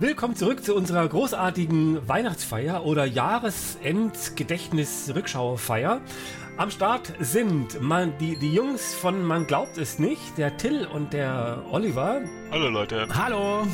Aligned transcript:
Willkommen 0.00 0.34
zurück 0.34 0.64
zu 0.64 0.74
unserer 0.74 1.06
großartigen 1.06 2.08
Weihnachtsfeier 2.08 2.84
oder 2.84 3.04
Jahresendgedächtnis-Rückschauerfeier. 3.04 6.00
Am 6.56 6.72
Start 6.72 7.12
sind 7.20 7.80
man, 7.80 8.18
die, 8.18 8.36
die 8.36 8.52
Jungs 8.52 8.92
von 8.92 9.22
Man 9.22 9.46
glaubt 9.46 9.78
es 9.78 10.00
nicht, 10.00 10.36
der 10.36 10.56
Till 10.56 10.84
und 10.84 11.12
der 11.12 11.62
Oliver. 11.70 12.22
Hallo 12.50 12.70
Leute. 12.70 13.06
Hallo. 13.14 13.68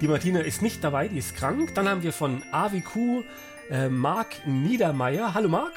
Die 0.00 0.08
Martina 0.08 0.40
ist 0.40 0.62
nicht 0.62 0.82
dabei, 0.82 1.08
die 1.08 1.18
ist 1.18 1.36
krank. 1.36 1.74
Dann 1.74 1.86
haben 1.86 2.02
wir 2.02 2.14
von 2.14 2.42
AWQ 2.52 3.22
äh, 3.70 3.90
Marc 3.90 4.46
Niedermeyer. 4.46 5.34
Hallo 5.34 5.50
Marc. 5.50 5.74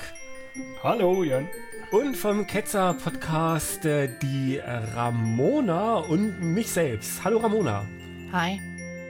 Hallo 0.81 1.25
Jan. 1.25 1.49
Und 1.91 2.15
vom 2.15 2.47
Ketzer 2.47 2.93
Podcast 2.93 3.83
äh, 3.83 4.07
die 4.21 4.61
Ramona 4.95 5.95
und 5.95 6.41
mich 6.41 6.71
selbst. 6.71 7.21
Hallo 7.25 7.39
Ramona. 7.39 7.85
Hi. 8.31 8.61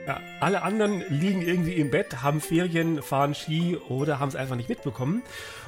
Ja, 0.09 0.21
alle 0.39 0.63
anderen 0.63 1.03
liegen 1.09 1.43
irgendwie 1.43 1.73
im 1.73 1.91
Bett, 1.91 2.23
haben 2.23 2.41
Ferien, 2.41 3.03
fahren 3.03 3.35
Ski 3.35 3.77
oder 3.77 4.19
haben 4.19 4.29
es 4.29 4.35
einfach 4.35 4.55
nicht 4.55 4.67
mitbekommen. 4.67 5.21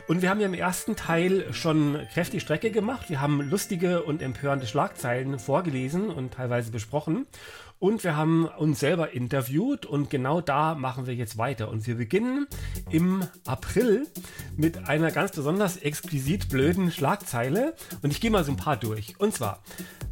Und 0.08 0.24
wir 0.24 0.32
haben 0.32 0.40
ja 0.40 0.48
im 0.48 0.56
ersten 0.56 0.96
Teil 0.96 1.54
schon 1.54 2.08
kräftig 2.12 2.42
Strecke 2.42 2.72
gemacht. 2.72 3.12
Wir 3.12 3.22
haben 3.22 3.48
lustige 3.48 4.02
und 4.02 4.24
empörende 4.24 4.66
Schlagzeilen 4.66 5.38
vorgelesen 5.38 6.10
und 6.10 6.34
teilweise 6.34 6.72
besprochen. 6.72 7.28
Und 7.82 8.04
wir 8.04 8.16
haben 8.16 8.46
uns 8.46 8.80
selber 8.80 9.12
interviewt 9.14 9.88
und 9.88 10.12
genau 10.12 10.40
da 10.40 10.76
machen 10.76 11.08
wir 11.08 11.16
jetzt 11.16 11.40
weiter. 11.40 11.68
Und 11.70 11.88
wir 11.88 11.96
beginnen 11.96 12.46
im 12.92 13.24
April 13.48 14.06
mit 14.56 14.88
einer 14.88 15.10
ganz 15.10 15.32
besonders 15.32 15.78
exquisit 15.78 16.48
blöden 16.48 16.92
Schlagzeile. 16.92 17.74
Und 18.04 18.12
ich 18.12 18.22
gehe 18.22 18.30
mal 18.30 18.44
so 18.44 18.52
ein 18.52 18.58
paar 18.58 18.78
durch. 18.78 19.20
Und 19.20 19.34
zwar, 19.34 19.64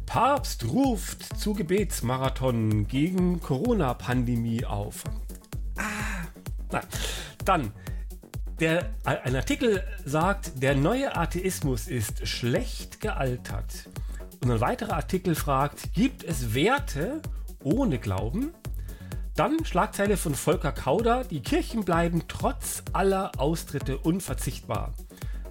Papst 0.04 0.64
ruft 0.64 1.38
zu 1.38 1.54
Gebetsmarathon 1.54 2.88
gegen 2.88 3.40
Corona-Pandemie 3.40 4.64
auf. 4.64 5.04
Ah, 5.76 6.26
na, 6.72 6.80
dann. 7.44 7.70
Der, 8.58 8.90
ein 9.04 9.36
Artikel 9.36 9.84
sagt, 10.04 10.60
der 10.60 10.74
neue 10.74 11.16
Atheismus 11.16 11.86
ist 11.86 12.26
schlecht 12.26 13.00
gealtert. 13.00 13.88
Und 14.42 14.50
ein 14.50 14.60
weiterer 14.60 14.94
Artikel 14.96 15.36
fragt, 15.36 15.94
gibt 15.94 16.24
es 16.24 16.52
Werte 16.52 17.22
ohne 17.62 17.98
Glauben? 17.98 18.52
Dann 19.34 19.64
Schlagzeile 19.64 20.16
von 20.16 20.34
Volker 20.34 20.72
Kauder, 20.72 21.24
die 21.24 21.40
Kirchen 21.40 21.84
bleiben 21.84 22.24
trotz 22.28 22.82
aller 22.92 23.32
Austritte 23.38 23.98
unverzichtbar. 23.98 24.94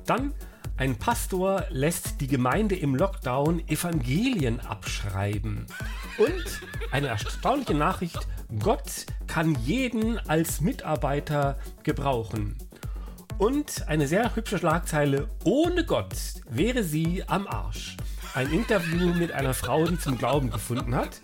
Dann 0.05 0.33
ein 0.77 0.97
Pastor 0.97 1.66
lässt 1.71 2.21
die 2.21 2.27
Gemeinde 2.27 2.75
im 2.75 2.95
Lockdown 2.95 3.67
Evangelien 3.67 4.61
abschreiben. 4.61 5.66
Und 6.17 6.61
eine 6.91 7.07
erstaunliche 7.07 7.73
Nachricht, 7.73 8.19
Gott 8.59 9.05
kann 9.27 9.55
jeden 9.55 10.19
als 10.29 10.61
Mitarbeiter 10.61 11.57
gebrauchen. 11.83 12.57
Und 13.38 13.88
eine 13.88 14.07
sehr 14.07 14.35
hübsche 14.35 14.57
Schlagzeile, 14.57 15.27
ohne 15.44 15.85
Gott 15.85 16.16
wäre 16.49 16.83
sie 16.83 17.23
am 17.27 17.45
Arsch. 17.47 17.97
Ein 18.33 18.51
Interview 18.51 19.13
mit 19.13 19.33
einer 19.33 19.53
Frau, 19.53 19.85
die 19.85 19.99
zum 19.99 20.17
Glauben 20.17 20.49
gefunden 20.49 20.95
hat. 20.95 21.19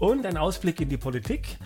Und 0.00 0.24
ein 0.24 0.38
Ausblick 0.38 0.80
in 0.80 0.88
die 0.88 0.96
Politik. 0.96 1.58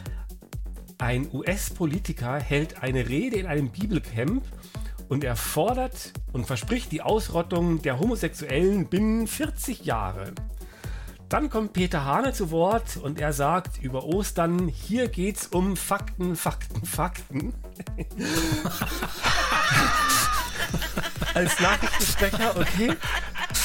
Ein 0.99 1.29
US-Politiker 1.33 2.41
hält 2.41 2.83
eine 2.83 3.09
Rede 3.09 3.37
in 3.37 3.47
einem 3.47 3.71
Bibelcamp 3.71 4.43
und 5.09 5.23
er 5.23 5.37
fordert 5.37 6.13
und 6.33 6.45
verspricht 6.45 6.91
die 6.91 7.01
Ausrottung 7.01 7.81
der 7.83 8.01
Homosexuellen 8.01 8.89
binnen 8.89 9.29
40 9.29 9.85
Jahre. 9.85 10.33
Dann 11.29 11.49
kommt 11.49 11.75
Peter 11.75 12.05
Hane 12.05 12.33
zu 12.33 12.51
Wort 12.51 12.97
und 12.97 13.21
er 13.21 13.33
sagt 13.33 13.81
über 13.81 14.05
Ostern, 14.05 14.67
hier 14.67 15.07
geht's 15.07 15.47
um 15.47 15.77
Fakten, 15.77 16.35
Fakten, 16.35 16.85
Fakten. 16.85 17.55
Als 21.35 21.61
Nachrichtensprecher, 21.61 22.57
okay. 22.57 22.97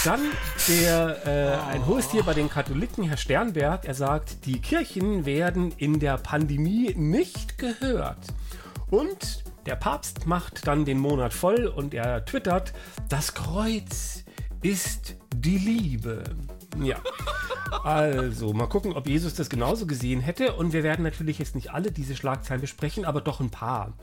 Dann 0.03 0.21
der, 0.67 1.27
äh, 1.27 1.71
ein 1.71 1.85
hohes 1.85 2.09
Tier 2.09 2.23
bei 2.23 2.33
den 2.33 2.49
Katholiken, 2.49 3.03
Herr 3.03 3.17
Sternberg, 3.17 3.85
er 3.85 3.93
sagt, 3.93 4.45
die 4.45 4.61
Kirchen 4.61 5.25
werden 5.25 5.73
in 5.77 5.99
der 5.99 6.17
Pandemie 6.17 6.93
nicht 6.95 7.57
gehört. 7.57 8.27
Und 8.89 9.43
der 9.65 9.75
Papst 9.75 10.25
macht 10.25 10.67
dann 10.67 10.85
den 10.85 10.99
Monat 10.99 11.33
voll 11.33 11.67
und 11.67 11.93
er 11.93 12.25
twittert, 12.25 12.73
das 13.09 13.33
Kreuz 13.33 14.23
ist 14.61 15.15
die 15.35 15.57
Liebe. 15.57 16.23
Ja. 16.81 16.97
Also, 17.83 18.53
mal 18.53 18.67
gucken, 18.67 18.93
ob 18.93 19.07
Jesus 19.07 19.35
das 19.35 19.49
genauso 19.49 19.85
gesehen 19.85 20.21
hätte. 20.21 20.53
Und 20.53 20.73
wir 20.73 20.83
werden 20.83 21.03
natürlich 21.03 21.39
jetzt 21.39 21.55
nicht 21.55 21.71
alle 21.71 21.91
diese 21.91 22.15
Schlagzeilen 22.15 22.61
besprechen, 22.61 23.05
aber 23.05 23.21
doch 23.21 23.39
ein 23.39 23.51
paar. 23.51 23.93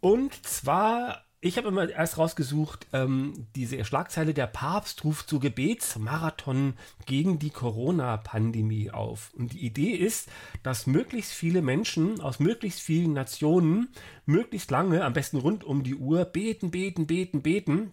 Und 0.00 0.46
zwar 0.46 1.23
ich 1.44 1.58
habe 1.58 1.68
immer 1.68 1.90
erst 1.90 2.16
rausgesucht, 2.16 2.86
ähm, 2.94 3.46
diese 3.54 3.84
Schlagzeile, 3.84 4.32
der 4.32 4.46
Papst 4.46 5.04
ruft 5.04 5.28
zu 5.28 5.40
Gebetsmarathon 5.40 6.72
gegen 7.04 7.38
die 7.38 7.50
Corona-Pandemie 7.50 8.90
auf. 8.90 9.30
Und 9.34 9.52
die 9.52 9.66
Idee 9.66 9.90
ist, 9.90 10.30
dass 10.62 10.86
möglichst 10.86 11.32
viele 11.32 11.60
Menschen 11.60 12.22
aus 12.22 12.40
möglichst 12.40 12.80
vielen 12.80 13.12
Nationen 13.12 13.88
möglichst 14.24 14.70
lange, 14.70 15.04
am 15.04 15.12
besten 15.12 15.36
rund 15.36 15.64
um 15.64 15.82
die 15.82 15.96
Uhr, 15.96 16.24
beten, 16.24 16.70
beten, 16.70 17.06
beten, 17.06 17.42
beten, 17.42 17.92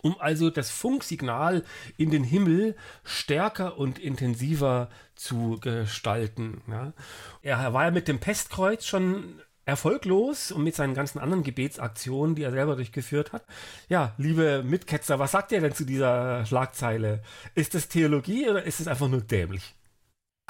um 0.00 0.18
also 0.18 0.48
das 0.48 0.70
Funksignal 0.70 1.64
in 1.98 2.10
den 2.10 2.24
Himmel 2.24 2.74
stärker 3.04 3.76
und 3.76 3.98
intensiver 3.98 4.88
zu 5.14 5.58
gestalten. 5.60 6.62
Ja. 6.68 6.94
Er 7.42 7.74
war 7.74 7.84
ja 7.84 7.90
mit 7.90 8.08
dem 8.08 8.18
Pestkreuz 8.18 8.86
schon 8.86 9.42
erfolglos 9.68 10.50
und 10.50 10.64
mit 10.64 10.74
seinen 10.74 10.94
ganzen 10.94 11.18
anderen 11.18 11.44
Gebetsaktionen, 11.44 12.34
die 12.34 12.42
er 12.42 12.50
selber 12.52 12.74
durchgeführt 12.74 13.32
hat. 13.32 13.44
Ja, 13.90 14.14
liebe 14.16 14.62
Mitketzer, 14.62 15.18
was 15.18 15.32
sagt 15.32 15.52
ihr 15.52 15.60
denn 15.60 15.74
zu 15.74 15.84
dieser 15.84 16.46
Schlagzeile? 16.46 17.22
Ist 17.54 17.74
das 17.74 17.88
Theologie 17.88 18.48
oder 18.48 18.64
ist 18.64 18.80
es 18.80 18.88
einfach 18.88 19.08
nur 19.08 19.20
dämlich? 19.20 19.74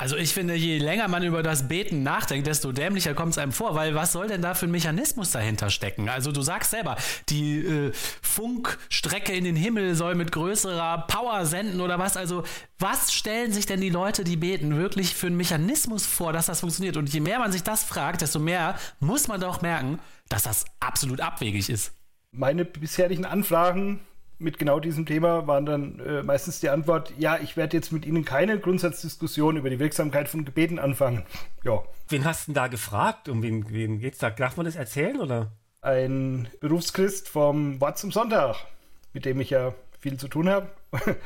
Also 0.00 0.16
ich 0.16 0.32
finde, 0.32 0.54
je 0.54 0.78
länger 0.78 1.09
man 1.09 1.25
über 1.25 1.42
das 1.42 1.66
Beten 1.66 2.04
nachdenkt, 2.04 2.47
desto 2.47 2.70
dämlicher 2.70 3.14
kommt 3.14 3.32
es 3.32 3.38
einem 3.38 3.50
vor, 3.50 3.75
weil 3.75 3.97
was 3.97 4.12
soll 4.12 4.28
denn 4.28 4.41
da 4.42 4.54
für 4.54 4.66
ein 4.66 4.70
Mechanismus 4.70 5.32
dahinter 5.32 5.70
stecken? 5.70 6.09
Also 6.09 6.31
du 6.31 6.41
sagst 6.41 6.70
selber, 6.70 6.97
die 7.28 7.59
äh, 7.66 7.92
Funkstrecke 8.22 9.32
in 9.32 9.42
den 9.42 9.56
Himmel 9.56 9.97
soll 9.97 10.14
mit 10.14 10.31
größerer 10.31 11.06
Power 11.08 11.44
senden 11.47 11.81
oder 11.81 11.98
was? 11.98 12.16
Also 12.16 12.44
was 12.78 13.12
stellen 13.12 13.53
sich 13.53 13.66
denn 13.66 13.81
die 13.81 13.91
Leute, 13.91 14.22
die 14.22 14.37
beten, 14.37 14.76
wirklich 14.76 15.16
für 15.16 15.26
einen 15.26 15.37
Mechanismus 15.37 16.06
vor, 16.06 16.32
dass 16.32 16.47
das 16.47 16.60
funktioniert? 16.60 16.97
Und 16.97 17.12
je 17.12 17.19
mehr 17.19 17.41
man 17.41 17.50
sich 17.50 17.64
das 17.64 17.82
fragt, 17.82 18.20
desto 18.20 18.38
mehr 18.38 18.78
muss 19.00 19.26
man 19.26 19.41
doch 19.41 19.62
merken, 19.62 19.98
dass 20.28 20.44
das 20.44 20.64
absolut 20.78 21.20
abwegig 21.20 21.69
ist. 21.69 21.92
Meine 22.31 22.64
bisherigen 22.64 23.25
Anfragen 23.25 23.98
mit 24.38 24.59
genau 24.59 24.78
diesem 24.78 25.04
Thema 25.04 25.47
waren 25.47 25.66
dann 25.66 26.00
äh, 26.00 26.22
meistens 26.22 26.60
die 26.60 26.69
Antwort, 26.69 27.12
ja, 27.19 27.38
ich 27.38 27.56
werde 27.56 27.76
jetzt 27.76 27.93
mit 27.93 28.06
Ihnen 28.06 28.25
keine 28.25 28.59
Grundsatzdiskussion 28.59 29.56
über 29.56 29.69
die 29.69 29.78
Wirksamkeit 29.78 30.28
von 30.28 30.44
Gebeten 30.44 30.78
anfangen. 30.78 31.25
Ja. 31.65 31.82
Wen 32.09 32.25
hast 32.25 32.47
du 32.47 32.53
denn 32.53 32.54
da 32.54 32.69
gefragt? 32.69 33.28
Um 33.28 33.43
wen, 33.43 33.69
wen 33.69 33.99
geht's 33.99 34.19
da? 34.19 34.31
Darf 34.31 34.56
man 34.56 34.65
das 34.65 34.76
erzählen, 34.76 35.21
oder? 35.21 35.50
Ein 35.82 36.49
Berufschrist 36.60 37.28
vom 37.28 37.81
Wort 37.81 37.99
zum 37.99 38.10
Sonntag, 38.10 38.56
mit 39.12 39.26
dem 39.26 39.41
ich 39.41 39.50
ja 39.50 39.75
viel 39.99 40.16
zu 40.16 40.28
tun 40.28 40.49
habe. 40.49 40.69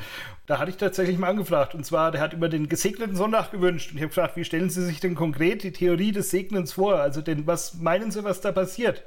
da 0.46 0.58
hatte 0.58 0.70
ich 0.70 0.78
tatsächlich 0.78 1.18
mal 1.18 1.28
angefragt. 1.28 1.74
Und 1.74 1.84
zwar, 1.84 2.10
der 2.10 2.22
hat 2.22 2.32
über 2.32 2.48
den 2.48 2.68
gesegneten 2.68 3.14
Sonntag 3.14 3.50
gewünscht. 3.52 3.90
Und 3.90 3.98
ich 3.98 4.02
habe 4.02 4.08
gefragt, 4.08 4.36
wie 4.36 4.44
stellen 4.44 4.70
Sie 4.70 4.84
sich 4.84 4.98
denn 4.98 5.14
konkret 5.14 5.62
die 5.62 5.72
Theorie 5.72 6.12
des 6.12 6.30
Segnens 6.30 6.72
vor? 6.72 6.96
Also, 6.96 7.20
denn 7.20 7.46
was 7.46 7.74
meinen 7.74 8.10
Sie, 8.10 8.24
was 8.24 8.40
da 8.40 8.50
passiert? 8.50 9.04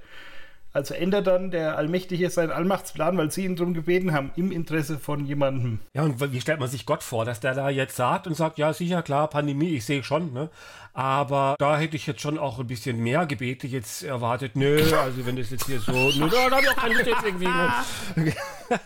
Also 0.75 0.93
ändert 0.93 1.25
dann 1.25 1.51
der 1.51 1.77
Allmächtige 1.77 2.29
seinen 2.29 2.51
Allmachtsplan, 2.51 3.17
weil 3.17 3.31
sie 3.31 3.45
ihn 3.45 3.55
darum 3.55 3.73
gebeten 3.73 4.11
haben, 4.11 4.33
im 4.35 4.51
Interesse 4.51 4.99
von 4.99 5.25
jemandem. 5.25 5.79
Ja, 5.93 6.03
und 6.03 6.19
wie 6.33 6.41
stellt 6.41 6.59
man 6.59 6.67
sich 6.67 6.85
Gott 6.85 7.01
vor, 7.01 7.23
dass 7.23 7.39
der 7.39 7.53
da 7.53 7.69
jetzt 7.69 7.95
sagt 7.95 8.27
und 8.27 8.35
sagt, 8.35 8.57
ja, 8.57 8.73
sicher, 8.73 9.01
klar, 9.01 9.29
Pandemie, 9.29 9.69
ich 9.69 9.85
sehe 9.85 10.03
schon, 10.03 10.33
ne? 10.33 10.49
Aber 10.91 11.55
da 11.59 11.77
hätte 11.77 11.95
ich 11.95 12.05
jetzt 12.07 12.19
schon 12.19 12.37
auch 12.37 12.59
ein 12.59 12.67
bisschen 12.67 12.99
mehr 12.99 13.25
Gebete 13.25 13.67
jetzt 13.67 14.03
erwartet. 14.03 14.57
Nö, 14.57 14.81
also 14.97 15.25
wenn 15.25 15.37
das 15.37 15.49
jetzt 15.49 15.65
hier 15.65 15.79
so, 15.79 15.93
nö, 15.93 16.27
da 16.29 16.51
habe 16.51 16.61
ich 16.61 16.69
auch 16.69 16.75
keine 16.75 16.95
Lust 16.95 17.07
jetzt 17.07 17.23
irgendwie. 17.23 17.47
Ne? 17.47 18.33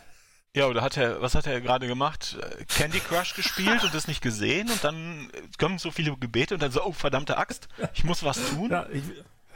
Ja, 0.56 0.66
oder 0.66 0.82
hat 0.82 0.98
er, 0.98 1.22
was 1.22 1.36
hat 1.36 1.46
er 1.46 1.62
gerade 1.62 1.88
gemacht? 1.88 2.36
Candy 2.76 3.00
Crush 3.00 3.36
gespielt 3.36 3.84
und 3.84 3.94
das 3.94 4.08
nicht 4.08 4.22
gesehen 4.22 4.68
und 4.70 4.84
dann 4.84 5.30
kommen 5.60 5.78
so 5.78 5.92
viele 5.92 6.18
Gebete 6.18 6.56
und 6.56 6.64
dann 6.64 6.72
so, 6.72 6.84
oh 6.84 6.92
verdammte 6.92 7.38
Axt, 7.38 7.68
ich 7.94 8.04
muss 8.04 8.24
was 8.24 8.50
tun. 8.50 8.72
Ja, 8.72 8.88
ich, 8.92 9.04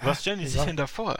was 0.02 0.22
stellen 0.22 0.40
die 0.40 0.48
sich 0.48 0.62
denn 0.62 0.78
da 0.78 0.86
vor? 0.86 1.18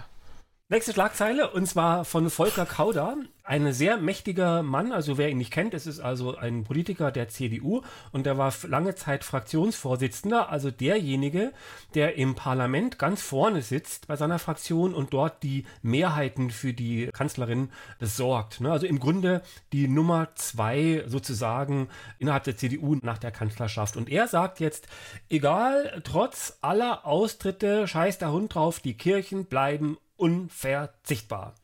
Nächste 0.70 0.94
Schlagzeile 0.94 1.52
und 1.52 1.68
zwar 1.68 2.06
von 2.06 2.30
Volker 2.30 2.66
Kauder, 2.66 3.18
ein 3.44 3.74
sehr 3.74 3.98
mächtiger 3.98 4.64
Mann, 4.64 4.94
also 4.94 5.18
wer 5.18 5.30
ihn 5.30 5.38
nicht 5.38 5.52
kennt, 5.52 5.74
es 5.74 5.86
ist 5.86 6.00
also 6.00 6.38
ein 6.38 6.64
Politiker 6.64 7.12
der 7.12 7.28
CDU 7.28 7.82
und 8.14 8.26
der 8.26 8.38
war 8.38 8.54
lange 8.64 8.96
Zeit 8.96 9.26
Fraktionsvorsitzender, 9.26 10.50
also 10.50 10.72
derjenige, 10.72 11.52
der 11.94 12.16
im 12.16 12.36
Parlament 12.36 12.98
ganz 12.98 13.22
vorne 13.22 13.62
sitzt 13.62 14.08
bei 14.08 14.16
seiner 14.16 14.40
Fraktion 14.40 14.94
und 14.94 15.14
dort 15.14 15.44
die 15.44 15.66
Mehrheiten 15.82 16.50
für 16.50 16.74
die 16.74 17.08
Kanzlerin 17.14 17.70
sorgt. 18.00 18.62
Ne? 18.62 18.72
Also 18.72 18.88
im 18.88 19.00
Grunde 19.00 19.42
die 19.74 19.90
Nummer 19.90 20.30
zwei 20.36 21.04
sozusagen 21.06 21.90
innerhalb 22.20 22.46
der 22.46 22.56
CDU 22.56 22.96
nach 23.02 23.18
der 23.18 23.32
Kanzlerschaft. 23.32 23.98
Und 23.98 24.10
er 24.10 24.30
sagt 24.30 24.62
jetzt, 24.62 24.88
egal, 25.30 26.02
trotz 26.06 26.58
aller 26.62 27.06
Austritte, 27.06 27.88
scheiß 27.88 28.18
der 28.18 28.32
Hund 28.32 28.56
drauf, 28.56 28.80
die 28.80 28.98
Kirchen 28.98 29.46
bleiben 29.46 29.98
unverzichtbar. 30.16 31.56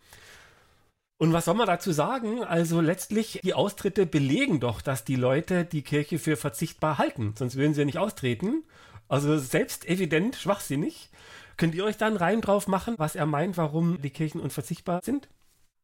Und 1.18 1.34
was 1.34 1.46
soll 1.46 1.56
man 1.56 1.68
dazu 1.68 1.92
sagen? 1.92 2.44
Also 2.44 2.80
letztlich, 2.80 3.42
die 3.44 3.54
Austritte 3.54 4.06
belegen 4.06 4.62
doch, 4.62 4.81
dass 4.81 5.04
die 5.04 5.18
Leute 5.18 5.66
die 5.66 5.81
Kirche 5.81 6.18
für 6.18 6.38
verzichtbar 6.38 6.98
halten. 6.98 7.34
Sonst 7.38 7.56
würden 7.56 7.74
sie 7.74 7.81
ja 7.81 7.86
nicht 7.86 7.98
austreten. 7.98 8.63
Also 9.10 9.38
selbst 9.38 9.86
evident 9.86 10.38
schwachsinnig. 10.38 11.10
Könnt 11.57 11.75
ihr 11.75 11.84
euch 11.84 11.98
dann 11.98 12.16
rein 12.16 12.40
drauf 12.40 12.68
machen, 12.68 12.96
was 12.98 13.16
er 13.16 13.25
meint, 13.25 13.57
warum 13.57 14.01
die 14.01 14.12
Kirchen 14.12 14.40
unverzichtbar 14.40 15.02
sind? 15.04 15.28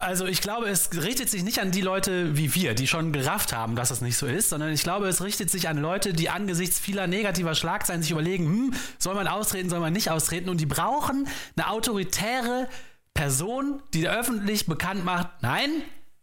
Also 0.05 0.27
ich 0.27 0.39
glaube, 0.39 0.67
es 0.67 0.91
richtet 0.93 1.31
sich 1.31 1.43
nicht 1.43 1.59
an 1.59 1.71
die 1.71 1.81
Leute 1.81 2.37
wie 2.37 2.53
wir, 2.53 2.75
die 2.75 2.85
schon 2.85 3.11
gerafft 3.11 3.53
haben, 3.53 3.75
dass 3.75 3.89
es 3.89 4.01
nicht 4.01 4.17
so 4.17 4.27
ist, 4.27 4.49
sondern 4.49 4.71
ich 4.71 4.83
glaube, 4.83 5.07
es 5.07 5.23
richtet 5.23 5.49
sich 5.49 5.67
an 5.67 5.79
Leute, 5.79 6.13
die 6.13 6.29
angesichts 6.29 6.79
vieler 6.79 7.07
negativer 7.07 7.55
Schlagzeilen 7.55 8.03
sich 8.03 8.11
überlegen, 8.11 8.45
hm, 8.45 8.73
soll 8.99 9.15
man 9.15 9.27
austreten, 9.27 9.67
soll 9.67 9.79
man 9.79 9.93
nicht 9.93 10.11
austreten 10.11 10.49
und 10.49 10.61
die 10.61 10.67
brauchen 10.67 11.27
eine 11.57 11.71
autoritäre 11.71 12.69
Person, 13.15 13.81
die 13.95 14.07
öffentlich 14.07 14.67
bekannt 14.67 15.03
macht, 15.05 15.27
nein, 15.41 15.71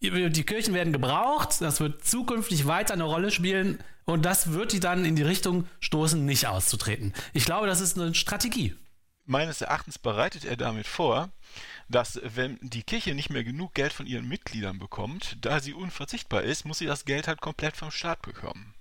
die 0.00 0.44
Kirchen 0.44 0.74
werden 0.74 0.92
gebraucht, 0.92 1.60
das 1.60 1.80
wird 1.80 2.04
zukünftig 2.04 2.68
weiter 2.68 2.94
eine 2.94 3.02
Rolle 3.02 3.32
spielen 3.32 3.80
und 4.04 4.24
das 4.24 4.52
wird 4.52 4.72
die 4.72 4.80
dann 4.80 5.04
in 5.04 5.16
die 5.16 5.22
Richtung 5.22 5.66
stoßen, 5.80 6.24
nicht 6.24 6.46
auszutreten. 6.46 7.14
Ich 7.32 7.46
glaube, 7.46 7.66
das 7.66 7.80
ist 7.80 7.98
eine 7.98 8.14
Strategie. 8.14 8.76
Meines 9.24 9.60
Erachtens 9.60 9.98
bereitet 9.98 10.44
er 10.44 10.56
damit 10.56 10.86
vor, 10.86 11.30
dass 11.88 12.20
wenn 12.22 12.58
die 12.60 12.82
Kirche 12.82 13.14
nicht 13.14 13.30
mehr 13.30 13.44
genug 13.44 13.74
Geld 13.74 13.92
von 13.92 14.06
ihren 14.06 14.28
Mitgliedern 14.28 14.78
bekommt, 14.78 15.36
da 15.40 15.60
sie 15.60 15.74
unverzichtbar 15.74 16.42
ist, 16.42 16.64
muss 16.64 16.78
sie 16.78 16.86
das 16.86 17.04
Geld 17.04 17.28
halt 17.28 17.40
komplett 17.40 17.76
vom 17.76 17.90
Staat 17.90 18.22
bekommen. 18.22 18.74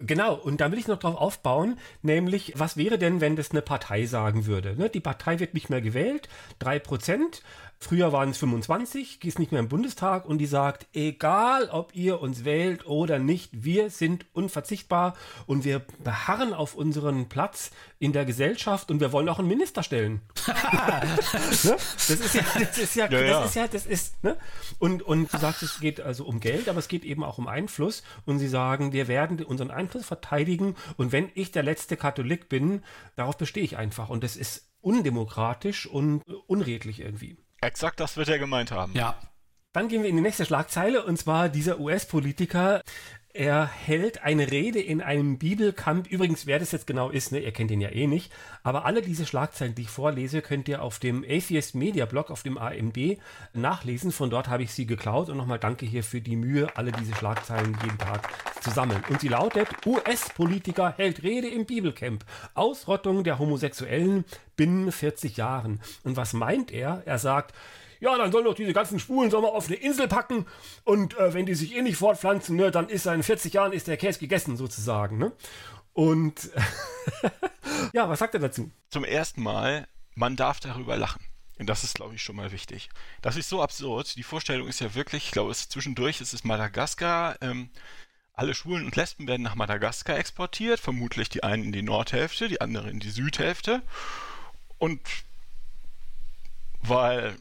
Genau, 0.00 0.34
und 0.34 0.60
da 0.60 0.72
will 0.72 0.78
ich 0.78 0.88
noch 0.88 0.98
drauf 0.98 1.16
aufbauen, 1.16 1.78
nämlich, 2.02 2.52
was 2.56 2.76
wäre 2.76 2.98
denn, 2.98 3.20
wenn 3.20 3.36
das 3.36 3.52
eine 3.52 3.62
Partei 3.62 4.06
sagen 4.06 4.44
würde? 4.44 4.76
Ne? 4.76 4.90
Die 4.90 5.00
Partei 5.00 5.38
wird 5.38 5.54
nicht 5.54 5.70
mehr 5.70 5.80
gewählt, 5.80 6.28
3%, 6.60 7.40
Früher 7.84 8.12
waren 8.12 8.30
es 8.30 8.38
25, 8.38 9.20
die 9.20 9.28
ist 9.28 9.38
nicht 9.38 9.52
mehr 9.52 9.60
im 9.60 9.68
Bundestag 9.68 10.24
und 10.24 10.38
die 10.38 10.46
sagt, 10.46 10.86
egal 10.94 11.68
ob 11.68 11.94
ihr 11.94 12.18
uns 12.22 12.46
wählt 12.46 12.86
oder 12.86 13.18
nicht, 13.18 13.50
wir 13.62 13.90
sind 13.90 14.24
unverzichtbar 14.32 15.12
und 15.44 15.64
wir 15.66 15.80
beharren 16.02 16.54
auf 16.54 16.76
unseren 16.76 17.28
Platz 17.28 17.72
in 17.98 18.14
der 18.14 18.24
Gesellschaft 18.24 18.90
und 18.90 19.00
wir 19.00 19.12
wollen 19.12 19.28
auch 19.28 19.38
einen 19.38 19.48
Minister 19.48 19.82
stellen. 19.82 20.22
ne? 20.46 21.76
Das 21.76 22.08
ist 22.08 22.34
ja, 22.34 22.42
das 22.58 22.78
ist 22.78 22.96
ja, 22.96 23.04
ja, 23.04 23.20
das 23.20 23.28
ja. 23.28 23.44
ist 23.44 23.54
ja, 23.54 23.68
das 23.68 23.84
ist, 23.84 24.24
ne? 24.24 24.38
Und, 24.78 25.02
und 25.02 25.30
du 25.30 25.36
sagst, 25.36 25.62
es 25.62 25.78
geht 25.78 26.00
also 26.00 26.24
um 26.24 26.40
Geld, 26.40 26.70
aber 26.70 26.78
es 26.78 26.88
geht 26.88 27.04
eben 27.04 27.22
auch 27.22 27.36
um 27.36 27.48
Einfluss 27.48 28.02
und 28.24 28.38
sie 28.38 28.48
sagen, 28.48 28.94
wir 28.94 29.08
werden 29.08 29.44
unseren 29.44 29.70
Einfluss 29.70 30.06
verteidigen 30.06 30.74
und 30.96 31.12
wenn 31.12 31.28
ich 31.34 31.52
der 31.52 31.62
letzte 31.62 31.98
Katholik 31.98 32.48
bin, 32.48 32.82
darauf 33.14 33.36
bestehe 33.36 33.62
ich 33.62 33.76
einfach 33.76 34.08
und 34.08 34.24
das 34.24 34.36
ist 34.36 34.70
undemokratisch 34.80 35.86
und 35.86 36.22
unredlich 36.46 37.00
irgendwie. 37.00 37.36
Exakt 37.66 38.00
das 38.00 38.16
wird 38.16 38.28
er 38.28 38.38
gemeint 38.38 38.70
haben. 38.70 38.92
Ja. 38.94 39.14
Dann 39.72 39.88
gehen 39.88 40.02
wir 40.02 40.10
in 40.10 40.16
die 40.16 40.22
nächste 40.22 40.44
Schlagzeile 40.44 41.04
und 41.04 41.18
zwar 41.18 41.48
dieser 41.48 41.80
US-Politiker. 41.80 42.80
Er 43.36 43.66
hält 43.66 44.22
eine 44.22 44.52
Rede 44.52 44.80
in 44.80 45.02
einem 45.02 45.38
Bibelcamp. 45.38 46.06
Übrigens, 46.06 46.46
wer 46.46 46.60
das 46.60 46.70
jetzt 46.70 46.86
genau 46.86 47.10
ist, 47.10 47.32
ne, 47.32 47.40
ihr 47.40 47.50
kennt 47.50 47.72
ihn 47.72 47.80
ja 47.80 47.88
eh 47.88 48.06
nicht. 48.06 48.32
Aber 48.62 48.84
alle 48.84 49.02
diese 49.02 49.26
Schlagzeilen, 49.26 49.74
die 49.74 49.82
ich 49.82 49.88
vorlese, 49.88 50.40
könnt 50.40 50.68
ihr 50.68 50.80
auf 50.80 51.00
dem 51.00 51.24
Atheist 51.28 51.74
Media 51.74 52.06
Blog, 52.06 52.30
auf 52.30 52.44
dem 52.44 52.56
AMD, 52.56 53.18
nachlesen. 53.52 54.12
Von 54.12 54.30
dort 54.30 54.46
habe 54.46 54.62
ich 54.62 54.72
sie 54.72 54.86
geklaut. 54.86 55.30
Und 55.30 55.36
nochmal 55.36 55.58
danke 55.58 55.84
hier 55.84 56.04
für 56.04 56.20
die 56.20 56.36
Mühe, 56.36 56.68
alle 56.76 56.92
diese 56.92 57.12
Schlagzeilen 57.16 57.76
jeden 57.82 57.98
Tag 57.98 58.28
zu 58.62 58.70
sammeln. 58.70 59.02
Und 59.08 59.20
sie 59.20 59.26
lautet, 59.26 59.66
US-Politiker 59.84 60.94
hält 60.96 61.24
Rede 61.24 61.48
im 61.48 61.66
Bibelcamp. 61.66 62.24
Ausrottung 62.54 63.24
der 63.24 63.40
Homosexuellen 63.40 64.24
binnen 64.54 64.92
40 64.92 65.36
Jahren. 65.36 65.80
Und 66.04 66.16
was 66.16 66.34
meint 66.34 66.70
er? 66.70 67.02
Er 67.04 67.18
sagt, 67.18 67.52
ja, 68.00 68.16
dann 68.16 68.32
sollen 68.32 68.44
doch 68.44 68.54
diese 68.54 68.72
ganzen 68.72 68.98
Spulen 68.98 69.30
soll 69.30 69.42
man 69.42 69.50
auf 69.50 69.66
eine 69.66 69.76
Insel 69.76 70.08
packen 70.08 70.46
und 70.84 71.16
äh, 71.18 71.34
wenn 71.34 71.46
die 71.46 71.54
sich 71.54 71.74
eh 71.74 71.82
nicht 71.82 71.96
fortpflanzen, 71.96 72.56
ne, 72.56 72.70
dann 72.70 72.88
ist 72.88 73.06
in 73.06 73.22
40 73.22 73.52
Jahren 73.54 73.72
ist 73.72 73.86
der 73.86 73.96
Käse 73.96 74.18
gegessen 74.18 74.56
sozusagen. 74.56 75.18
Ne? 75.18 75.32
Und 75.92 76.50
ja, 77.92 78.08
was 78.08 78.18
sagt 78.18 78.34
er 78.34 78.40
dazu? 78.40 78.70
Zum 78.90 79.04
ersten 79.04 79.42
Mal, 79.42 79.86
man 80.14 80.36
darf 80.36 80.60
darüber 80.60 80.96
lachen. 80.96 81.24
Und 81.58 81.68
das 81.68 81.84
ist, 81.84 81.94
glaube 81.94 82.16
ich, 82.16 82.22
schon 82.22 82.36
mal 82.36 82.50
wichtig. 82.50 82.90
Das 83.22 83.36
ist 83.36 83.48
so 83.48 83.62
absurd. 83.62 84.16
Die 84.16 84.24
Vorstellung 84.24 84.66
ist 84.66 84.80
ja 84.80 84.94
wirklich, 84.94 85.26
ich 85.26 85.30
glaube, 85.30 85.54
zwischendurch 85.54 86.20
ist 86.20 86.34
es 86.34 86.42
Madagaskar. 86.42 87.36
Ähm, 87.40 87.70
alle 88.32 88.54
Schwulen 88.54 88.84
und 88.84 88.96
Lesben 88.96 89.28
werden 89.28 89.42
nach 89.42 89.54
Madagaskar 89.54 90.18
exportiert, 90.18 90.80
vermutlich 90.80 91.28
die 91.28 91.44
einen 91.44 91.62
in 91.62 91.72
die 91.72 91.82
Nordhälfte, 91.82 92.48
die 92.48 92.60
anderen 92.60 92.90
in 92.90 93.00
die 93.00 93.10
Südhälfte. 93.10 93.82
Und 94.78 95.00
weil 96.80 97.36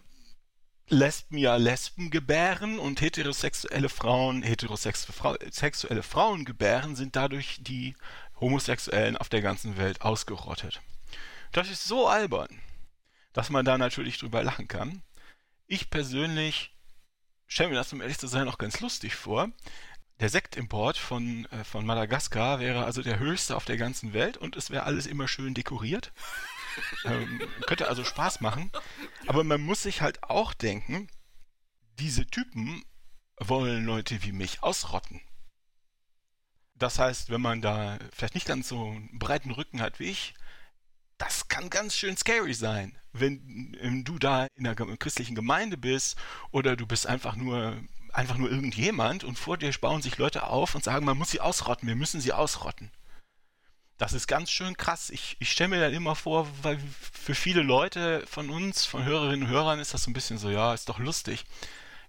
Lesben 0.89 1.37
ja 1.37 1.55
Lesben 1.55 2.09
gebären 2.11 2.77
und 2.77 3.01
heterosexuelle 3.01 3.89
Frauen 3.89 4.43
heterosexuelle 4.43 6.03
Frauen 6.03 6.45
gebären, 6.45 6.95
sind 6.95 7.15
dadurch 7.15 7.57
die 7.61 7.95
Homosexuellen 8.39 9.17
auf 9.17 9.29
der 9.29 9.41
ganzen 9.41 9.77
Welt 9.77 10.01
ausgerottet. 10.01 10.81
Das 11.51 11.69
ist 11.69 11.85
so 11.85 12.07
albern, 12.07 12.49
dass 13.31 13.49
man 13.49 13.65
da 13.65 13.77
natürlich 13.77 14.17
drüber 14.17 14.43
lachen 14.43 14.67
kann. 14.67 15.01
Ich 15.67 15.89
persönlich 15.89 16.75
stelle 17.47 17.69
mir 17.69 17.75
das, 17.75 17.93
um 17.93 18.01
ehrlich 18.01 18.17
zu 18.17 18.27
sein, 18.27 18.47
auch 18.47 18.57
ganz 18.57 18.79
lustig 18.79 19.15
vor. 19.15 19.49
Der 20.19 20.29
Sektimport 20.29 20.97
von, 20.97 21.45
äh, 21.45 21.63
von 21.63 21.85
Madagaskar 21.85 22.59
wäre 22.59 22.85
also 22.85 23.01
der 23.01 23.19
höchste 23.19 23.55
auf 23.55 23.65
der 23.65 23.77
ganzen 23.77 24.13
Welt 24.13 24.37
und 24.37 24.55
es 24.55 24.69
wäre 24.69 24.83
alles 24.83 25.05
immer 25.05 25.27
schön 25.27 25.53
dekoriert. 25.53 26.11
Ähm, 27.05 27.41
könnte 27.65 27.87
also 27.87 28.03
Spaß 28.03 28.41
machen. 28.41 28.71
Aber 29.27 29.43
man 29.43 29.61
muss 29.61 29.83
sich 29.83 30.01
halt 30.01 30.23
auch 30.23 30.53
denken, 30.53 31.07
diese 31.99 32.25
Typen 32.25 32.83
wollen 33.37 33.85
Leute 33.85 34.23
wie 34.23 34.31
mich 34.31 34.63
ausrotten. 34.63 35.21
Das 36.75 36.99
heißt, 36.99 37.29
wenn 37.29 37.41
man 37.41 37.61
da 37.61 37.97
vielleicht 38.11 38.35
nicht 38.35 38.47
ganz 38.47 38.67
so 38.67 38.87
einen 38.87 39.19
breiten 39.19 39.51
Rücken 39.51 39.81
hat 39.81 39.99
wie 39.99 40.05
ich, 40.05 40.33
das 41.17 41.47
kann 41.47 41.69
ganz 41.69 41.95
schön 41.95 42.17
scary 42.17 42.53
sein. 42.53 42.97
Wenn 43.13 44.03
du 44.05 44.17
da 44.17 44.47
in 44.55 44.67
einer 44.67 44.97
christlichen 44.97 45.35
Gemeinde 45.35 45.77
bist 45.77 46.17
oder 46.51 46.75
du 46.75 46.85
bist 46.85 47.07
einfach 47.07 47.35
nur 47.35 47.81
einfach 48.11 48.37
nur 48.37 48.49
irgendjemand 48.49 49.23
und 49.23 49.39
vor 49.39 49.57
dir 49.57 49.71
bauen 49.81 50.01
sich 50.01 50.17
Leute 50.17 50.43
auf 50.43 50.75
und 50.75 50.83
sagen, 50.83 51.05
man 51.05 51.17
muss 51.17 51.31
sie 51.31 51.41
ausrotten, 51.41 51.87
wir 51.87 51.95
müssen 51.95 52.21
sie 52.21 52.31
ausrotten. 52.31 52.91
Das 53.97 54.13
ist 54.13 54.27
ganz 54.27 54.51
schön 54.51 54.75
krass. 54.75 55.09
Ich, 55.09 55.37
ich 55.39 55.51
stelle 55.51 55.69
mir 55.69 55.79
dann 55.79 55.93
immer 55.93 56.15
vor, 56.15 56.47
weil 56.63 56.79
für 56.99 57.35
viele 57.35 57.61
Leute 57.61 58.25
von 58.27 58.49
uns, 58.49 58.85
von 58.85 59.05
Hörerinnen 59.05 59.43
und 59.43 59.49
Hörern, 59.49 59.79
ist 59.79 59.93
das 59.93 60.03
so 60.03 60.09
ein 60.09 60.13
bisschen 60.13 60.37
so, 60.37 60.49
ja, 60.49 60.73
ist 60.73 60.89
doch 60.89 60.99
lustig. 60.99 61.45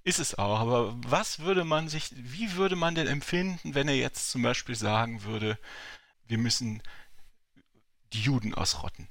Ist 0.02 0.18
es 0.18 0.36
auch, 0.36 0.60
aber 0.60 0.94
was 1.06 1.40
würde 1.40 1.64
man 1.64 1.88
sich, 1.88 2.10
wie 2.14 2.56
würde 2.56 2.76
man 2.76 2.94
denn 2.94 3.06
empfinden, 3.06 3.74
wenn 3.74 3.88
er 3.88 3.96
jetzt 3.96 4.30
zum 4.30 4.42
Beispiel 4.42 4.74
sagen 4.74 5.24
würde, 5.24 5.58
wir 6.26 6.36
müssen 6.36 6.82
die 8.12 8.20
Juden 8.20 8.54
ausrotten? 8.54 9.08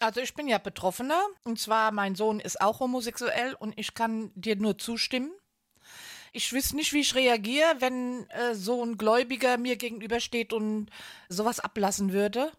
Also 0.00 0.20
ich 0.20 0.34
bin 0.34 0.48
ja 0.48 0.58
Betroffener 0.58 1.22
und 1.44 1.58
zwar 1.58 1.90
mein 1.90 2.14
Sohn 2.14 2.40
ist 2.40 2.60
auch 2.60 2.80
homosexuell 2.80 3.54
und 3.54 3.78
ich 3.78 3.94
kann 3.94 4.30
dir 4.34 4.56
nur 4.56 4.78
zustimmen. 4.78 5.32
Ich 6.32 6.52
wüsste 6.52 6.76
nicht, 6.76 6.92
wie 6.92 7.00
ich 7.00 7.14
reagiere, 7.14 7.76
wenn 7.78 8.28
äh, 8.30 8.54
so 8.54 8.84
ein 8.84 8.98
Gläubiger 8.98 9.58
mir 9.58 9.76
gegenübersteht 9.76 10.52
und 10.52 10.90
sowas 11.28 11.60
ablassen 11.60 12.12
würde. 12.12 12.52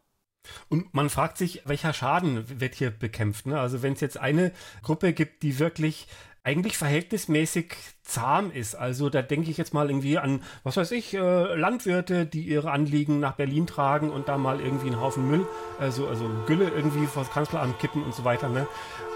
Und 0.69 0.93
man 0.93 1.09
fragt 1.09 1.37
sich, 1.37 1.61
welcher 1.65 1.93
Schaden 1.93 2.59
wird 2.59 2.75
hier 2.75 2.91
bekämpft. 2.91 3.45
Ne? 3.45 3.59
Also 3.59 3.81
wenn 3.81 3.93
es 3.93 4.01
jetzt 4.01 4.17
eine 4.17 4.51
Gruppe 4.81 5.13
gibt, 5.13 5.43
die 5.43 5.59
wirklich 5.59 6.07
eigentlich 6.43 6.77
verhältnismäßig 6.77 7.75
zahm 8.03 8.51
ist. 8.51 8.75
Also 8.75 9.09
da 9.09 9.21
denke 9.21 9.51
ich 9.51 9.57
jetzt 9.57 9.73
mal 9.73 9.89
irgendwie 9.89 10.17
an, 10.17 10.41
was 10.63 10.77
weiß 10.77 10.91
ich, 10.91 11.13
äh, 11.13 11.55
Landwirte, 11.55 12.25
die 12.25 12.41
ihre 12.41 12.71
Anliegen 12.71 13.19
nach 13.19 13.33
Berlin 13.33 13.67
tragen 13.67 14.09
und 14.09 14.27
da 14.27 14.37
mal 14.37 14.59
irgendwie 14.59 14.87
einen 14.87 15.01
Haufen 15.01 15.29
Müll, 15.29 15.45
also, 15.79 16.07
also 16.07 16.29
Gülle 16.47 16.69
irgendwie 16.69 17.05
vor 17.05 17.23
das 17.23 17.31
Kanzleramt 17.31 17.79
kippen 17.79 18.03
und 18.03 18.15
so 18.15 18.23
weiter. 18.23 18.49
Ne? 18.49 18.67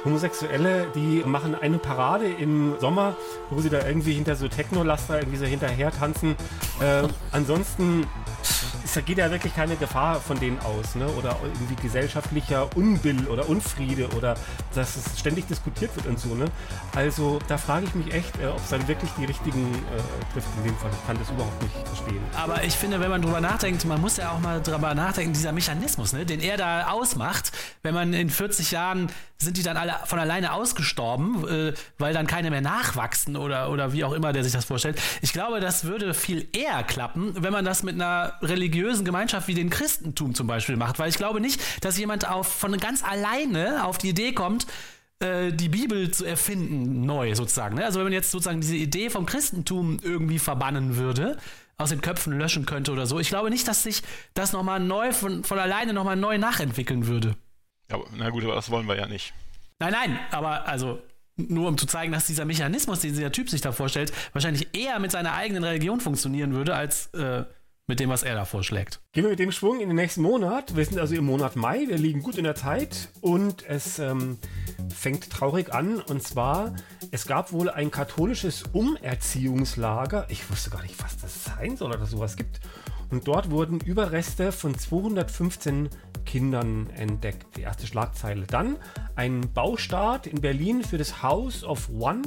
Homosexuelle, 0.05 0.87
die 0.95 1.23
machen 1.25 1.55
eine 1.55 1.77
Parade 1.77 2.27
im 2.27 2.75
Sommer, 2.79 3.15
wo 3.49 3.61
sie 3.61 3.69
da 3.69 3.85
irgendwie 3.87 4.13
hinter 4.13 4.35
so 4.35 4.47
Technolaster 4.47 5.19
irgendwie 5.19 5.37
so 5.37 5.45
hinterher 5.45 5.91
tanzen. 5.91 6.35
Äh, 6.81 7.07
ansonsten 7.31 8.05
es 8.95 9.05
geht 9.05 9.17
ja 9.17 9.31
wirklich 9.31 9.55
keine 9.55 9.75
Gefahr 9.75 10.19
von 10.19 10.39
denen 10.39 10.59
aus, 10.59 10.95
ne? 10.95 11.07
Oder 11.07 11.37
irgendwie 11.41 11.75
gesellschaftlicher 11.81 12.75
Unbill 12.75 13.27
oder 13.27 13.49
Unfriede 13.49 14.07
oder 14.15 14.35
dass 14.75 14.95
es 14.95 15.19
ständig 15.19 15.47
diskutiert 15.47 15.95
wird 15.95 16.05
und 16.05 16.19
so, 16.19 16.35
ne? 16.35 16.45
Also 16.95 17.39
da 17.47 17.57
frage 17.57 17.85
ich 17.85 17.95
mich 17.95 18.13
echt, 18.13 18.39
äh, 18.39 18.47
ob 18.47 18.57
es 18.57 18.69
dann 18.69 18.87
wirklich 18.87 19.09
die 19.17 19.25
richtigen 19.25 19.73
äh, 19.73 20.33
trifft 20.33 20.47
in 20.57 20.65
dem 20.65 20.77
Fall. 20.77 20.91
Ich 20.91 21.07
kann 21.07 21.17
das 21.17 21.29
überhaupt 21.29 21.61
nicht 21.61 21.75
verstehen. 21.87 22.21
Aber 22.35 22.63
ich 22.63 22.73
finde, 22.73 22.99
wenn 22.99 23.09
man 23.09 23.21
drüber 23.21 23.41
nachdenkt, 23.41 23.85
man 23.85 23.99
muss 23.99 24.17
ja 24.17 24.31
auch 24.31 24.39
mal 24.39 24.61
drüber 24.61 24.93
nachdenken, 24.93 25.33
dieser 25.33 25.51
Mechanismus, 25.51 26.13
ne, 26.13 26.25
den 26.25 26.39
er 26.39 26.57
da 26.57 26.87
ausmacht, 26.87 27.51
wenn 27.81 27.93
man 27.93 28.13
in 28.13 28.29
40 28.29 28.71
Jahren 28.71 29.09
sind 29.43 29.57
die 29.57 29.63
dann 29.63 29.77
alle 29.77 29.93
von 30.05 30.19
alleine 30.19 30.53
ausgestorben, 30.53 31.47
äh, 31.47 31.73
weil 31.97 32.13
dann 32.13 32.27
keine 32.27 32.49
mehr 32.49 32.61
nachwachsen 32.61 33.35
oder, 33.35 33.69
oder 33.69 33.93
wie 33.93 34.03
auch 34.03 34.13
immer 34.13 34.33
der 34.33 34.43
sich 34.43 34.53
das 34.53 34.65
vorstellt. 34.65 34.99
Ich 35.21 35.33
glaube, 35.33 35.59
das 35.59 35.83
würde 35.83 36.13
viel 36.13 36.47
eher 36.53 36.83
klappen, 36.83 37.33
wenn 37.37 37.51
man 37.51 37.65
das 37.65 37.83
mit 37.83 37.95
einer 37.95 38.33
religiösen 38.41 38.82
Gemeinschaft 39.03 39.47
wie 39.47 39.53
dem 39.53 39.69
Christentum 39.69 40.35
zum 40.35 40.47
Beispiel 40.47 40.75
macht, 40.75 40.99
weil 40.99 41.09
ich 41.09 41.17
glaube 41.17 41.39
nicht, 41.39 41.61
dass 41.83 41.97
jemand 41.97 42.29
auf, 42.29 42.47
von 42.47 42.75
ganz 42.77 43.03
alleine 43.03 43.85
auf 43.85 43.97
die 43.97 44.09
Idee 44.09 44.33
kommt, 44.33 44.67
äh, 45.19 45.51
die 45.51 45.69
Bibel 45.69 46.11
zu 46.11 46.25
erfinden, 46.25 47.05
neu 47.05 47.33
sozusagen. 47.35 47.75
Ne? 47.75 47.85
Also 47.85 47.99
wenn 47.99 48.05
man 48.05 48.13
jetzt 48.13 48.31
sozusagen 48.31 48.61
diese 48.61 48.75
Idee 48.75 49.09
vom 49.09 49.25
Christentum 49.25 49.99
irgendwie 50.01 50.39
verbannen 50.39 50.97
würde, 50.97 51.37
aus 51.77 51.89
den 51.89 52.01
Köpfen 52.01 52.37
löschen 52.37 52.65
könnte 52.65 52.91
oder 52.91 53.05
so, 53.05 53.19
ich 53.19 53.29
glaube 53.29 53.49
nicht, 53.49 53.67
dass 53.67 53.83
sich 53.83 54.03
das 54.33 54.53
nochmal 54.53 54.79
neu, 54.79 55.11
von, 55.11 55.43
von 55.43 55.59
alleine 55.59 55.93
nochmal 55.93 56.15
neu 56.15 56.37
nachentwickeln 56.37 57.07
würde. 57.07 57.35
Aber, 57.91 58.05
na 58.15 58.29
gut, 58.29 58.43
aber 58.43 58.55
das 58.55 58.69
wollen 58.69 58.87
wir 58.87 58.95
ja 58.95 59.07
nicht. 59.07 59.33
Nein, 59.79 59.91
nein, 59.91 60.19
aber 60.31 60.67
also 60.67 61.01
nur 61.35 61.67
um 61.67 61.77
zu 61.77 61.87
zeigen, 61.87 62.11
dass 62.11 62.27
dieser 62.27 62.45
Mechanismus, 62.45 62.99
den 62.99 63.13
dieser 63.13 63.31
Typ 63.31 63.49
sich 63.49 63.61
da 63.61 63.71
vorstellt, 63.71 64.13
wahrscheinlich 64.33 64.67
eher 64.73 64.99
mit 64.99 65.11
seiner 65.11 65.33
eigenen 65.33 65.63
Religion 65.63 65.99
funktionieren 65.99 66.53
würde, 66.53 66.75
als 66.75 67.07
äh, 67.13 67.43
mit 67.87 67.99
dem, 67.99 68.09
was 68.09 68.23
er 68.23 68.35
da 68.35 68.45
vorschlägt. 68.45 69.01
Gehen 69.11 69.23
wir 69.23 69.31
mit 69.31 69.39
dem 69.39 69.51
Schwung 69.51 69.81
in 69.81 69.89
den 69.89 69.97
nächsten 69.97 70.21
Monat. 70.21 70.75
Wir 70.75 70.85
sind 70.85 70.99
also 70.99 71.15
im 71.15 71.25
Monat 71.25 71.55
Mai, 71.57 71.85
wir 71.87 71.97
liegen 71.97 72.23
gut 72.23 72.37
in 72.37 72.45
der 72.45 72.55
Zeit 72.55 73.09
und 73.19 73.67
es 73.67 73.99
ähm, 73.99 74.37
fängt 74.89 75.29
traurig 75.29 75.73
an. 75.73 75.99
Und 75.99 76.23
zwar, 76.23 76.75
es 77.11 77.27
gab 77.27 77.51
wohl 77.51 77.69
ein 77.69 77.91
katholisches 77.91 78.63
Umerziehungslager. 78.71 80.27
Ich 80.29 80.49
wusste 80.49 80.69
gar 80.69 80.81
nicht, 80.81 81.01
was 81.03 81.17
das 81.17 81.43
sein 81.43 81.75
soll 81.75 81.91
oder 81.91 82.05
sowas 82.05 82.37
gibt. 82.37 82.61
Und 83.11 83.27
dort 83.27 83.51
wurden 83.51 83.81
Überreste 83.81 84.53
von 84.53 84.77
215 84.77 85.89
Kindern 86.25 86.89
entdeckt. 86.91 87.57
Die 87.57 87.61
erste 87.61 87.85
Schlagzeile. 87.85 88.47
Dann 88.47 88.77
ein 89.15 89.51
Baustart 89.53 90.25
in 90.25 90.39
Berlin 90.39 90.83
für 90.83 90.97
das 90.97 91.21
House 91.21 91.65
of 91.65 91.89
One 91.89 92.21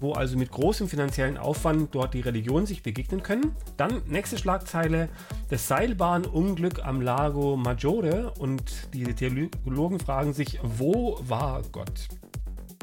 wo 0.00 0.12
also 0.12 0.36
mit 0.36 0.50
großem 0.50 0.88
finanziellen 0.88 1.36
Aufwand 1.36 1.94
dort 1.94 2.14
die 2.14 2.20
Religionen 2.20 2.66
sich 2.66 2.82
begegnen 2.82 3.22
können. 3.22 3.54
Dann 3.76 4.02
nächste 4.06 4.38
Schlagzeile, 4.38 5.08
das 5.48 5.68
Seilbahnunglück 5.68 6.84
am 6.84 7.00
Lago 7.00 7.56
Maggiore 7.56 8.32
und 8.38 8.94
die 8.94 9.04
Theologen 9.14 10.00
fragen 10.00 10.32
sich, 10.32 10.58
wo 10.62 11.18
war 11.22 11.62
Gott? 11.70 12.08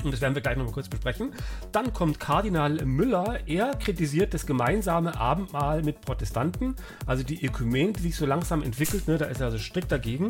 Und 0.04 0.14
das 0.14 0.22
werden 0.22 0.36
wir 0.36 0.42
gleich 0.42 0.56
nochmal 0.56 0.74
kurz 0.74 0.90
besprechen. 0.90 1.34
Dann 1.72 1.92
kommt 1.92 2.20
Kardinal 2.20 2.86
Müller. 2.86 3.40
Er 3.48 3.76
kritisiert 3.76 4.34
das 4.34 4.46
gemeinsame 4.46 5.20
Abendmahl 5.20 5.82
mit 5.82 6.02
Protestanten, 6.02 6.76
also 7.08 7.24
die 7.24 7.44
Ökumene, 7.44 7.94
die 7.94 8.02
sich 8.02 8.16
so 8.16 8.26
langsam 8.26 8.62
entwickelt. 8.62 9.08
Ne, 9.08 9.18
da 9.18 9.26
ist 9.26 9.42
er 9.42 9.48
also 9.48 9.58
strikt 9.58 9.92
dagegen. 9.92 10.28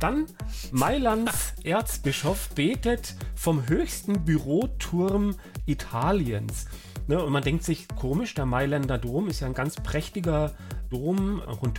Dann 0.00 0.26
Mailands 0.72 1.54
Erzbischof 1.62 2.50
betet 2.50 3.14
vom 3.36 3.68
höchsten 3.68 4.24
Büroturm 4.24 5.36
Italiens. 5.66 6.66
Ne, 7.06 7.22
und 7.22 7.32
man 7.32 7.42
denkt 7.42 7.64
sich, 7.64 7.86
komisch, 7.88 8.34
der 8.34 8.46
Mailänder 8.46 8.98
Dom 8.98 9.28
ist 9.28 9.40
ja 9.40 9.46
ein 9.46 9.54
ganz 9.54 9.76
prächtiger 9.76 10.52
Dom, 10.90 11.40
auch 11.42 11.62
ein 11.62 11.74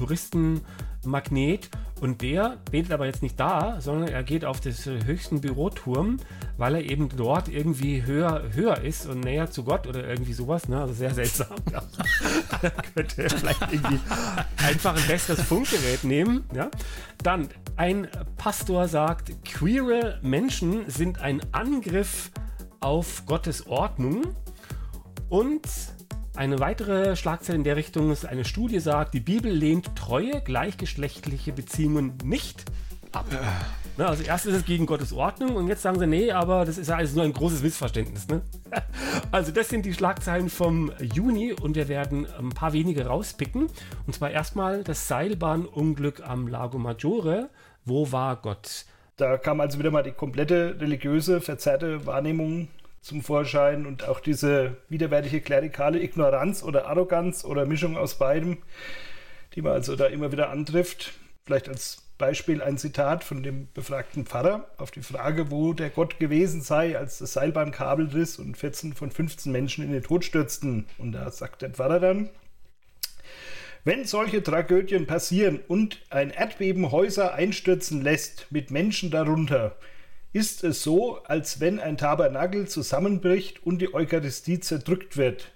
Touristenmagnet. 1.06 1.70
Und 2.02 2.22
der 2.22 2.58
betet 2.72 2.92
aber 2.92 3.06
jetzt 3.06 3.24
nicht 3.24 3.40
da, 3.40 3.80
sondern 3.80 4.10
er 4.10 4.22
geht 4.24 4.44
auf 4.44 4.60
das 4.60 4.86
höchsten 4.86 5.40
Büroturm, 5.40 6.18
weil 6.58 6.76
er 6.76 6.82
eben 6.82 7.08
dort 7.16 7.48
irgendwie 7.48 8.04
höher, 8.04 8.44
höher 8.52 8.82
ist 8.82 9.08
und 9.08 9.22
näher 9.22 9.50
zu 9.50 9.64
Gott 9.64 9.88
oder 9.88 10.06
irgendwie 10.06 10.34
sowas. 10.34 10.68
Ne? 10.68 10.82
Also 10.82 10.94
sehr 10.94 11.14
seltsam. 11.14 11.56
Ja. 11.72 11.82
könnte 12.96 13.24
er 13.24 13.30
vielleicht 13.30 13.62
irgendwie 13.72 14.00
einfach 14.58 14.96
ein 14.96 15.08
besseres 15.08 15.42
Funkgerät 15.42 16.04
nehmen. 16.04 16.44
Ja? 16.54 16.70
Dann, 17.24 17.48
ein 17.78 18.10
Pastor 18.36 18.90
sagt, 18.90 19.46
queere 19.46 20.20
Menschen 20.22 20.90
sind 20.90 21.22
ein 21.22 21.42
Angriff 21.54 22.30
auf 22.82 23.26
Gottes 23.26 23.68
Ordnung. 23.68 24.36
Und 25.30 25.62
eine 26.36 26.60
weitere 26.60 27.16
Schlagzeile 27.16 27.58
in 27.58 27.64
der 27.64 27.76
Richtung 27.76 28.12
ist, 28.12 28.26
eine 28.26 28.46
Studie 28.46 28.80
sagt, 28.80 29.14
die 29.14 29.20
Bibel 29.20 29.52
lehnt 29.52 29.96
treue 29.96 30.42
gleichgeschlechtliche 30.42 31.54
Beziehungen 31.54 32.14
nicht 32.24 32.66
ab. 33.12 33.26
Äh. 33.32 33.36
Ne, 33.98 34.06
also 34.06 34.24
erst 34.24 34.46
ist 34.46 34.54
es 34.56 34.66
gegen 34.66 34.86
Gottes 34.86 35.14
Ordnung 35.14 35.56
und 35.56 35.70
jetzt 35.70 35.82
sagen 35.82 35.98
sie, 35.98 36.08
nee, 36.08 36.30
aber 36.32 36.66
das 36.66 36.78
ist 36.78 36.90
ja 36.90 36.98
alles 36.98 37.16
nur 37.16 37.24
ein 37.24 37.32
großes 37.32 37.64
Missverständnis. 37.64 38.28
Ne? 38.28 38.42
Also 39.32 39.52
das 39.52 39.70
sind 39.70 39.86
die 39.86 39.94
Schlagzeilen 39.94 40.50
vom 40.50 40.92
Juni 41.00 41.54
und 41.54 41.76
wir 41.76 41.88
werden 41.88 42.28
ein 42.38 42.50
paar 42.50 42.74
wenige 42.74 43.06
rauspicken. 43.06 43.68
Und 44.06 44.14
zwar 44.14 44.32
erstmal 44.32 44.84
das 44.84 45.08
Seilbahnunglück 45.08 46.22
am 46.28 46.48
Lago 46.48 46.78
Maggiore. 46.78 47.50
Wo 47.86 48.12
war 48.12 48.36
Gott? 48.36 48.86
Da 49.16 49.38
kam 49.38 49.62
also 49.62 49.80
wieder 49.80 49.92
mal 49.92 50.04
die 50.04 50.12
komplette 50.12 50.76
religiöse, 50.80 51.40
verzerrte 51.40 52.06
Wahrnehmung 52.06 52.68
zum 53.06 53.22
Vorschein 53.22 53.86
und 53.86 54.08
auch 54.08 54.20
diese 54.20 54.78
widerwärtige 54.90 55.40
klerikale 55.40 56.02
Ignoranz 56.02 56.64
oder 56.64 56.88
Arroganz 56.88 57.46
oder 57.46 57.68
Mischung 57.68 57.98
aus 57.98 58.16
beidem, 58.16 58.58
die 59.54 59.62
man 59.62 59.74
also 59.74 59.96
da 59.96 60.08
immer 60.08 60.32
wieder 60.32 60.50
antrifft. 60.50 61.14
Vielleicht 61.46 61.70
als 61.70 62.02
Beispiel 62.18 62.64
ein 62.64 62.80
Zitat 62.80 63.24
von 63.24 63.44
dem 63.44 63.68
befragten 63.76 64.26
Pfarrer 64.26 64.68
auf 64.78 64.90
die 64.90 65.04
Frage, 65.04 65.52
wo 65.52 65.74
der 65.74 65.92
Gott 65.92 66.18
gewesen 66.18 66.62
sei, 66.62 66.98
als 66.98 67.20
das 67.20 67.34
Seilbahnkabel 67.34 68.08
riss 68.08 68.40
und 68.40 68.58
14 68.58 68.94
von 68.94 69.12
15 69.12 69.52
Menschen 69.52 69.86
in 69.86 69.92
den 69.92 70.02
Tod 70.02 70.26
stürzten. 70.26 70.88
Und 70.98 71.12
da 71.12 71.30
sagt 71.30 71.62
der 71.62 71.70
Pfarrer 71.70 72.00
dann, 72.00 72.32
wenn 73.84 74.06
solche 74.06 74.42
Tragödien 74.42 75.06
passieren 75.06 75.60
und 75.68 76.02
ein 76.10 76.32
Erdbeben 76.32 76.90
Häuser 76.90 77.36
einstürzen 77.36 78.02
lässt, 78.02 78.48
mit 78.50 78.72
Menschen 78.72 79.12
darunter, 79.12 79.76
ist 80.36 80.66
es 80.66 80.84
so, 80.84 81.24
als 81.24 81.62
wenn 81.62 81.80
ein 81.80 81.96
Tabernakel 81.96 82.68
zusammenbricht 82.68 83.66
und 83.66 83.82
die 83.82 83.94
Eucharistie 83.94 84.60
zerdrückt 84.60 85.16
wird. 85.16 85.54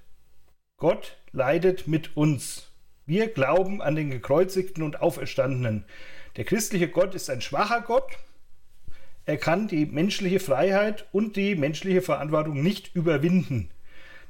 Gott 0.78 1.18
leidet 1.34 1.86
mit 1.86 2.16
uns. 2.16 2.72
Wir 3.06 3.28
glauben 3.28 3.82
an 3.82 3.98
den 3.98 4.10
gekreuzigten 4.10 4.82
und 4.84 5.02
auferstandenen. 5.02 5.84
Der 6.38 6.46
christliche 6.46 6.88
Gott 6.88 7.14
ist 7.14 7.30
ein 7.30 7.42
schwacher 7.42 7.82
Gott. 7.82 8.08
Er 9.26 9.36
kann 9.36 9.68
die 9.68 9.86
menschliche 9.86 10.40
Freiheit 10.40 11.08
und 11.12 11.36
die 11.36 11.56
menschliche 11.56 12.02
Verantwortung 12.02 12.64
nicht 12.64 12.96
überwinden. 12.96 13.70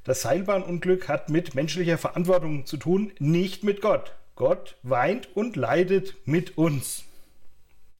Das 0.03 0.23
Seilbahnunglück 0.23 1.07
hat 1.07 1.29
mit 1.29 1.53
menschlicher 1.53 1.99
Verantwortung 1.99 2.65
zu 2.65 2.77
tun, 2.77 3.11
nicht 3.19 3.63
mit 3.63 3.81
Gott. 3.81 4.15
Gott 4.33 4.77
weint 4.81 5.29
und 5.35 5.55
leidet 5.55 6.15
mit 6.25 6.57
uns. 6.57 7.03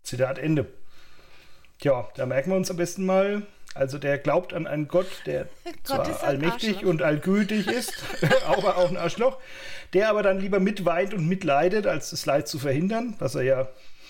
Zitat 0.01 0.39
Ende. 0.39 0.65
Tja, 1.79 2.09
da 2.15 2.25
merken 2.25 2.51
wir 2.51 2.57
uns 2.57 2.69
am 2.69 2.75
besten 2.75 3.05
mal, 3.05 3.43
also 3.74 3.98
der 4.00 4.17
glaubt 4.17 4.53
an 4.53 4.67
einen 4.67 4.89
Gott, 4.89 5.07
der 5.25 5.48
Gott 5.88 6.05
zwar 6.07 6.24
allmächtig 6.24 6.86
und 6.86 7.01
allgültig 7.01 7.67
ist, 7.67 7.93
aber 8.45 8.77
auch 8.77 8.89
ein 8.89 8.98
Arschloch, 8.98 9.38
der 9.93 10.09
aber 10.09 10.21
dann 10.21 10.41
lieber 10.41 10.59
mitweint 10.59 11.13
und 11.13 11.27
mitleidet, 11.27 11.88
als 11.88 12.09
das 12.09 12.25
Leid 12.25 12.50
zu 12.50 12.59
verhindern, 12.59 13.15
was 13.19 13.36
er 13.36 13.43
ja 13.43 13.67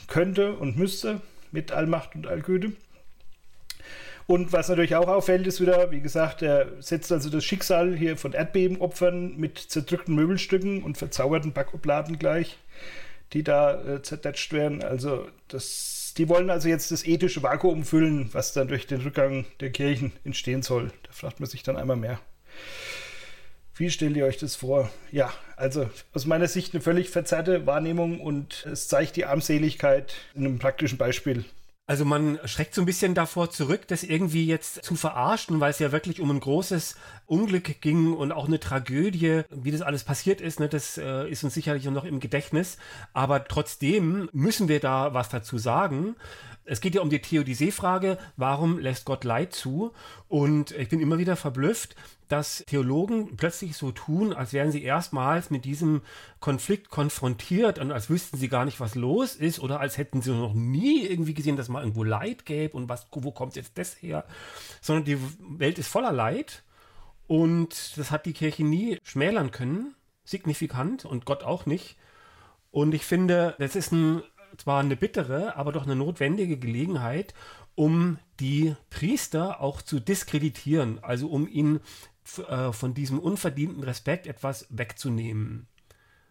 könnte 0.08 0.54
und 0.54 0.78
müsste 0.78 1.22
mit 1.52 1.72
Allmacht 1.72 2.16
und 2.16 2.26
Allgüte. 2.26 2.74
Und 4.26 4.52
was 4.52 4.70
natürlich 4.70 4.96
auch 4.96 5.08
auffällt, 5.08 5.46
ist 5.48 5.62
wieder, 5.62 5.92
wie 5.92 6.02
gesagt, 6.02 6.42
er 6.42 6.68
setzt 6.82 7.12
also 7.12 7.30
das 7.30 7.44
Schicksal 7.44 7.96
hier 7.96 8.18
von 8.18 8.34
Erdbebenopfern 8.34 9.38
mit 9.38 9.58
zerdrückten 9.58 10.16
Möbelstücken 10.16 10.84
und 10.84 10.98
verzauberten 10.98 11.52
Backobladen 11.52 12.20
gleich, 12.20 12.58
die 13.34 13.44
da 13.44 13.82
äh, 13.82 14.02
zerdatscht 14.02 14.54
werden. 14.54 14.84
Also 14.84 15.28
das 15.48 15.99
die 16.20 16.28
wollen 16.28 16.50
also 16.50 16.68
jetzt 16.68 16.92
das 16.92 17.06
ethische 17.06 17.42
Vakuum 17.42 17.86
füllen, 17.86 18.30
was 18.34 18.52
dann 18.52 18.68
durch 18.68 18.86
den 18.86 19.02
Rückgang 19.02 19.46
der 19.62 19.72
Kirchen 19.72 20.12
entstehen 20.26 20.62
soll. 20.62 20.92
Da 21.04 21.14
fragt 21.14 21.40
man 21.40 21.50
sich 21.50 21.64
dann 21.64 21.78
einmal 21.78 21.96
mehr. 21.96 22.20
Wie 23.78 23.90
stellt 23.90 24.18
ihr 24.18 24.26
euch 24.26 24.36
das 24.36 24.58
vor? 24.58 24.92
Ja, 25.14 25.32
also 25.56 25.90
aus 26.14 26.26
meiner 26.26 26.50
Sicht 26.50 26.74
eine 26.74 26.82
völlig 26.82 27.10
verzerrte 27.10 27.66
Wahrnehmung 27.66 28.20
und 28.20 28.66
es 28.70 28.90
zeigt 28.90 29.16
die 29.16 29.24
Armseligkeit 29.24 30.14
in 30.36 30.46
einem 30.46 30.60
praktischen 30.60 30.98
Beispiel. 30.98 31.46
Also 31.90 32.06
man 32.06 32.38
schreckt 32.46 32.76
so 32.76 32.84
ein 32.84 32.86
bisschen 32.86 33.16
davor 33.16 33.50
zurück, 33.50 33.88
das 33.88 34.04
irgendwie 34.04 34.46
jetzt 34.46 34.86
zu 34.86 34.94
verarschen, 34.94 35.60
weil 35.60 35.72
es 35.72 35.80
ja 35.80 35.92
wirklich 35.92 36.22
um 36.22 36.30
ein 36.30 36.40
großes 36.40 36.96
Unglück 37.26 37.82
ging 37.82 38.14
und 38.14 38.32
auch 38.32 38.46
eine 38.46 38.60
Tragödie, 38.60 39.42
wie 39.50 39.72
das 39.72 39.82
alles 39.82 40.04
passiert 40.04 40.40
ist, 40.40 40.60
ne, 40.60 40.70
das 40.70 41.00
äh, 41.00 41.28
ist 41.28 41.44
uns 41.44 41.56
sicherlich 41.56 41.86
noch 41.86 42.06
im 42.06 42.20
Gedächtnis. 42.20 42.78
Aber 43.14 43.44
trotzdem 43.44 44.30
müssen 44.34 44.68
wir 44.68 44.80
da 44.80 45.16
was 45.16 45.30
dazu 45.30 45.58
sagen. 45.58 46.16
Es 46.70 46.82
geht 46.82 46.94
ja 46.94 47.02
um 47.02 47.10
die 47.10 47.20
Theodizee-Frage, 47.20 48.20
warum 48.38 48.78
lässt 48.78 49.06
Gott 49.06 49.24
Leid 49.24 49.54
zu? 49.54 49.92
Und 50.28 50.70
ich 50.72 50.88
bin 50.88 51.00
immer 51.00 51.18
wieder 51.18 51.36
verblüfft, 51.36 51.96
dass 52.28 52.64
Theologen 52.68 53.38
plötzlich 53.38 53.76
so 53.76 53.92
tun, 53.92 54.34
als 54.34 54.54
wären 54.54 54.72
sie 54.72 54.84
erstmals 54.84 55.50
mit 55.50 55.66
diesem 55.66 56.04
Konflikt 56.40 56.92
konfrontiert 56.92 57.80
und 57.80 57.92
als 57.92 58.12
wüssten 58.12 58.38
sie 58.38 58.50
gar 58.50 58.66
nicht, 58.66 58.80
was 58.80 58.94
los 58.94 59.36
ist 59.36 59.60
oder 59.60 59.80
als 59.80 59.98
hätten 59.98 60.22
sie 60.22 60.32
noch 60.32 60.54
nie 60.54 61.08
irgendwie 61.08 61.34
gesehen, 61.34 61.58
dass 61.58 61.70
mal 61.70 61.82
irgendwo 61.82 62.04
Leid 62.04 62.46
gäbe 62.46 62.78
und 62.78 62.88
was, 62.88 63.08
wo 63.12 63.32
kommt 63.32 63.56
jetzt 63.56 63.76
das 63.80 64.00
her? 64.00 64.26
Sondern 64.80 65.06
die 65.06 65.18
Welt 65.40 65.80
ist 65.80 65.88
voller 65.88 66.12
Leid 66.12 66.64
und 67.26 67.98
das 67.98 68.12
hat 68.12 68.28
die 68.28 68.34
Kirche 68.34 68.64
nie 68.64 69.00
schmälern 69.02 69.50
können, 69.50 69.96
signifikant 70.24 71.04
und 71.04 71.26
Gott 71.26 71.42
auch 71.42 71.66
nicht. 71.66 71.98
Und 72.70 72.94
ich 72.94 73.06
finde, 73.06 73.56
das 73.58 73.76
ist 73.76 73.92
ein 73.92 74.22
zwar 74.60 74.80
eine 74.80 74.96
bittere, 74.96 75.56
aber 75.56 75.72
doch 75.72 75.84
eine 75.84 75.96
notwendige 75.96 76.58
Gelegenheit, 76.58 77.34
um 77.76 78.20
die 78.40 78.76
Priester 78.90 79.62
auch 79.62 79.82
zu 79.82 80.00
diskreditieren, 80.00 81.04
also 81.04 81.28
um 81.28 81.48
ihnen 81.48 81.80
äh, 82.48 82.72
von 82.72 82.94
diesem 82.94 83.20
unverdienten 83.20 83.84
Respekt 83.84 84.28
etwas 84.28 84.68
wegzunehmen. 84.70 85.68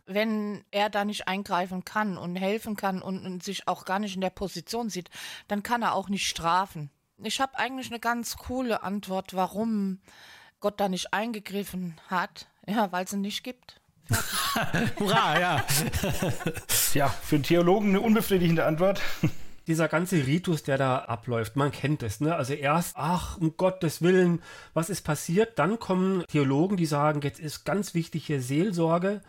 Wenn 0.06 0.64
er 0.70 0.88
da 0.88 1.04
nicht 1.04 1.28
eingreifen 1.28 1.84
kann 1.84 2.16
und 2.16 2.36
helfen 2.36 2.76
kann 2.76 3.02
und, 3.02 3.26
und 3.26 3.42
sich 3.42 3.68
auch 3.68 3.84
gar 3.84 3.98
nicht 3.98 4.14
in 4.14 4.20
der 4.20 4.30
Position 4.30 4.88
sieht, 4.88 5.10
dann 5.48 5.62
kann 5.62 5.82
er 5.82 5.94
auch 5.94 6.08
nicht 6.08 6.26
strafen. 6.26 6.90
Ich 7.22 7.40
habe 7.40 7.58
eigentlich 7.58 7.90
eine 7.90 8.00
ganz 8.00 8.36
coole 8.36 8.82
Antwort, 8.82 9.34
warum 9.34 10.00
Gott 10.60 10.80
da 10.80 10.88
nicht 10.88 11.12
eingegriffen 11.12 12.00
hat. 12.08 12.46
Ja, 12.66 12.92
weil 12.92 13.04
es 13.04 13.12
ihn 13.12 13.22
nicht 13.22 13.42
gibt. 13.42 13.80
Hurra, 14.98 15.38
ja. 15.40 15.64
ja, 16.94 17.08
für 17.08 17.36
einen 17.36 17.42
Theologen 17.42 17.90
eine 17.90 18.00
unbefriedigende 18.00 18.64
Antwort. 18.64 19.00
Dieser 19.66 19.88
ganze 19.88 20.26
Ritus, 20.26 20.62
der 20.62 20.78
da 20.78 20.98
abläuft, 21.00 21.56
man 21.56 21.70
kennt 21.70 22.02
es, 22.02 22.20
ne? 22.20 22.34
Also 22.34 22.54
erst, 22.54 22.96
ach, 22.96 23.36
um 23.36 23.58
Gottes 23.58 24.00
Willen, 24.00 24.40
was 24.72 24.88
ist 24.88 25.02
passiert? 25.02 25.58
Dann 25.58 25.78
kommen 25.78 26.24
Theologen, 26.28 26.78
die 26.78 26.86
sagen, 26.86 27.20
jetzt 27.20 27.38
ist 27.38 27.66
ganz 27.66 27.92
wichtig 27.92 28.24
hier 28.24 28.40
Seelsorge. 28.40 29.20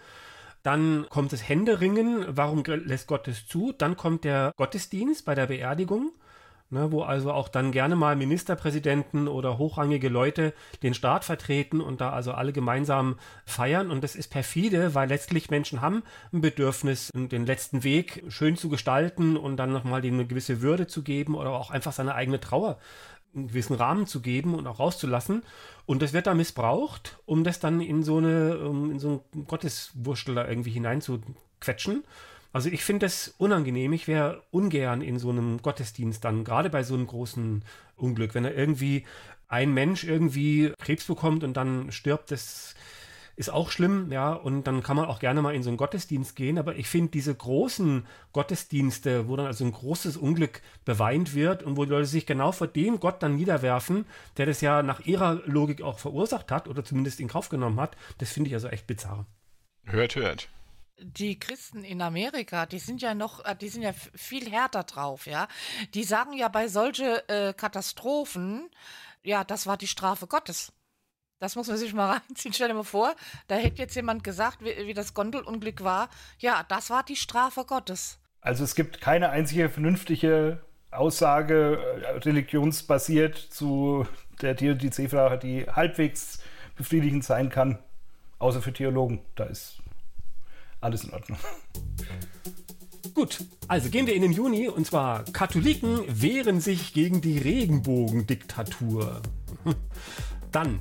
Dann 0.63 1.07
kommt 1.09 1.33
das 1.33 1.47
Händeringen, 1.47 2.25
warum 2.29 2.63
lässt 2.63 3.07
Gott 3.07 3.27
es 3.27 3.47
zu? 3.47 3.73
Dann 3.77 3.97
kommt 3.97 4.23
der 4.23 4.53
Gottesdienst 4.55 5.25
bei 5.25 5.35
der 5.35 5.47
Beerdigung 5.47 6.13
ne, 6.69 6.91
wo 6.91 7.01
also 7.01 7.31
auch 7.31 7.49
dann 7.49 7.71
gerne 7.71 7.95
mal 7.95 8.15
Ministerpräsidenten 8.15 9.27
oder 9.27 9.57
hochrangige 9.57 10.09
Leute 10.09 10.53
den 10.83 10.93
Staat 10.93 11.25
vertreten 11.25 11.81
und 11.81 12.01
da 12.01 12.11
also 12.11 12.31
alle 12.31 12.53
gemeinsam 12.53 13.17
feiern. 13.45 13.91
Und 13.91 14.03
das 14.03 14.15
ist 14.15 14.29
perfide, 14.29 14.95
weil 14.95 15.09
letztlich 15.09 15.49
Menschen 15.49 15.81
haben 15.81 16.03
ein 16.31 16.41
Bedürfnis, 16.41 17.11
den 17.13 17.45
letzten 17.45 17.83
Weg 17.83 18.23
schön 18.29 18.55
zu 18.55 18.69
gestalten 18.69 19.37
und 19.37 19.57
dann 19.57 19.71
nochmal 19.71 20.01
eine 20.01 20.25
gewisse 20.25 20.61
Würde 20.61 20.87
zu 20.87 21.03
geben 21.03 21.35
oder 21.35 21.51
auch 21.51 21.71
einfach 21.71 21.93
seine 21.93 22.15
eigene 22.15 22.39
Trauer 22.39 22.77
einen 23.35 23.47
gewissen 23.49 23.75
Rahmen 23.75 24.07
zu 24.07 24.21
geben 24.21 24.55
und 24.55 24.65
auch 24.67 24.79
rauszulassen. 24.79 25.43
Und 25.85 26.01
das 26.01 26.13
wird 26.13 26.27
da 26.27 26.33
missbraucht, 26.33 27.19
um 27.25 27.43
das 27.43 27.59
dann 27.59 27.81
in 27.81 28.03
so 28.03 28.17
eine, 28.17 28.53
in 28.91 28.99
so 28.99 29.23
einen 29.33 29.45
Gotteswurstel 29.45 30.35
da 30.35 30.47
irgendwie 30.47 30.71
hineinzuquetschen. 30.71 32.03
Also 32.51 32.69
ich 32.69 32.83
finde 32.83 33.05
das 33.05 33.33
unangenehm. 33.37 33.93
Ich 33.93 34.07
wäre 34.07 34.43
ungern 34.51 35.01
in 35.01 35.19
so 35.19 35.29
einem 35.29 35.61
Gottesdienst 35.61 36.23
dann, 36.23 36.43
gerade 36.43 36.69
bei 36.69 36.83
so 36.83 36.95
einem 36.95 37.07
großen 37.07 37.63
Unglück, 37.95 38.33
wenn 38.33 38.45
er 38.45 38.55
irgendwie 38.55 39.05
ein 39.47 39.73
Mensch 39.73 40.03
irgendwie 40.03 40.73
Krebs 40.79 41.05
bekommt 41.05 41.43
und 41.43 41.55
dann 41.57 41.91
stirbt, 41.91 42.31
das 42.31 42.75
ist 43.35 43.49
auch 43.49 43.71
schlimm, 43.71 44.11
ja, 44.11 44.33
und 44.33 44.65
dann 44.65 44.83
kann 44.83 44.97
man 44.97 45.05
auch 45.05 45.19
gerne 45.19 45.41
mal 45.41 45.55
in 45.55 45.63
so 45.63 45.69
einen 45.69 45.77
Gottesdienst 45.77 46.35
gehen, 46.35 46.57
aber 46.57 46.75
ich 46.75 46.87
finde 46.87 47.11
diese 47.11 47.33
großen 47.33 48.05
Gottesdienste, 48.33 49.29
wo 49.29 49.37
dann 49.37 49.45
also 49.45 49.63
ein 49.63 49.71
großes 49.71 50.17
Unglück 50.17 50.61
beweint 50.83 51.33
wird 51.33 51.63
und 51.63 51.77
wo 51.77 51.85
die 51.85 51.91
Leute 51.91 52.05
sich 52.05 52.25
genau 52.25 52.51
vor 52.51 52.67
dem 52.67 52.99
Gott 52.99 53.23
dann 53.23 53.37
niederwerfen, 53.37 54.05
der 54.35 54.45
das 54.45 54.59
ja 54.59 54.83
nach 54.83 54.99
ihrer 55.05 55.35
Logik 55.45 55.81
auch 55.81 55.99
verursacht 55.99 56.51
hat 56.51 56.67
oder 56.67 56.83
zumindest 56.83 57.21
in 57.21 57.29
Kauf 57.29 57.47
genommen 57.47 57.79
hat, 57.79 57.95
das 58.17 58.31
finde 58.31 58.49
ich 58.49 58.55
also 58.55 58.67
echt 58.67 58.87
bizarr. 58.87 59.25
Hört, 59.85 60.17
hört 60.17 60.49
die 61.01 61.39
Christen 61.39 61.83
in 61.83 62.01
Amerika, 62.01 62.65
die 62.65 62.79
sind 62.79 63.01
ja 63.01 63.13
noch, 63.13 63.43
äh, 63.45 63.55
die 63.55 63.69
sind 63.69 63.81
ja 63.81 63.93
viel 63.93 64.49
härter 64.51 64.83
drauf, 64.83 65.25
ja. 65.25 65.47
Die 65.93 66.03
sagen 66.03 66.33
ja 66.33 66.47
bei 66.47 66.67
solche 66.67 67.27
äh, 67.29 67.53
Katastrophen, 67.53 68.69
ja, 69.23 69.43
das 69.43 69.67
war 69.67 69.77
die 69.77 69.87
Strafe 69.87 70.27
Gottes. 70.27 70.71
Das 71.39 71.55
muss 71.55 71.67
man 71.67 71.77
sich 71.77 71.93
mal 71.93 72.11
reinziehen. 72.27 72.53
Stell 72.53 72.67
dir 72.67 72.73
mal 72.73 72.83
vor, 72.83 73.15
da 73.47 73.55
hätte 73.55 73.81
jetzt 73.81 73.95
jemand 73.95 74.23
gesagt, 74.23 74.59
wie, 74.61 74.87
wie 74.87 74.93
das 74.93 75.13
Gondelunglück 75.13 75.83
war. 75.83 76.09
Ja, 76.37 76.65
das 76.67 76.89
war 76.89 77.03
die 77.03 77.15
Strafe 77.15 77.65
Gottes. 77.65 78.19
Also 78.41 78.63
es 78.63 78.75
gibt 78.75 79.01
keine 79.01 79.29
einzige 79.29 79.69
vernünftige 79.69 80.61
Aussage 80.91 81.77
äh, 82.03 82.09
religionsbasiert 82.19 83.37
zu 83.37 84.07
der 84.41 84.55
Theodizee-Frage, 84.55 85.37
die 85.37 85.65
halbwegs 85.67 86.41
befriedigend 86.75 87.23
sein 87.23 87.49
kann, 87.49 87.79
außer 88.39 88.61
für 88.61 88.73
Theologen. 88.73 89.21
Da 89.35 89.45
ist 89.45 89.81
alles 90.81 91.03
in 91.03 91.11
Ordnung. 91.11 91.37
Gut, 93.13 93.43
also 93.67 93.89
gehen 93.89 94.07
wir 94.07 94.15
in 94.15 94.21
den 94.21 94.31
Juni 94.31 94.69
und 94.69 94.85
zwar 94.85 95.23
Katholiken 95.25 95.99
wehren 96.07 96.61
sich 96.61 96.93
gegen 96.93 97.21
die 97.21 97.37
Regenbogendiktatur. 97.37 99.21
Dann 100.51 100.79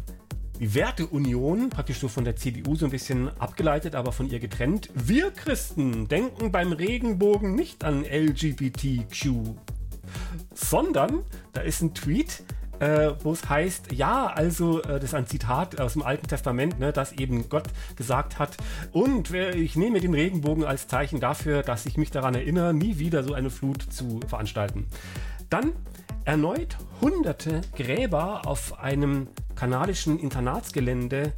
die 0.59 0.75
Werteunion, 0.75 1.71
praktisch 1.71 1.99
so 1.99 2.09
von 2.09 2.25
der 2.25 2.37
CDU 2.37 2.75
so 2.75 2.85
ein 2.87 2.91
bisschen 2.91 3.29
abgeleitet, 3.39 3.95
aber 3.95 4.13
von 4.13 4.29
ihr 4.29 4.41
getrennt. 4.41 4.91
Wir 4.95 5.31
Christen 5.31 6.09
denken 6.09 6.51
beim 6.51 6.73
Regenbogen 6.73 7.55
nicht 7.55 7.85
an 7.85 8.05
LGBTQ, 8.05 9.55
sondern 10.55 11.23
da 11.53 11.61
ist 11.61 11.81
ein 11.81 11.95
Tweet, 11.95 12.43
äh, 12.81 13.13
wo 13.23 13.33
es 13.33 13.49
heißt, 13.49 13.93
ja, 13.93 14.27
also, 14.27 14.83
äh, 14.83 14.95
das 14.95 15.05
ist 15.05 15.15
ein 15.15 15.27
Zitat 15.27 15.81
aus 15.81 15.95
dem 15.95 16.03
Alten 16.03 16.27
Testament, 16.27 16.79
ne, 16.79 16.93
dass 16.93 17.13
eben 17.13 17.49
Gott 17.49 17.69
gesagt 17.97 18.39
hat, 18.39 18.57
und 18.93 19.33
ich 19.33 19.77
nehme 19.77 20.01
den 20.01 20.15
Regenbogen 20.15 20.65
als 20.65 20.89
Zeichen 20.89 21.21
dafür, 21.21 21.63
dass 21.63 21.87
ich 21.87 21.97
mich 21.97 22.11
daran 22.11 22.35
erinnere, 22.35 22.75
nie 22.75 22.99
wieder 22.99 23.23
so 23.23 23.35
eine 23.35 23.51
Flut 23.51 23.83
zu 23.83 24.21
veranstalten. 24.27 24.87
Dann 25.51 25.73
erneut 26.25 26.77
hunderte 27.01 27.63
Gräber 27.75 28.43
auf 28.47 28.79
einem 28.79 29.29
kanadischen 29.55 30.19
Internatsgelände 30.19 31.33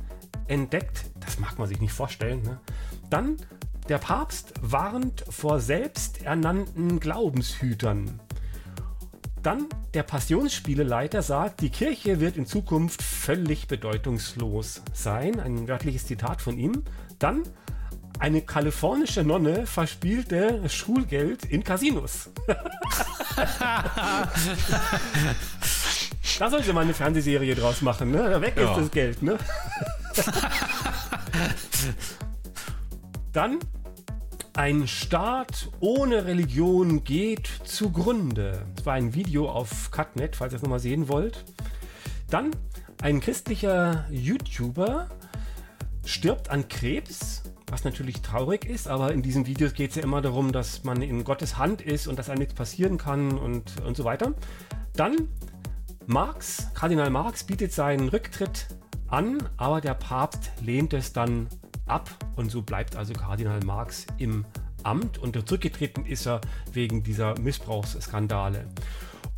entdeckt. 0.49 1.05
Das 1.21 1.39
mag 1.39 1.59
man 1.59 1.69
sich 1.69 1.81
nicht 1.81 1.93
vorstellen. 1.93 2.43
Ne? 2.43 2.61
Dann 3.09 3.37
der 3.89 3.99
Papst 3.99 4.53
warnt 4.61 5.25
vor 5.29 5.61
selbsternannten 5.61 7.01
Glaubenshütern. 7.01 8.21
Dann 9.43 9.69
der 9.95 10.03
Passionsspieleleiter 10.03 11.23
sagt, 11.23 11.63
die 11.63 11.71
Kirche 11.71 12.21
wird 12.21 12.37
in 12.37 12.45
Zukunft 12.45 13.03
völlig 13.03 13.69
bedeutungslos 13.69 14.83
sein. 14.93 15.41
Ein 15.41 15.67
wörtliches 15.67 16.07
Zitat 16.07 16.43
von 16.43 16.59
ihm. 16.59 16.85
Dann 17.19 17.45
eine 18.19 18.43
kalifornische 18.43 19.25
Nonne 19.25 19.67
verspielte 19.67 20.69
Schulgeld 20.69 21.47
in 21.47 21.65
Casinos. 21.65 22.29
da 26.39 26.51
sollte 26.51 26.75
man 26.75 26.85
eine 26.85 26.93
Fernsehserie 26.93 27.55
draus 27.55 27.81
machen, 27.81 28.11
ne? 28.11 28.43
Weg 28.43 28.59
ja. 28.59 28.71
ist 28.71 28.77
das 28.79 28.91
Geld, 28.91 29.23
ne? 29.23 29.39
Dann 33.33 33.59
ein 34.55 34.89
Staat 34.89 35.71
ohne 35.81 36.27
Religion 36.27 37.05
geht 37.05 37.49
zugrunde. 37.65 38.67
Das 38.75 38.87
war 38.87 38.95
ein 38.95 39.15
Video 39.15 39.49
auf 39.49 39.91
Cutnet, 39.91 40.37
falls 40.37 40.53
ihr 40.53 40.57
es 40.57 40.63
nochmal 40.63 40.81
sehen 40.81 41.09
wollt. 41.09 41.45
Dann 42.29 42.51
ein 43.03 43.21
christlicher 43.21 44.07
YouTuber 44.11 45.09
stirbt 46.05 46.51
an 46.51 46.69
Krebs, 46.69 47.43
was 47.71 47.85
natürlich 47.85 48.21
traurig 48.23 48.65
ist, 48.65 48.89
aber 48.89 49.13
in 49.13 49.23
diesen 49.23 49.47
Videos 49.47 49.75
geht 49.75 49.91
es 49.91 49.97
ja 49.97 50.03
immer 50.03 50.21
darum, 50.21 50.53
dass 50.53 50.85
man 50.85 51.03
in 51.03 51.25
Gottes 51.25 51.57
Hand 51.57 51.81
ist 51.81 52.09
und 52.09 52.19
dass 52.19 52.29
einem 52.29 52.41
nichts 52.41 52.55
passieren 52.55 52.99
kann 52.99 53.39
und, 53.39 53.81
und 53.87 53.97
so 53.97 54.05
weiter. 54.05 54.35
Dann 54.95 55.29
Marx, 56.07 56.69
Kardinal 56.75 57.11
Marx 57.11 57.45
bietet 57.45 57.73
seinen 57.73 58.09
Rücktritt 58.09 58.67
an, 59.09 59.39
aber 59.57 59.81
der 59.81 59.95
Papst 59.95 60.51
lehnt 60.61 60.93
es 60.93 61.13
dann 61.13 61.49
ab 61.91 62.11
und 62.37 62.51
so 62.51 62.63
bleibt 62.63 62.97
also 62.97 63.13
Kardinal 63.13 63.61
Marx 63.65 64.07
im 64.19 64.45
Amt 64.83 65.19
und 65.19 65.37
zurückgetreten 65.47 66.07
ist 66.07 66.27
er 66.27 66.41
wegen 66.73 67.03
dieser 67.03 67.39
Missbrauchsskandale. 67.39 68.67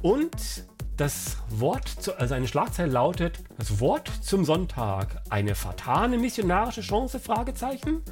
Und 0.03 0.65
das 0.97 1.39
Wort, 1.49 1.89
zu, 1.89 2.19
also 2.19 2.35
eine 2.35 2.47
Schlagzeile 2.47 2.93
lautet, 2.93 3.41
das 3.59 3.81
Wort 3.81 4.11
zum 4.21 4.45
Sonntag, 4.45 5.23
eine 5.31 5.55
fatale 5.55 6.19
missionarische 6.19 6.83
Chance, 6.83 7.19
Fragezeichen. 7.19 8.03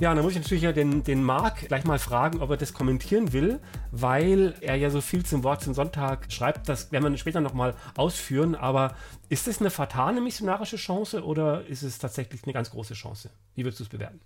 Ja, 0.00 0.12
dann 0.12 0.24
muss 0.24 0.32
ich 0.32 0.40
natürlich 0.40 0.64
ja 0.64 0.72
den, 0.72 1.04
den 1.04 1.22
Marc 1.22 1.68
gleich 1.68 1.84
mal 1.84 2.00
fragen, 2.00 2.40
ob 2.40 2.50
er 2.50 2.56
das 2.56 2.74
kommentieren 2.74 3.32
will, 3.32 3.60
weil 3.92 4.54
er 4.60 4.74
ja 4.74 4.90
so 4.90 5.00
viel 5.00 5.24
zum 5.24 5.44
Wort 5.44 5.62
zum 5.62 5.72
Sonntag 5.72 6.32
schreibt. 6.32 6.68
Das 6.68 6.90
werden 6.90 7.10
wir 7.10 7.18
später 7.18 7.40
nochmal 7.40 7.74
ausführen. 7.96 8.56
Aber 8.56 8.96
ist 9.28 9.46
das 9.46 9.60
eine 9.60 9.70
fatale 9.70 10.20
missionarische 10.20 10.76
Chance 10.76 11.24
oder 11.24 11.64
ist 11.66 11.82
es 11.82 11.98
tatsächlich 11.98 12.42
eine 12.44 12.52
ganz 12.52 12.70
große 12.70 12.94
Chance? 12.94 13.30
Wie 13.54 13.64
würdest 13.64 13.80
du 13.80 13.84
es 13.84 13.90
bewerten? 13.90 14.20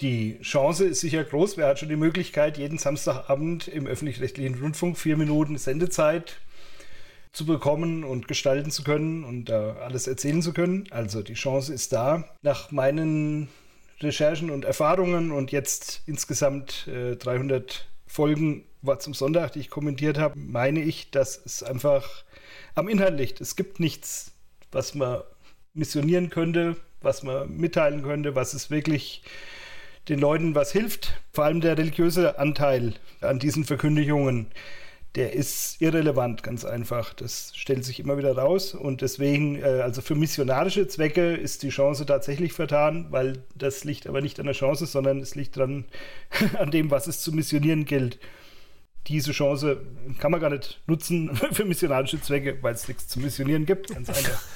Die 0.00 0.40
Chance 0.40 0.84
ist 0.86 1.00
sicher 1.00 1.22
groß. 1.22 1.56
Wer 1.56 1.68
hat 1.68 1.78
schon 1.78 1.88
die 1.88 1.96
Möglichkeit, 1.96 2.58
jeden 2.58 2.78
Samstagabend 2.78 3.68
im 3.68 3.86
öffentlich-rechtlichen 3.86 4.60
Rundfunk 4.60 4.98
vier 4.98 5.16
Minuten 5.16 5.56
Sendezeit 5.58 6.40
zu 7.30 7.46
bekommen 7.46 8.02
und 8.02 8.26
gestalten 8.26 8.72
zu 8.72 8.82
können 8.82 9.22
und 9.22 9.46
da 9.48 9.76
alles 9.76 10.08
erzählen 10.08 10.42
zu 10.42 10.52
können. 10.52 10.86
Also 10.90 11.22
die 11.22 11.34
Chance 11.34 11.72
ist 11.72 11.92
da. 11.92 12.24
Nach 12.42 12.72
meinen 12.72 13.48
Recherchen 14.04 14.50
und 14.50 14.64
Erfahrungen 14.64 15.32
und 15.32 15.52
jetzt 15.52 16.02
insgesamt 16.06 16.86
äh, 16.88 17.16
300 17.16 17.88
Folgen 18.06 18.64
war 18.82 18.98
zum 18.98 19.14
Sonntag, 19.14 19.52
die 19.52 19.60
ich 19.60 19.70
kommentiert 19.70 20.18
habe, 20.18 20.38
meine 20.38 20.80
ich, 20.80 21.10
dass 21.10 21.40
es 21.44 21.62
einfach 21.62 22.24
am 22.74 22.88
Inhalt 22.88 23.18
liegt. 23.18 23.40
Es 23.40 23.56
gibt 23.56 23.80
nichts, 23.80 24.32
was 24.70 24.94
man 24.94 25.22
missionieren 25.72 26.30
könnte, 26.30 26.76
was 27.00 27.22
man 27.22 27.56
mitteilen 27.56 28.02
könnte, 28.02 28.34
was 28.34 28.54
es 28.54 28.70
wirklich 28.70 29.22
den 30.08 30.18
Leuten 30.18 30.54
was 30.54 30.72
hilft. 30.72 31.20
Vor 31.32 31.44
allem 31.44 31.60
der 31.60 31.78
religiöse 31.78 32.38
Anteil 32.38 32.94
an 33.20 33.38
diesen 33.38 33.64
Verkündigungen 33.64 34.46
der 35.14 35.32
ist 35.32 35.80
irrelevant, 35.80 36.42
ganz 36.42 36.64
einfach. 36.64 37.14
Das 37.14 37.52
stellt 37.54 37.84
sich 37.84 38.00
immer 38.00 38.18
wieder 38.18 38.36
raus. 38.36 38.74
Und 38.74 39.00
deswegen, 39.00 39.56
äh, 39.56 39.80
also 39.82 40.02
für 40.02 40.14
missionarische 40.14 40.88
Zwecke 40.88 41.34
ist 41.34 41.62
die 41.62 41.68
Chance 41.68 42.04
tatsächlich 42.06 42.52
vertan, 42.52 43.06
weil 43.10 43.44
das 43.54 43.84
liegt 43.84 44.06
aber 44.06 44.20
nicht 44.20 44.40
an 44.40 44.46
der 44.46 44.54
Chance, 44.54 44.86
sondern 44.86 45.20
es 45.20 45.34
liegt 45.34 45.56
dran, 45.56 45.84
an 46.58 46.70
dem, 46.70 46.90
was 46.90 47.06
es 47.06 47.20
zu 47.20 47.32
missionieren 47.32 47.84
gilt 47.84 48.18
diese 49.06 49.32
Chance 49.32 49.82
kann 50.18 50.30
man 50.30 50.40
gar 50.40 50.50
nicht 50.50 50.80
nutzen 50.86 51.34
für 51.52 51.64
missionarische 51.64 52.20
Zwecke, 52.20 52.58
weil 52.62 52.74
es 52.74 52.88
nichts 52.88 53.08
zu 53.08 53.20
missionieren 53.20 53.66
gibt. 53.66 53.94
Ganz 53.94 54.08
einfach. 54.08 54.42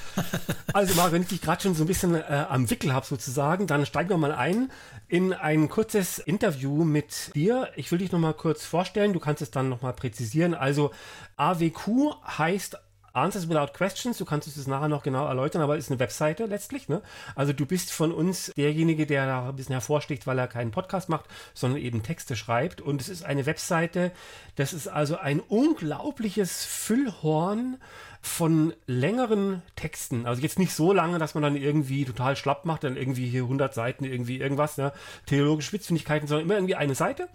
Also, 0.73 0.95
Marc, 0.95 1.13
wenn 1.13 1.21
ich 1.21 1.29
dich 1.29 1.41
gerade 1.41 1.61
schon 1.61 1.75
so 1.75 1.85
ein 1.85 1.87
bisschen 1.87 2.13
äh, 2.13 2.45
am 2.49 2.69
Wickel 2.69 2.93
habe, 2.93 3.05
sozusagen, 3.05 3.67
dann 3.67 3.85
steigen 3.85 4.09
wir 4.09 4.17
mal 4.17 4.33
ein 4.33 4.69
in 5.09 5.33
ein 5.33 5.69
kurzes 5.69 6.19
Interview 6.19 6.85
mit 6.85 7.35
dir. 7.35 7.69
Ich 7.75 7.91
will 7.91 7.97
dich 7.97 8.11
noch 8.11 8.19
mal 8.19 8.33
kurz 8.33 8.63
vorstellen. 8.63 9.11
Du 9.11 9.19
kannst 9.19 9.41
es 9.41 9.51
dann 9.51 9.67
noch 9.67 9.81
mal 9.81 9.91
präzisieren. 9.91 10.53
Also, 10.53 10.91
AWQ 11.35 12.13
heißt 12.37 12.77
Answers 13.13 13.49
Without 13.49 13.73
Questions, 13.73 14.17
du 14.17 14.25
kannst 14.25 14.47
es 14.47 14.67
nachher 14.67 14.87
noch 14.87 15.03
genau 15.03 15.25
erläutern, 15.25 15.61
aber 15.61 15.77
es 15.77 15.85
ist 15.85 15.91
eine 15.91 15.99
Webseite 15.99 16.45
letztlich. 16.45 16.89
Ne? 16.89 17.01
Also 17.35 17.53
du 17.53 17.65
bist 17.65 17.91
von 17.91 18.11
uns 18.11 18.51
derjenige, 18.55 19.05
der 19.05 19.25
da 19.25 19.49
ein 19.49 19.55
bisschen 19.55 19.73
hervorsticht, 19.73 20.27
weil 20.27 20.37
er 20.37 20.47
keinen 20.47 20.71
Podcast 20.71 21.09
macht, 21.09 21.25
sondern 21.53 21.81
eben 21.81 22.03
Texte 22.03 22.35
schreibt. 22.35 22.81
Und 22.81 23.01
es 23.01 23.09
ist 23.09 23.25
eine 23.25 23.45
Webseite, 23.45 24.11
das 24.55 24.73
ist 24.73 24.87
also 24.87 25.17
ein 25.17 25.39
unglaubliches 25.39 26.65
Füllhorn 26.65 27.77
von 28.21 28.73
längeren 28.85 29.61
Texten, 29.77 30.25
also 30.25 30.41
jetzt 30.41 30.59
nicht 30.59 30.73
so 30.73 30.91
lange, 30.91 31.19
dass 31.19 31.35
man 31.35 31.43
dann 31.43 31.55
irgendwie 31.55 32.03
total 32.03 32.35
schlapp 32.35 32.65
macht, 32.65 32.83
dann 32.83 32.97
irgendwie 32.97 33.27
hier 33.27 33.43
100 33.43 33.73
Seiten, 33.73 34.03
irgendwie 34.03 34.39
irgendwas, 34.39 34.77
ne? 34.77 34.91
theologische 35.25 35.69
Spitzfindigkeiten, 35.69 36.27
sondern 36.27 36.45
immer 36.45 36.55
irgendwie 36.55 36.75
eine 36.75 36.95
Seite 36.95 37.29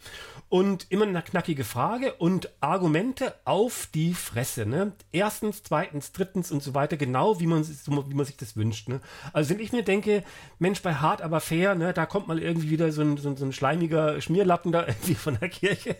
und 0.50 0.86
immer 0.90 1.06
eine 1.06 1.22
knackige 1.22 1.64
Frage 1.64 2.12
und 2.14 2.50
Argumente 2.60 3.34
auf 3.44 3.88
die 3.94 4.12
Fresse. 4.12 4.66
Ne? 4.66 4.92
Erstens, 5.10 5.62
zweitens, 5.62 6.12
drittens 6.12 6.50
und 6.50 6.62
so 6.62 6.74
weiter, 6.74 6.98
genau 6.98 7.40
wie 7.40 7.46
man, 7.46 7.66
wie 7.66 8.14
man 8.14 8.26
sich 8.26 8.36
das 8.36 8.56
wünscht. 8.56 8.88
Ne? 8.88 9.00
Also 9.32 9.50
wenn 9.50 9.60
ich 9.60 9.72
mir 9.72 9.84
denke, 9.84 10.22
Mensch, 10.58 10.82
bei 10.82 10.94
hart 10.94 11.22
aber 11.22 11.40
fair, 11.40 11.74
ne, 11.74 11.94
da 11.94 12.04
kommt 12.04 12.28
mal 12.28 12.38
irgendwie 12.38 12.68
wieder 12.68 12.92
so 12.92 13.00
ein, 13.00 13.16
so, 13.16 13.30
ein, 13.30 13.36
so 13.38 13.46
ein 13.46 13.52
schleimiger 13.52 14.20
Schmierlappen 14.20 14.70
da 14.70 14.86
irgendwie 14.86 15.14
von 15.14 15.38
der 15.40 15.48
Kirche 15.48 15.96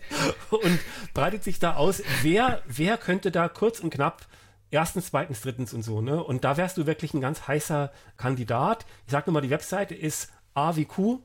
und 0.51 0.79
breitet 1.15 1.43
sich 1.43 1.57
da 1.57 1.75
aus, 1.75 2.03
wer, 2.21 2.61
wer 2.67 2.97
könnte 2.97 3.31
da 3.31 3.49
kurz 3.49 3.79
und 3.79 3.89
knapp 3.89 4.27
erstens, 4.75 5.07
zweitens, 5.07 5.41
drittens 5.41 5.73
und 5.73 5.83
so, 5.83 6.01
ne? 6.01 6.21
Und 6.21 6.43
da 6.43 6.57
wärst 6.57 6.77
du 6.77 6.85
wirklich 6.85 7.13
ein 7.13 7.21
ganz 7.21 7.47
heißer 7.47 7.91
Kandidat. 8.17 8.85
Ich 9.05 9.11
sag 9.11 9.25
nur 9.25 9.33
mal, 9.33 9.41
die 9.41 9.49
Webseite 9.49 9.95
ist 9.95 10.31
awq.de 10.53 11.19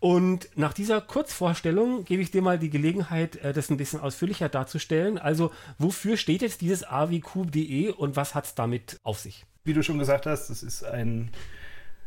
und 0.00 0.48
nach 0.54 0.72
dieser 0.72 1.00
Kurzvorstellung 1.00 2.04
gebe 2.04 2.22
ich 2.22 2.30
dir 2.30 2.42
mal 2.42 2.60
die 2.60 2.70
Gelegenheit, 2.70 3.36
äh, 3.36 3.52
das 3.52 3.70
ein 3.70 3.76
bisschen 3.76 3.98
ausführlicher 4.00 4.48
darzustellen. 4.48 5.18
Also, 5.18 5.50
wofür 5.78 6.16
steht 6.16 6.42
jetzt 6.42 6.60
dieses 6.60 6.84
awq.de 6.84 7.90
und 7.90 8.14
was 8.14 8.36
hat 8.36 8.44
es 8.44 8.54
damit 8.54 9.00
auf 9.02 9.18
sich? 9.18 9.44
Wie 9.64 9.74
du 9.74 9.82
schon 9.82 9.98
gesagt 9.98 10.26
hast, 10.26 10.50
das 10.50 10.62
ist 10.62 10.84
ein 10.84 11.32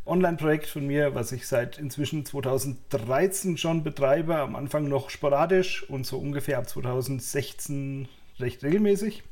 Online-Projekt 0.06 0.68
von 0.68 0.88
mir, 0.88 1.14
was 1.14 1.34
ich 1.34 1.46
seit 1.46 1.78
inzwischen 1.78 2.26
2013 2.26 3.58
schon 3.58 3.84
betreibe. 3.84 4.38
Am 4.38 4.56
Anfang 4.56 4.88
noch 4.88 5.10
sporadisch 5.10 5.84
und 5.90 6.06
so 6.06 6.18
ungefähr 6.18 6.58
ab 6.58 6.70
2016 6.70 8.08
recht 8.40 8.64
regelmäßig. 8.64 9.24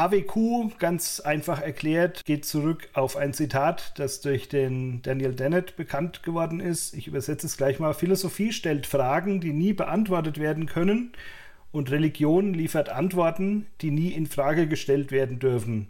AWQ, 0.00 0.78
ganz 0.78 1.20
einfach 1.20 1.60
erklärt, 1.60 2.24
geht 2.24 2.46
zurück 2.46 2.88
auf 2.94 3.18
ein 3.18 3.34
Zitat, 3.34 3.92
das 3.98 4.22
durch 4.22 4.48
den 4.48 5.02
Daniel 5.02 5.34
Dennett 5.34 5.76
bekannt 5.76 6.22
geworden 6.22 6.58
ist. 6.58 6.94
Ich 6.94 7.06
übersetze 7.06 7.46
es 7.46 7.58
gleich 7.58 7.78
mal. 7.78 7.92
Philosophie 7.92 8.50
stellt 8.54 8.86
Fragen, 8.86 9.42
die 9.42 9.52
nie 9.52 9.74
beantwortet 9.74 10.38
werden 10.38 10.64
können, 10.64 11.12
und 11.70 11.90
Religion 11.90 12.54
liefert 12.54 12.88
Antworten, 12.88 13.66
die 13.82 13.90
nie 13.90 14.08
in 14.08 14.26
Frage 14.26 14.66
gestellt 14.66 15.12
werden 15.12 15.38
dürfen. 15.38 15.88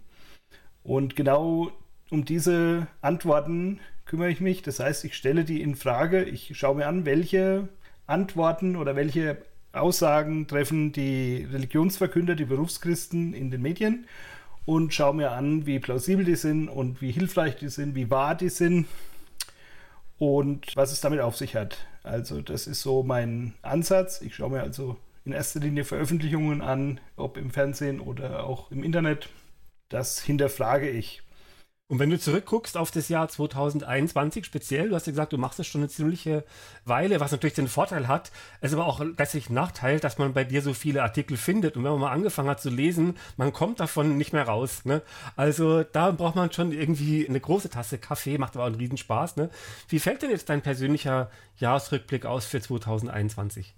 Und 0.83 1.14
genau 1.14 1.70
um 2.11 2.25
diese 2.25 2.88
Antworten 3.03 3.79
kümmere 4.07 4.31
ich 4.31 4.40
mich. 4.40 4.62
Das 4.62 4.81
heißt, 4.81 5.05
ich 5.05 5.14
stelle 5.14 5.44
die 5.44 5.62
in 5.62 5.77
Frage. 5.77 6.25
Ich 6.25 6.51
schaue 6.59 6.75
mir 6.75 6.88
an, 6.88 7.07
welche 7.07 7.68
Antworten 8.09 8.75
oder 8.75 8.96
welche 8.96 9.38
Aussagen 9.72 10.46
treffen 10.46 10.92
die 10.92 11.46
Religionsverkünder, 11.50 12.35
die 12.35 12.44
Berufschristen 12.44 13.35
in 13.35 13.50
den 13.50 13.62
Medien 13.62 14.06
und 14.66 14.92
schaue 14.92 15.14
mir 15.14 15.33
an, 15.33 15.66
wie 15.66 15.78
plausibel 15.78 16.24
die 16.24 16.37
sind 16.37 16.68
und 16.68 17.00
wie 17.00 17.12
hilfreich 17.12 17.56
die 17.56 17.68
sind, 17.68 17.94
wie 17.94 18.11
wahr 18.11 18.35
die 18.35 18.48
sind 18.48 18.87
und 20.18 20.76
was 20.76 20.92
es 20.92 21.00
damit 21.00 21.20
auf 21.20 21.37
sich 21.37 21.56
hat. 21.56 21.78
Also 22.02 22.40
das 22.40 22.66
ist 22.66 22.83
so 22.83 23.02
mein 23.02 23.54
Ansatz. 23.62 24.20
Ich 24.22 24.35
schaue 24.35 24.50
mir 24.50 24.62
also 24.62 24.96
in 25.24 25.33
erster 25.33 25.61
Linie 25.61 25.85
Veröffentlichungen 25.85 26.62
an, 26.62 27.00
ob 27.16 27.37
im 27.37 27.50
Fernsehen 27.50 28.00
oder 28.00 28.44
auch 28.44 28.70
im 28.70 28.83
Internet. 28.83 29.28
Das 29.88 30.20
hinterfrage 30.20 30.88
ich. 30.88 31.22
Und 31.90 31.98
wenn 31.98 32.09
du 32.09 32.20
zurückguckst 32.20 32.76
auf 32.76 32.92
das 32.92 33.09
Jahr 33.09 33.29
2021 33.29 34.46
speziell, 34.46 34.90
du 34.90 34.94
hast 34.94 35.09
ja 35.09 35.11
gesagt, 35.11 35.33
du 35.33 35.38
machst 35.38 35.59
es 35.59 35.66
schon 35.66 35.81
eine 35.81 35.88
ziemliche 35.88 36.44
Weile, 36.85 37.18
was 37.18 37.33
natürlich 37.33 37.55
den 37.55 37.66
Vorteil 37.66 38.07
hat, 38.07 38.31
es 38.61 38.72
aber 38.72 38.87
auch 38.87 39.00
gleichzeitig 39.16 39.50
Nachteil, 39.50 39.98
dass 39.98 40.16
man 40.16 40.33
bei 40.33 40.44
dir 40.44 40.62
so 40.62 40.72
viele 40.72 41.03
Artikel 41.03 41.37
findet. 41.37 41.76
Und 41.76 41.83
wenn 41.83 41.90
man 41.90 42.00
mal 42.03 42.12
angefangen 42.12 42.48
hat 42.48 42.61
zu 42.61 42.70
lesen, 42.70 43.18
man 43.37 43.53
kommt 43.53 43.81
davon 43.81 44.16
nicht 44.16 44.33
mehr 44.33 44.44
raus. 44.44 44.85
Ne? 44.85 45.03
Also 45.35 45.83
da 45.83 46.12
braucht 46.12 46.37
man 46.37 46.53
schon 46.53 46.70
irgendwie 46.70 47.29
eine 47.29 47.40
große 47.40 47.70
Tasse 47.70 47.98
Kaffee, 47.98 48.38
macht 48.38 48.55
aber 48.55 48.62
auch 48.62 48.68
einen 48.68 48.76
Riesenspaß. 48.76 49.35
Ne? 49.35 49.50
Wie 49.88 49.98
fällt 49.98 50.22
denn 50.22 50.31
jetzt 50.31 50.48
dein 50.48 50.62
persönlicher 50.62 51.29
Jahresrückblick 51.57 52.24
aus 52.24 52.46
für 52.46 52.61
2021? 52.61 53.74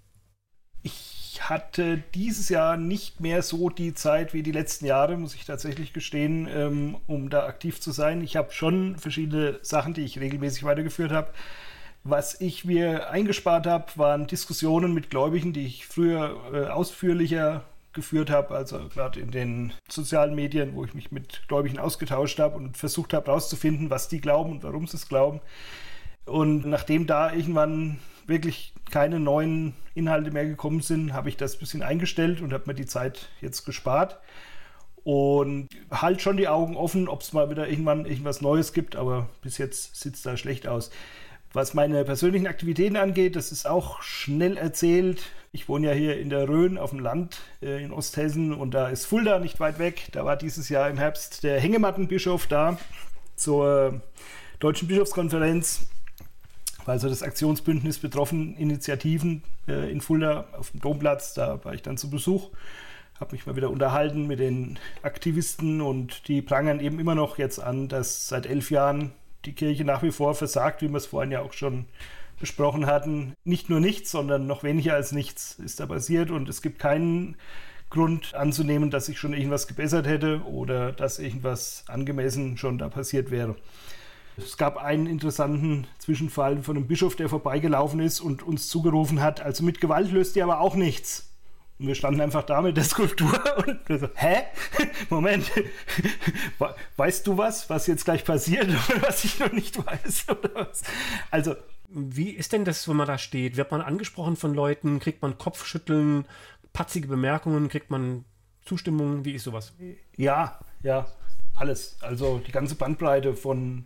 Ich 0.83 1.22
hatte 1.41 2.03
dieses 2.15 2.51
Jahr 2.51 2.77
nicht 2.77 3.21
mehr 3.21 3.43
so 3.43 3.71
die 3.71 3.95
Zeit 3.95 4.35
wie 4.35 4.43
die 4.43 4.53
letzten 4.53 4.85
Jahre, 4.85 5.17
muss 5.17 5.35
ich 5.35 5.47
tatsächlich 5.47 5.93
gestehen, 5.93 6.47
ähm, 6.53 6.97
um 7.07 7.31
da 7.31 7.47
aktiv 7.47 7.81
zu 7.81 7.91
sein. 7.91 8.21
Ich 8.23 8.37
habe 8.37 8.53
schon 8.53 8.97
verschiedene 8.99 9.59
Sachen, 9.63 9.95
die 9.95 10.03
ich 10.03 10.21
regelmäßig 10.21 10.65
weitergeführt 10.65 11.13
habe. 11.13 11.29
Was 12.05 12.41
ich 12.41 12.65
mir 12.65 13.11
eingespart 13.11 13.67
habe, 13.67 13.87
waren 13.97 14.27
Diskussionen 14.27 14.93
mit 14.93 15.09
Gläubigen, 15.09 15.53
die 15.53 15.67
ich 15.67 15.87
früher 15.87 16.37
äh, 16.53 16.67
ausführlicher 16.67 17.65
geführt 17.93 18.31
habe, 18.31 18.55
also 18.55 18.89
gerade 18.89 19.21
in 19.21 19.31
den 19.31 19.73
sozialen 19.89 20.35
Medien, 20.35 20.75
wo 20.75 20.85
ich 20.85 20.95
mich 20.95 21.13
mit 21.13 21.43
Gläubigen 21.49 21.79
ausgetauscht 21.79 22.39
habe 22.39 22.57
und 22.57 22.77
versucht 22.77 23.13
habe 23.13 23.27
herauszufinden, 23.27 23.91
was 23.91 24.09
die 24.09 24.21
glauben 24.21 24.53
und 24.53 24.65
warum 24.65 24.87
sie 24.87 24.97
es 24.97 25.09
glauben. 25.09 25.41
Und 26.25 26.67
nachdem 26.67 27.07
da 27.07 27.33
irgendwann 27.33 27.99
wirklich 28.27 28.73
keine 28.91 29.21
neuen 29.21 29.75
Inhalte 29.95 30.31
mehr 30.31 30.47
gekommen 30.47 30.81
sind, 30.81 31.13
habe 31.13 31.29
ich 31.29 31.37
das 31.37 31.57
ein 31.57 31.59
bisschen 31.61 31.83
eingestellt 31.83 32.41
und 32.41 32.53
habe 32.53 32.65
mir 32.67 32.75
die 32.75 32.87
Zeit 32.87 33.29
jetzt 33.41 33.65
gespart. 33.65 34.19
Und 35.05 35.69
halt 35.91 36.23
schon 36.23 36.37
die 36.37 36.47
Augen 36.47 36.77
offen, 36.77 37.09
ob 37.09 37.23
es 37.23 37.33
mal 37.33 37.51
wieder 37.51 37.69
irgendwann 37.69 38.07
irgendwas 38.07 38.41
Neues 38.41 38.73
gibt, 38.73 38.95
aber 38.95 39.29
bis 39.43 39.59
jetzt 39.59 39.97
sieht 40.01 40.15
es 40.15 40.23
da 40.23 40.37
schlecht 40.37 40.69
aus. 40.69 40.91
Was 41.53 41.75
meine 41.75 42.05
persönlichen 42.05 42.47
Aktivitäten 42.47 42.97
angeht, 42.97 43.37
das 43.37 43.53
ist 43.53 43.67
auch 43.67 44.01
schnell 44.01 44.57
erzählt. 44.57 45.25
Ich 45.51 45.69
wohne 45.69 45.89
ja 45.89 45.93
hier 45.93 46.19
in 46.19 46.31
der 46.31 46.49
Rhön 46.49 46.79
auf 46.79 46.91
dem 46.91 47.01
Land 47.01 47.41
äh, 47.61 47.83
in 47.83 47.93
Osthessen 47.93 48.55
und 48.55 48.73
da 48.73 48.89
ist 48.89 49.05
Fulda 49.05 49.39
nicht 49.39 49.61
weit 49.61 49.79
weg. 49.79 50.09
Da 50.13 50.25
war 50.25 50.37
dieses 50.37 50.71
Jahr 50.71 50.89
im 50.89 50.97
Herbst 50.97 51.43
der 51.43 51.61
Hängemattenbischof 51.61 52.47
da 52.47 52.79
zur 53.37 54.01
Deutschen 54.61 54.89
Bischofskonferenz 54.89 55.89
also 56.87 57.09
das 57.09 57.23
Aktionsbündnis 57.23 57.99
betroffen 57.99 58.57
Initiativen 58.57 59.43
äh, 59.69 59.91
in 59.91 60.01
Fulda 60.01 60.47
auf 60.59 60.71
dem 60.71 60.81
Domplatz. 60.81 61.35
Da 61.35 61.65
war 61.65 61.75
ich 61.75 61.83
dann 61.83 61.97
zu 61.97 62.11
Besuch, 62.11 62.51
habe 63.21 63.33
mich 63.33 63.47
mal 63.47 63.57
wieder 63.57 63.71
unterhalten 63.71 64.27
mit 64.27 64.41
den 64.41 64.79
Aktivisten 65.03 65.81
und 65.81 66.29
die 66.29 66.43
prangern 66.43 66.81
eben 66.81 66.99
immer 66.99 67.15
noch 67.15 67.39
jetzt 67.39 67.59
an, 67.59 67.89
dass 67.89 68.29
seit 68.29 68.47
elf 68.47 68.71
Jahren 68.71 69.13
die 69.45 69.53
Kirche 69.53 69.85
nach 69.85 70.03
wie 70.03 70.13
vor 70.13 70.35
versagt, 70.35 70.83
wie 70.83 70.89
wir 70.89 70.97
es 70.97 71.07
vorhin 71.07 71.33
ja 71.33 71.41
auch 71.41 71.53
schon 71.53 71.87
besprochen 72.39 72.87
hatten. 72.87 73.35
Nicht 73.45 73.71
nur 73.71 73.81
nichts, 73.81 74.11
sondern 74.11 74.47
noch 74.47 74.63
weniger 74.65 74.95
als 74.95 75.13
nichts 75.13 75.59
ist 75.65 75.81
da 75.81 75.87
passiert 75.87 76.31
und 76.31 76.49
es 76.49 76.63
gibt 76.63 76.79
keinen 76.79 77.37
Grund 77.91 78.35
anzunehmen, 78.35 78.91
dass 78.91 79.07
sich 79.07 79.19
schon 79.19 79.35
irgendwas 79.35 79.67
gebessert 79.67 80.07
hätte 80.07 80.43
oder 80.45 80.93
dass 80.93 81.19
irgendwas 81.19 81.85
angemessen 81.89 82.57
schon 82.57 82.79
da 82.79 82.89
passiert 82.89 83.31
wäre. 83.31 83.55
Es 84.37 84.57
gab 84.57 84.79
einen 84.79 85.07
interessanten 85.07 85.87
Zwischenfall 85.99 86.63
von 86.63 86.77
einem 86.77 86.87
Bischof, 86.87 87.17
der 87.17 87.29
vorbeigelaufen 87.29 88.01
ist 88.01 88.21
und 88.21 88.43
uns 88.43 88.69
zugerufen 88.69 89.21
hat, 89.21 89.41
also 89.41 89.63
mit 89.63 89.81
Gewalt 89.81 90.11
löst 90.11 90.37
ihr 90.37 90.45
aber 90.45 90.61
auch 90.61 90.75
nichts. 90.75 91.29
Und 91.79 91.89
wir 91.89 91.95
standen 91.95 92.21
einfach 92.21 92.45
da 92.45 92.63
mit 92.63 92.77
der 92.77 92.85
Skulptur 92.85 93.33
und 93.67 93.89
wir 93.89 93.99
so, 93.99 94.09
hä? 94.15 94.45
Moment, 95.11 95.51
weißt 96.97 97.27
du 97.27 97.37
was, 97.37 97.69
was 97.69 97.87
jetzt 97.87 98.05
gleich 98.05 98.25
passiert 98.25 98.69
oder 98.69 99.03
was 99.09 99.25
ich 99.25 99.39
noch 99.39 99.53
nicht 99.53 99.85
weiß? 99.85 100.27
Also, 101.31 101.57
wie 101.89 102.31
ist 102.31 102.53
denn 102.53 102.65
das, 102.65 102.89
wenn 102.89 102.97
man 102.97 103.07
da 103.07 103.19
steht? 103.19 103.57
Wird 103.57 103.71
man 103.71 103.83
angesprochen 103.83 104.37
von 104.37 104.55
Leuten? 104.55 104.99
Kriegt 104.99 105.21
man 105.23 105.37
Kopfschütteln, 105.37 106.25
patzige 106.73 107.09
Bemerkungen? 107.09 107.69
Kriegt 107.69 107.91
man 107.91 108.25
Zustimmung? 108.65 109.25
Wie 109.25 109.33
ist 109.33 109.45
sowas? 109.45 109.75
Ja, 110.17 110.59
ja, 110.83 111.07
alles. 111.55 111.97
Also 112.01 112.39
die 112.39 112.53
ganze 112.53 112.77
Bandbreite 112.77 113.35
von 113.35 113.85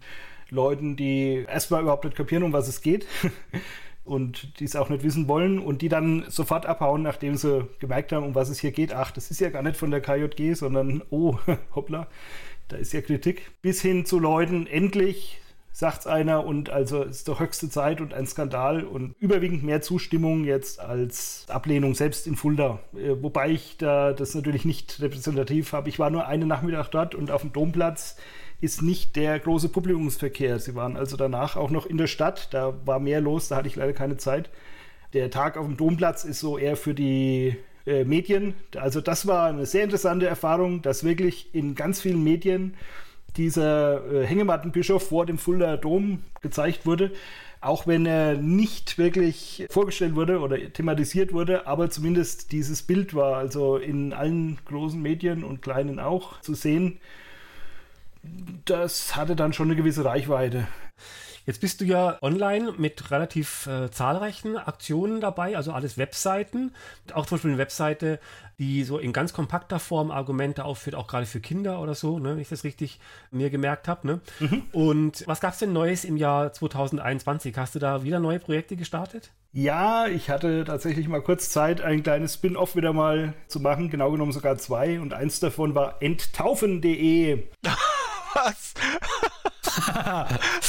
Leuten, 0.51 0.97
die 0.97 1.45
erstmal 1.49 1.83
überhaupt 1.83 2.05
nicht 2.05 2.17
kapieren, 2.17 2.43
um 2.43 2.53
was 2.53 2.69
es 2.69 2.81
geht 2.81 3.07
und 4.05 4.61
die 4.61 4.65
es 4.65 4.77
auch 4.77 4.89
nicht 4.89 5.03
wissen 5.03 5.29
wollen 5.29 5.59
und 5.59 5.83
die 5.83 5.89
dann 5.89 6.25
sofort 6.29 6.67
abhauen, 6.67 7.03
nachdem 7.03 7.37
sie 7.37 7.69
gemerkt 7.79 8.13
haben, 8.13 8.27
um 8.27 8.35
was 8.35 8.49
es 8.49 8.61
hier 8.61 8.73
geht. 8.73 8.93
Ach, 8.93 9.11
das 9.11 9.31
ist 9.31 9.41
ja 9.41 9.51
gar 9.51 9.63
nicht 9.63 9.77
von 9.77 9.91
der 9.91 10.01
KJG, 10.01 10.55
sondern 10.55 11.03
oh, 11.11 11.39
hoppla, 11.75 12.07
da 12.69 12.77
ist 12.77 12.93
ja 12.93 13.01
Kritik. 13.01 13.51
Bis 13.63 13.83
hin 13.83 14.05
zu 14.07 14.19
Leuten, 14.19 14.67
endlich 14.67 15.41
sagt's 15.77 16.07
einer 16.07 16.47
und 16.47 16.71
also 16.71 17.03
ist 17.03 17.29
doch 17.29 17.39
höchste 17.39 17.69
Zeit 17.69 18.01
und 18.01 18.15
ein 18.15 18.27
Skandal 18.27 18.83
und 18.83 19.15
überwiegend 19.19 19.63
mehr 19.63 19.83
Zustimmung 19.83 20.45
jetzt 20.45 20.81
als 20.81 21.45
Ablehnung 21.49 21.95
selbst 21.95 22.27
in 22.27 22.35
Fulda. 22.35 22.79
Äh, 22.95 23.23
wobei 23.23 23.51
ich 23.51 23.77
da 23.77 24.15
das 24.15 24.35
natürlich 24.35 24.65
nicht 24.65 25.03
repräsentativ 25.03 25.75
habe. 25.75 25.91
Ich 25.91 25.99
war 25.99 26.09
nur 26.09 26.27
einen 26.27 26.49
Nachmittag 26.49 26.89
dort 26.89 27.15
und 27.15 27.31
auf 27.31 27.43
dem 27.43 27.53
Domplatz 27.53 28.17
ist 28.61 28.83
nicht 28.83 29.16
der 29.16 29.38
große 29.38 29.69
Publikumsverkehr. 29.69 30.59
Sie 30.59 30.75
waren 30.75 30.97
also 30.97 31.16
danach 31.16 31.57
auch 31.57 31.71
noch 31.71 31.87
in 31.87 31.99
der 31.99 32.07
Stadt. 32.07 32.49
Da 32.53 32.75
war 32.85 33.01
mehr 33.01 33.21
los, 33.21 33.49
da 33.49 33.57
hatte 33.57 33.69
ich 33.69 33.77
leider 33.77 33.92
keine 33.92 34.16
Zeit. 34.16 34.51
Der 35.12 35.31
Tag 35.31 35.57
auf 35.57 35.66
dem 35.66 35.77
Domplatz 35.77 36.25
ist 36.25 36.40
so 36.40 36.59
eher 36.59 36.77
für 36.77 36.95
die 36.95 37.57
äh, 37.87 38.05
Medien. 38.05 38.55
Also 38.75 39.01
das 39.01 39.27
war 39.27 39.49
eine 39.49 39.66
sehr 39.66 39.85
interessante 39.85 40.27
Erfahrung, 40.27 40.83
dass 40.83 41.05
wirklich 41.05 41.55
in 41.55 41.75
ganz 41.75 42.01
vielen 42.01 42.25
Medien 42.25 42.75
dieser 43.37 44.05
äh, 44.11 44.27
Hängemattenbischof 44.27 45.07
vor 45.07 45.27
dem 45.27 45.38
Fulda 45.38 45.77
Dom 45.77 46.23
gezeigt 46.40 46.87
wurde. 46.87 47.12
Auch 47.61 47.87
wenn 47.87 48.07
er 48.07 48.35
nicht 48.35 48.99
wirklich 48.99 49.66
vorgestellt 49.71 50.14
wurde 50.14 50.40
oder 50.40 50.57
thematisiert 50.73 51.33
wurde, 51.33 51.66
aber 51.66 51.90
zumindest 51.90 52.53
dieses 52.53 52.83
Bild 52.83 53.14
war 53.14 53.37
also 53.37 53.77
in 53.77 54.12
allen 54.12 54.59
großen 54.66 55.01
Medien 55.01 55.42
und 55.42 55.62
kleinen 55.62 55.99
auch 55.99 56.40
zu 56.40 56.55
sehen. 56.55 56.99
Das 58.65 59.17
hatte 59.17 59.37
dann 59.37 59.53
schon 59.53 59.69
eine 59.69 59.77
gewisse 59.77 60.05
Reichweite. 60.05 60.67
Jetzt 61.47 61.61
bist 61.61 61.81
du 61.81 61.85
ja 61.85 62.19
online 62.23 62.73
mit 62.77 63.12
relativ 63.12 63.69
äh, 63.69 63.89
zahlreichen 63.93 64.57
Aktionen 64.57 65.21
dabei, 65.21 65.57
also 65.57 65.73
alles 65.73 65.97
Webseiten. 65.97 66.73
Auch 67.15 67.25
zum 67.25 67.37
Beispiel 67.37 67.53
eine 67.53 67.59
Webseite, 67.59 68.19
die 68.59 68.83
so 68.83 68.99
in 68.99 69.12
ganz 69.12 69.33
kompakter 69.33 69.79
Form 69.79 70.11
Argumente 70.11 70.65
aufführt, 70.65 70.97
auch 70.97 71.07
gerade 71.07 71.25
für 71.25 71.39
Kinder 71.39 71.81
oder 71.81 71.95
so, 71.95 72.19
ne, 72.19 72.31
wenn 72.31 72.41
ich 72.41 72.49
das 72.49 72.65
richtig 72.65 72.99
mir 73.31 73.49
gemerkt 73.49 73.87
habe. 73.87 74.09
Ne? 74.09 74.21
Mhm. 74.41 74.62
Und 74.73 75.25
was 75.29 75.41
gab 75.41 75.53
es 75.53 75.61
denn 75.61 75.73
Neues 75.73 76.05
im 76.05 76.17
Jahr 76.17 76.53
2021? 76.53 77.57
Hast 77.57 77.77
du 77.77 77.79
da 77.79 78.03
wieder 78.03 78.19
neue 78.19 78.41
Projekte 78.41 78.75
gestartet? 78.75 79.31
Ja, 79.53 80.09
ich 80.09 80.29
hatte 80.29 80.65
tatsächlich 80.65 81.07
mal 81.07 81.23
kurz 81.23 81.51
Zeit, 81.51 81.81
ein 81.81 82.03
kleines 82.03 82.35
Spin-off 82.35 82.75
wieder 82.75 82.93
mal 82.93 83.35
zu 83.47 83.61
machen, 83.61 83.89
genau 83.89 84.11
genommen 84.11 84.33
sogar 84.33 84.59
zwei. 84.59 85.01
Und 85.01 85.15
eins 85.15 85.39
davon 85.39 85.77
war 85.77 86.03
enttaufen.de. 86.03 87.45
Was? 88.37 88.75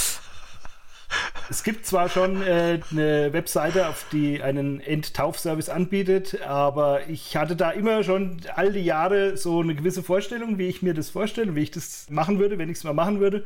Es 1.50 1.64
gibt 1.64 1.86
zwar 1.86 2.10
schon 2.10 2.42
äh, 2.42 2.82
eine 2.92 3.32
Webseite, 3.32 3.88
auf 3.88 4.06
die 4.12 4.42
einen 4.42 4.82
Enttaufservice 4.82 5.70
anbietet, 5.70 6.42
aber 6.42 7.08
ich 7.08 7.38
hatte 7.38 7.56
da 7.56 7.72
immer 7.72 8.04
schon 8.04 8.42
all 8.56 8.74
die 8.74 8.84
Jahre 8.84 9.38
so 9.38 9.62
eine 9.62 9.74
gewisse 9.74 10.04
Vorstellung, 10.04 10.58
wie 10.58 10.68
ich 10.68 10.82
mir 10.82 10.94
das 10.94 11.10
vorstelle, 11.10 11.56
wie 11.56 11.64
ich 11.64 11.72
das 11.72 12.10
machen 12.10 12.40
würde, 12.40 12.58
wenn 12.58 12.70
ich 12.70 12.78
es 12.80 12.84
mal 12.84 12.94
machen 12.94 13.22
würde. 13.22 13.46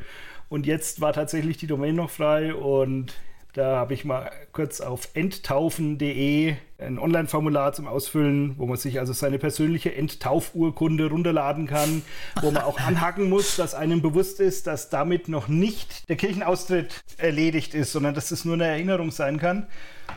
Und 0.50 0.66
jetzt 0.66 1.00
war 1.00 1.14
tatsächlich 1.14 1.58
die 1.58 1.68
Domain 1.68 1.96
noch 1.96 2.10
frei 2.10 2.56
und 2.56 3.14
da 3.54 3.78
habe 3.78 3.94
ich 3.94 4.06
mal 4.06 4.32
kurz 4.54 4.80
auf 4.80 5.10
enttaufen.de 5.14 6.56
ein 6.78 6.98
Online-Formular 6.98 7.74
zum 7.74 7.88
Ausfüllen, 7.88 8.58
wo 8.58 8.66
man 8.66 8.78
sich 8.78 9.00
also 9.00 9.14
seine 9.14 9.40
persönliche 9.40 9.94
Enttaufurkunde 9.94 11.10
runterladen 11.10 11.68
kann, 11.68 12.02
wo 12.42 12.52
man 12.52 12.64
auch 12.64 12.80
anhaken 12.88 13.30
muss, 13.30 13.58
dass 13.58 13.76
einem 13.76 14.02
bewusst 14.02 14.40
ist, 14.40 14.68
dass 14.68 14.90
damit 14.90 15.28
noch 15.28 15.48
nicht 15.48 16.10
der 16.10 16.16
Kirchenaustritt 16.16 17.04
erledigt 17.18 17.74
ist, 17.74 17.92
sondern 17.92 18.14
dass 18.16 18.32
es 18.32 18.46
nur 18.46 18.56
eine 18.56 18.66
Erinnerung 18.66 19.12
sein 19.12 19.38
kann, 19.38 19.68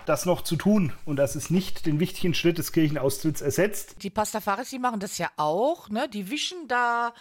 das 0.06 0.26
noch 0.26 0.42
zu 0.42 0.56
tun 0.56 0.92
und 1.04 1.16
dass 1.16 1.34
es 1.34 1.50
nicht 1.50 1.86
den 1.86 2.00
wichtigen 2.00 2.34
Schritt 2.34 2.58
des 2.58 2.72
Kirchenaustritts 2.72 3.42
ersetzt. 3.42 4.02
Die 4.02 4.10
Pastafaris, 4.10 4.70
die 4.70 4.78
machen 4.78 5.00
das 5.00 5.18
ja 5.18 5.30
auch, 5.36 5.88
ne? 5.88 6.08
Die 6.08 6.30
wischen 6.30 6.68
da 6.68 7.12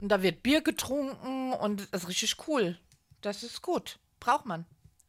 und 0.00 0.08
da 0.10 0.22
wird 0.22 0.42
Bier 0.42 0.62
getrunken 0.62 1.52
und 1.52 1.88
das 1.92 2.02
ist 2.02 2.08
richtig 2.08 2.36
cool. 2.48 2.78
Das 3.20 3.42
ist 3.42 3.62
gut. 3.62 3.98
Braucht 4.20 4.46
man. 4.46 4.66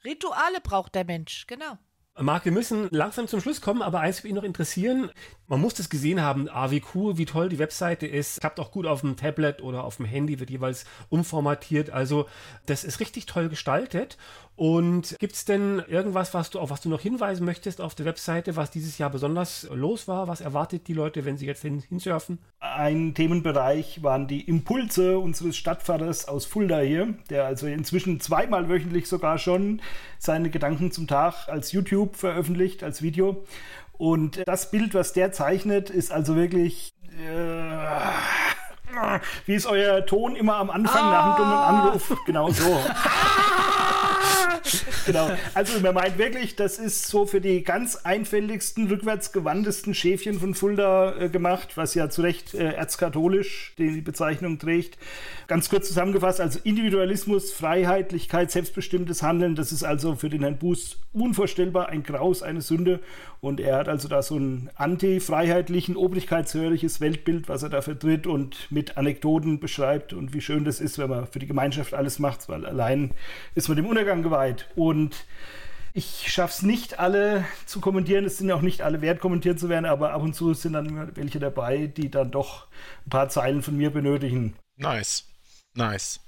Rituale 0.07 0.61
braucht 0.63 0.95
der 0.95 1.05
Mensch, 1.05 1.45
genau. 1.47 1.77
Marc, 2.19 2.45
wir 2.45 2.51
müssen 2.51 2.87
langsam 2.89 3.27
zum 3.27 3.41
Schluss 3.41 3.61
kommen, 3.61 3.83
aber 3.83 3.99
eins 3.99 4.19
würde 4.19 4.29
ihn 4.29 4.35
noch 4.35 4.43
interessieren. 4.43 5.11
Man 5.45 5.61
muss 5.61 5.75
das 5.75 5.87
gesehen 5.87 6.19
haben, 6.19 6.49
AWQ, 6.49 7.17
wie 7.17 7.25
toll 7.25 7.47
die 7.47 7.59
Webseite 7.59 8.07
ist. 8.07 8.39
Klappt 8.39 8.59
auch 8.59 8.71
gut 8.71 8.87
auf 8.87 9.01
dem 9.01 9.17
Tablet 9.17 9.61
oder 9.61 9.83
auf 9.83 9.97
dem 9.97 10.05
Handy, 10.05 10.39
wird 10.39 10.49
jeweils 10.49 10.85
umformatiert. 11.09 11.91
Also 11.91 12.27
das 12.65 12.83
ist 12.83 12.99
richtig 12.99 13.27
toll 13.27 13.49
gestaltet. 13.49 14.17
Und 14.57 15.15
gibt 15.19 15.33
es 15.33 15.45
denn 15.45 15.83
irgendwas, 15.87 16.33
was 16.33 16.49
du, 16.49 16.59
auf 16.59 16.71
was 16.71 16.81
du 16.81 16.89
noch 16.89 16.99
hinweisen 16.99 17.45
möchtest 17.45 17.79
auf 17.79 17.93
der 17.93 18.07
Webseite, 18.07 18.55
was 18.55 18.71
dieses 18.71 18.97
Jahr 18.97 19.11
besonders 19.11 19.67
los 19.71 20.07
war? 20.07 20.27
Was 20.27 20.41
erwartet 20.41 20.87
die 20.87 20.95
Leute, 20.95 21.25
wenn 21.25 21.37
sie 21.37 21.45
jetzt 21.45 21.61
hin, 21.61 21.83
hinsurfen? 21.87 22.39
Ein 22.59 23.13
Themenbereich 23.13 24.01
waren 24.01 24.27
die 24.27 24.41
Impulse 24.41 25.19
unseres 25.19 25.55
Stadtvaters 25.57 26.27
aus 26.27 26.47
Fulda 26.47 26.79
hier, 26.79 27.13
der 27.29 27.45
also 27.45 27.67
inzwischen 27.67 28.19
zweimal 28.19 28.67
wöchentlich 28.67 29.07
sogar 29.07 29.37
schon 29.37 29.79
seine 30.17 30.49
Gedanken 30.49 30.91
zum 30.91 31.05
Tag 31.05 31.47
als 31.47 31.71
YouTube 31.71 32.15
veröffentlicht, 32.15 32.83
als 32.83 33.03
Video. 33.03 33.45
Und 33.93 34.41
das 34.47 34.71
Bild, 34.71 34.95
was 34.95 35.13
der 35.13 35.31
zeichnet, 35.31 35.91
ist 35.91 36.11
also 36.11 36.35
wirklich. 36.35 36.95
Äh, 37.03 37.77
wie 39.45 39.53
ist 39.53 39.67
euer 39.67 40.03
Ton 40.07 40.35
immer 40.35 40.55
am 40.55 40.71
Anfang 40.71 41.03
ah. 41.03 41.11
nach 41.11 41.25
einem 41.25 41.37
dummen 41.37 41.53
Anruf? 41.53 42.17
Genau 42.25 42.49
so. 42.49 42.79
genau. 45.05 45.29
Also 45.53 45.79
man 45.79 45.93
meint 45.95 46.17
wirklich, 46.17 46.55
das 46.55 46.79
ist 46.79 47.07
so 47.07 47.25
für 47.25 47.41
die 47.41 47.63
ganz 47.63 47.97
einfältigsten, 47.97 48.87
rückwärtsgewandtesten 48.87 49.93
Schäfchen 49.93 50.39
von 50.39 50.53
Fulda 50.53 51.15
äh, 51.17 51.29
gemacht, 51.29 51.75
was 51.75 51.93
ja 51.93 52.09
zu 52.09 52.21
Recht 52.21 52.53
äh, 52.53 52.73
erzkatholisch 52.73 53.73
die 53.77 54.01
Bezeichnung 54.01 54.59
trägt. 54.59 54.97
Ganz 55.47 55.69
kurz 55.69 55.87
zusammengefasst, 55.87 56.41
also 56.41 56.59
Individualismus, 56.63 57.51
Freiheitlichkeit, 57.51 58.51
selbstbestimmtes 58.51 59.23
Handeln, 59.23 59.55
das 59.55 59.71
ist 59.71 59.83
also 59.83 60.15
für 60.15 60.29
den 60.29 60.41
Herrn 60.41 60.57
Buß 60.57 60.99
unvorstellbar 61.13 61.89
ein 61.89 62.03
Graus, 62.03 62.43
eine 62.43 62.61
Sünde. 62.61 62.99
Und 63.39 63.59
er 63.59 63.77
hat 63.77 63.87
also 63.87 64.07
da 64.07 64.21
so 64.21 64.37
ein 64.37 64.69
anti-freiheitlichen, 64.75 65.95
obrigkeitshöriges 65.95 66.99
Weltbild, 67.01 67.47
was 67.47 67.63
er 67.63 67.69
da 67.69 67.81
vertritt 67.81 68.25
und 68.27 68.71
mit 68.71 68.97
Anekdoten 68.97 69.59
beschreibt 69.59 70.13
und 70.13 70.33
wie 70.33 70.41
schön 70.41 70.65
das 70.65 70.79
ist, 70.79 70.97
wenn 70.97 71.09
man 71.09 71.27
für 71.27 71.39
die 71.39 71.47
Gemeinschaft 71.47 71.93
alles 71.93 72.19
macht, 72.19 72.49
weil 72.49 72.65
allein 72.65 73.11
ist 73.55 73.67
man 73.67 73.77
dem 73.77 73.85
Untergang 73.85 74.23
geweiht. 74.23 74.67
Und 74.75 75.25
ich 75.93 76.31
schaffe 76.31 76.53
es 76.53 76.61
nicht, 76.61 76.99
alle 76.99 77.45
zu 77.65 77.79
kommentieren. 77.79 78.25
Es 78.25 78.37
sind 78.37 78.51
auch 78.51 78.61
nicht 78.61 78.81
alle 78.81 79.01
wert, 79.01 79.19
kommentiert 79.19 79.59
zu 79.59 79.69
werden, 79.69 79.85
aber 79.85 80.11
ab 80.11 80.21
und 80.21 80.35
zu 80.35 80.53
sind 80.53 80.73
dann 80.73 81.15
welche 81.15 81.39
dabei, 81.39 81.87
die 81.87 82.11
dann 82.11 82.31
doch 82.31 82.67
ein 83.05 83.09
paar 83.09 83.29
Zeilen 83.29 83.61
von 83.61 83.77
mir 83.77 83.89
benötigen. 83.91 84.55
Nice. 84.75 85.25
Nice. 85.73 86.19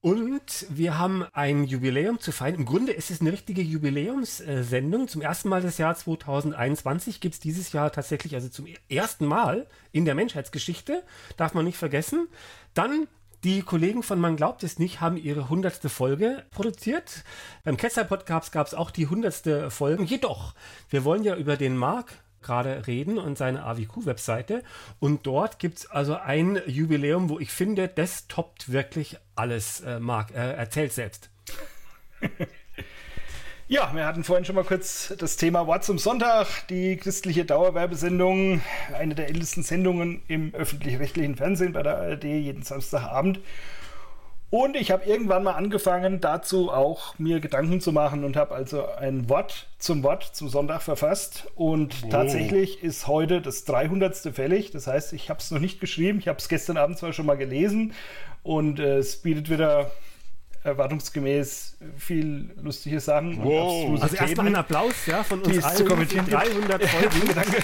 Und 0.00 0.66
wir 0.68 0.96
haben 0.96 1.26
ein 1.32 1.64
Jubiläum 1.64 2.20
zu 2.20 2.30
feiern. 2.30 2.54
Im 2.54 2.64
Grunde 2.66 2.92
ist 2.92 3.10
es 3.10 3.20
eine 3.20 3.32
richtige 3.32 3.62
Jubiläumssendung. 3.62 5.08
Zum 5.08 5.22
ersten 5.22 5.48
Mal 5.48 5.60
des 5.60 5.76
Jahr 5.78 5.96
2021 5.96 7.20
gibt 7.20 7.34
es 7.34 7.40
dieses 7.40 7.72
Jahr 7.72 7.90
tatsächlich, 7.90 8.34
also 8.36 8.48
zum 8.48 8.66
ersten 8.88 9.26
Mal 9.26 9.66
in 9.90 10.04
der 10.04 10.14
Menschheitsgeschichte, 10.14 11.02
darf 11.36 11.52
man 11.52 11.64
nicht 11.64 11.78
vergessen. 11.78 12.28
Dann 12.74 13.08
die 13.44 13.62
Kollegen 13.62 14.02
von 14.02 14.20
Man 14.20 14.36
glaubt 14.36 14.62
es 14.62 14.78
nicht 14.78 15.00
haben 15.00 15.16
ihre 15.16 15.48
hundertste 15.48 15.88
Folge 15.88 16.44
produziert. 16.50 17.24
Beim 17.64 17.76
Ketzer 17.76 18.04
Podcast 18.04 18.52
gab 18.52 18.66
es 18.66 18.74
auch 18.74 18.92
die 18.92 19.08
hundertste 19.08 19.70
Folge. 19.70 20.04
Jedoch, 20.04 20.54
wir 20.90 21.04
wollen 21.04 21.24
ja 21.24 21.36
über 21.36 21.56
den 21.56 21.76
Mark 21.76 22.14
gerade 22.42 22.86
reden 22.86 23.18
und 23.18 23.38
seine 23.38 23.64
AWQ-Webseite. 23.64 24.62
Und 25.00 25.26
dort 25.26 25.58
gibt 25.58 25.78
es 25.78 25.90
also 25.90 26.16
ein 26.16 26.60
Jubiläum, 26.66 27.28
wo 27.28 27.38
ich 27.38 27.50
finde, 27.50 27.88
das 27.88 28.28
toppt 28.28 28.72
wirklich 28.72 29.16
alles, 29.34 29.80
äh, 29.80 30.00
Marc. 30.00 30.30
Äh, 30.30 30.52
erzählt 30.52 30.92
selbst. 30.92 31.30
Ja, 33.70 33.90
wir 33.94 34.06
hatten 34.06 34.24
vorhin 34.24 34.46
schon 34.46 34.54
mal 34.54 34.64
kurz 34.64 35.12
das 35.18 35.36
Thema 35.36 35.66
Wort 35.66 35.84
zum 35.84 35.98
Sonntag, 35.98 36.46
die 36.70 36.96
christliche 36.96 37.44
Dauerwerbesendung, 37.44 38.62
eine 38.94 39.14
der 39.14 39.28
ältesten 39.28 39.62
Sendungen 39.62 40.22
im 40.26 40.54
öffentlich-rechtlichen 40.54 41.36
Fernsehen 41.36 41.74
bei 41.74 41.82
der 41.82 41.98
ARD 41.98 42.24
jeden 42.24 42.62
Samstagabend. 42.62 43.40
Und 44.50 44.76
ich 44.76 44.90
habe 44.90 45.04
irgendwann 45.04 45.42
mal 45.42 45.52
angefangen, 45.52 46.20
dazu 46.20 46.70
auch 46.70 47.18
mir 47.18 47.40
Gedanken 47.40 47.82
zu 47.82 47.92
machen 47.92 48.24
und 48.24 48.36
habe 48.36 48.54
also 48.54 48.86
ein 48.86 49.28
Wort 49.28 49.68
zum 49.78 50.02
Wort 50.02 50.24
zum 50.24 50.48
Sonntag 50.48 50.80
verfasst. 50.80 51.48
Und 51.54 51.94
oh. 52.04 52.08
tatsächlich 52.08 52.82
ist 52.82 53.06
heute 53.06 53.42
das 53.42 53.64
300. 53.64 54.16
fällig. 54.34 54.70
Das 54.70 54.86
heißt, 54.86 55.12
ich 55.12 55.28
habe 55.28 55.40
es 55.40 55.50
noch 55.50 55.60
nicht 55.60 55.80
geschrieben. 55.80 56.18
Ich 56.18 56.28
habe 56.28 56.38
es 56.38 56.48
gestern 56.48 56.78
Abend 56.78 56.98
zwar 56.98 57.12
schon 57.12 57.26
mal 57.26 57.36
gelesen 57.36 57.92
und 58.42 58.80
äh, 58.80 58.96
es 58.96 59.18
bietet 59.20 59.50
wieder 59.50 59.90
erwartungsgemäß 60.64 61.76
viel 61.98 62.50
lustige 62.62 63.00
Sachen. 63.00 63.44
Wow. 63.44 64.00
Also 64.02 64.16
erstmal 64.16 64.46
einen 64.46 64.56
Applaus 64.56 64.94
ja, 65.06 65.22
von 65.24 65.42
uns 65.42 65.62
allen. 65.62 65.76
Zu 65.76 65.84
kommentieren. 65.84 66.26
300 66.26 66.84
Folgen. 66.88 67.34
danke. 67.34 67.62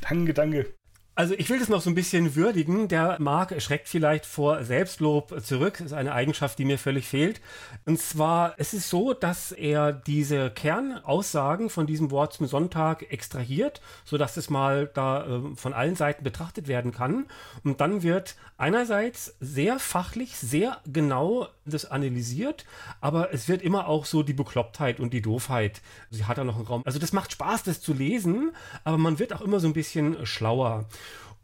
danke, 0.00 0.34
danke. 0.34 0.83
Also 1.16 1.34
ich 1.34 1.48
will 1.48 1.60
das 1.60 1.68
noch 1.68 1.80
so 1.80 1.90
ein 1.90 1.94
bisschen 1.94 2.34
würdigen. 2.34 2.88
Der 2.88 3.16
Marc 3.20 3.60
schreckt 3.62 3.88
vielleicht 3.88 4.26
vor 4.26 4.64
Selbstlob 4.64 5.42
zurück. 5.44 5.74
Das 5.78 5.88
ist 5.88 5.92
eine 5.92 6.12
Eigenschaft, 6.12 6.58
die 6.58 6.64
mir 6.64 6.76
völlig 6.76 7.06
fehlt. 7.06 7.40
Und 7.86 8.00
zwar, 8.00 8.54
es 8.58 8.74
ist 8.74 8.90
so, 8.90 9.14
dass 9.14 9.52
er 9.52 9.92
diese 9.92 10.50
Kernaussagen 10.50 11.70
von 11.70 11.86
diesem 11.86 12.10
Wort 12.10 12.32
zum 12.32 12.48
Sonntag 12.48 13.12
extrahiert, 13.12 13.80
sodass 14.04 14.36
es 14.36 14.50
mal 14.50 14.90
da 14.92 15.24
äh, 15.24 15.40
von 15.54 15.72
allen 15.72 15.94
Seiten 15.94 16.24
betrachtet 16.24 16.66
werden 16.66 16.90
kann. 16.90 17.26
Und 17.62 17.80
dann 17.80 18.02
wird 18.02 18.34
einerseits 18.56 19.36
sehr 19.38 19.78
fachlich, 19.78 20.36
sehr 20.36 20.78
genau 20.84 21.46
das 21.66 21.90
analysiert, 21.90 22.64
aber 23.00 23.32
es 23.32 23.48
wird 23.48 23.62
immer 23.62 23.88
auch 23.88 24.04
so 24.04 24.22
die 24.22 24.32
Beklopptheit 24.32 25.00
und 25.00 25.12
die 25.12 25.22
Doofheit. 25.22 25.80
Sie 26.10 26.24
hat 26.24 26.38
da 26.38 26.44
noch 26.44 26.56
einen 26.56 26.66
Raum. 26.66 26.82
Also 26.84 26.98
das 26.98 27.12
macht 27.12 27.32
Spaß, 27.32 27.62
das 27.62 27.80
zu 27.80 27.92
lesen, 27.92 28.52
aber 28.84 28.98
man 28.98 29.18
wird 29.18 29.32
auch 29.32 29.40
immer 29.40 29.60
so 29.60 29.66
ein 29.66 29.72
bisschen 29.72 30.26
schlauer. 30.26 30.86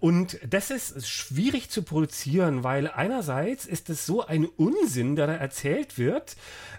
Und 0.01 0.39
das 0.49 0.71
ist 0.71 1.07
schwierig 1.07 1.69
zu 1.69 1.83
produzieren, 1.83 2.65
weil 2.65 2.89
einerseits 2.89 3.67
ist 3.67 3.91
es 3.91 4.07
so 4.07 4.27
ein 4.27 4.47
Unsinn, 4.47 5.15
der 5.15 5.27
da 5.27 5.35
erzählt 5.35 5.99
wird, 5.99 6.37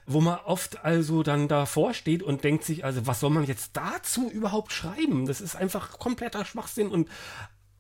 wo 0.08 0.21
man 0.21 0.39
oft 0.39 0.84
also 0.84 1.21
dann 1.21 1.47
davor 1.47 1.93
steht 1.93 2.23
und 2.23 2.43
denkt 2.43 2.63
sich, 2.63 2.84
also 2.84 3.06
was 3.06 3.19
soll 3.19 3.30
man 3.30 3.45
jetzt 3.45 3.77
dazu 3.77 4.32
überhaupt 4.32 4.71
schreiben? 4.71 5.27
Das 5.27 5.39
ist 5.39 5.56
einfach 5.56 5.99
kompletter 5.99 6.45
Schwachsinn 6.45 6.88
und 6.88 7.08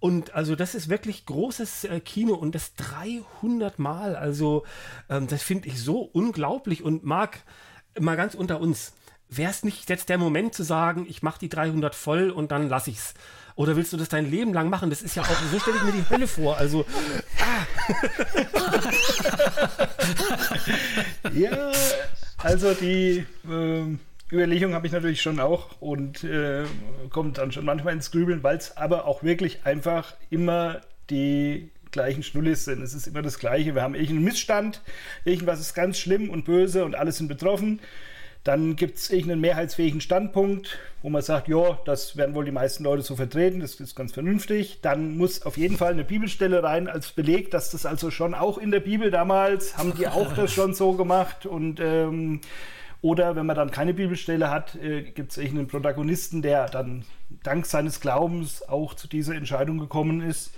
und 0.01 0.33
also 0.33 0.55
das 0.55 0.73
ist 0.73 0.89
wirklich 0.89 1.27
großes 1.27 1.83
äh, 1.83 1.99
Kino 1.99 2.33
und 2.33 2.55
das 2.55 2.73
300 2.73 3.77
Mal. 3.77 4.15
Also 4.15 4.65
ähm, 5.09 5.27
das 5.27 5.43
finde 5.43 5.67
ich 5.67 5.79
so 5.79 5.99
unglaublich 6.01 6.83
und 6.83 7.05
mag 7.05 7.43
mal 7.99 8.17
ganz 8.17 8.33
unter 8.33 8.59
uns. 8.59 8.93
Wäre 9.29 9.51
es 9.51 9.63
nicht 9.63 9.87
jetzt 9.91 10.09
der 10.09 10.17
Moment 10.17 10.55
zu 10.55 10.63
sagen, 10.63 11.05
ich 11.07 11.21
mache 11.21 11.37
die 11.37 11.49
300 11.49 11.93
voll 11.93 12.31
und 12.31 12.51
dann 12.51 12.67
lasse 12.67 12.89
ich's? 12.89 13.13
Oder 13.55 13.75
willst 13.75 13.93
du 13.93 13.97
das 13.97 14.09
dein 14.09 14.29
Leben 14.29 14.55
lang 14.55 14.69
machen? 14.69 14.89
Das 14.89 15.03
ist 15.03 15.15
ja 15.15 15.21
auch, 15.21 15.27
so 15.51 15.59
stelle 15.59 15.77
ich 15.77 15.83
mir 15.83 15.91
die 15.91 16.09
Hölle 16.09 16.27
vor. 16.27 16.57
Also, 16.57 16.83
ah. 17.39 17.67
ja, 21.31 21.71
also 22.39 22.73
die 22.73 23.23
äh, 23.47 23.97
Überlegung 24.31 24.73
habe 24.73 24.87
ich 24.87 24.93
natürlich 24.93 25.21
schon 25.21 25.39
auch 25.39 25.81
und 25.81 26.23
äh, 26.23 26.63
kommt 27.09 27.37
dann 27.37 27.51
schon 27.51 27.65
manchmal 27.65 27.93
ins 27.93 28.11
Grübeln, 28.11 28.43
weil 28.43 28.57
es 28.57 28.77
aber 28.77 29.05
auch 29.05 29.23
wirklich 29.23 29.65
einfach 29.65 30.13
immer 30.29 30.81
die 31.09 31.69
gleichen 31.91 32.23
Schnullis 32.23 32.65
sind. 32.65 32.81
Es 32.81 32.93
ist 32.93 33.07
immer 33.07 33.21
das 33.21 33.37
Gleiche. 33.37 33.75
Wir 33.75 33.81
haben 33.81 33.95
irgendeinen 33.95 34.23
Missstand, 34.23 34.81
irgendwas 35.25 35.59
ist 35.59 35.73
ganz 35.73 35.99
schlimm 35.99 36.29
und 36.29 36.45
böse 36.45 36.85
und 36.85 36.95
alle 36.95 37.11
sind 37.11 37.27
betroffen. 37.27 37.81
Dann 38.43 38.75
gibt 38.75 38.97
es 38.97 39.11
irgendeinen 39.11 39.41
mehrheitsfähigen 39.41 40.01
Standpunkt, 40.01 40.79
wo 41.03 41.09
man 41.11 41.21
sagt, 41.21 41.47
ja, 41.47 41.77
das 41.85 42.17
werden 42.17 42.33
wohl 42.33 42.43
die 42.43 42.51
meisten 42.51 42.83
Leute 42.83 43.03
so 43.03 43.15
vertreten, 43.15 43.59
das 43.59 43.75
ist 43.79 43.95
ganz 43.95 44.13
vernünftig. 44.13 44.79
Dann 44.81 45.15
muss 45.15 45.43
auf 45.43 45.57
jeden 45.57 45.77
Fall 45.77 45.91
eine 45.91 46.03
Bibelstelle 46.03 46.63
rein 46.63 46.87
als 46.87 47.11
Beleg, 47.11 47.51
dass 47.51 47.69
das 47.69 47.85
also 47.85 48.09
schon 48.09 48.33
auch 48.33 48.57
in 48.57 48.71
der 48.71 48.79
Bibel 48.79 49.11
damals, 49.11 49.77
haben 49.77 49.93
die 49.95 50.07
auch 50.07 50.33
das 50.33 50.51
schon 50.51 50.73
so 50.73 50.93
gemacht 50.93 51.45
und 51.45 51.79
ähm, 51.79 52.41
oder 53.01 53.35
wenn 53.35 53.45
man 53.45 53.55
dann 53.55 53.71
keine 53.71 53.93
Bibelstelle 53.93 54.49
hat, 54.49 54.75
äh, 54.75 55.03
gibt 55.03 55.31
es 55.31 55.37
irgendeinen 55.37 55.67
Protagonisten, 55.67 56.41
der 56.41 56.67
dann 56.67 57.03
dank 57.43 57.65
seines 57.65 57.99
Glaubens 57.99 58.67
auch 58.67 58.93
zu 58.93 59.07
dieser 59.07 59.35
Entscheidung 59.35 59.79
gekommen 59.79 60.21
ist. 60.21 60.53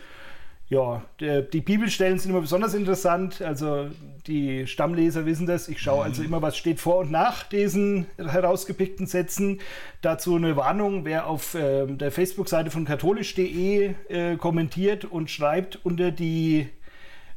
Ja, 0.70 1.04
der, 1.20 1.42
die 1.42 1.62
Bibelstellen 1.62 2.18
sind 2.18 2.32
immer 2.32 2.42
besonders 2.42 2.74
interessant. 2.74 3.42
Also 3.42 3.90
die 4.28 4.66
Stammleser 4.66 5.26
wissen 5.26 5.46
das. 5.46 5.68
Ich 5.68 5.80
schaue 5.80 6.04
also 6.04 6.22
mhm. 6.22 6.30
immer, 6.30 6.42
was 6.42 6.58
steht 6.58 6.80
vor 6.80 7.00
und 7.00 7.12
nach 7.12 7.44
diesen 7.44 8.08
herausgepickten 8.18 9.06
Sätzen. 9.06 9.62
Dazu 10.02 10.36
eine 10.36 10.56
Warnung, 10.56 11.06
wer 11.06 11.28
auf 11.28 11.54
äh, 11.54 11.86
der 11.86 12.12
Facebook-Seite 12.12 12.72
von 12.72 12.86
katholisch.de 12.86 13.94
äh, 14.10 14.36
kommentiert 14.38 15.06
und 15.06 15.30
schreibt 15.30 15.80
unter 15.86 16.12
die 16.12 16.70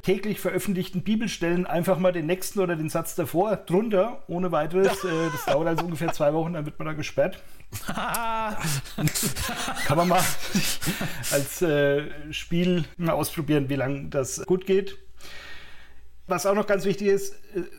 täglich 0.07 0.39
veröffentlichten 0.39 1.01
Bibelstellen 1.01 1.65
einfach 1.65 1.99
mal 1.99 2.13
den 2.13 2.27
nächsten 2.27 2.61
oder 2.61 2.77
den 2.77 2.87
Satz 2.87 3.15
davor 3.15 3.57
drunter, 3.57 4.23
ohne 4.27 4.53
weiteres. 4.53 4.87
Äh, 5.07 5.29
das 5.31 5.45
dauert 5.45 5.67
also 5.67 5.85
ungefähr 5.85 6.11
zwei 6.11 6.33
Wochen, 6.33 6.53
dann 6.53 6.65
wird 6.65 6.79
man 6.79 6.87
da 6.87 6.93
gesperrt. 6.93 7.41
Kann 9.85 9.97
man 9.97 10.07
mal 10.07 10.23
als 11.31 11.61
äh, 11.61 12.33
Spiel 12.33 12.85
mal 12.97 13.11
ausprobieren, 13.11 13.69
wie 13.69 13.75
lange 13.75 14.09
das 14.09 14.43
gut 14.45 14.65
geht. 14.65 14.97
Was 16.25 16.45
auch 16.45 16.55
noch 16.55 16.67
ganz 16.67 16.85
wichtig 16.85 17.07
ist, 17.07 17.35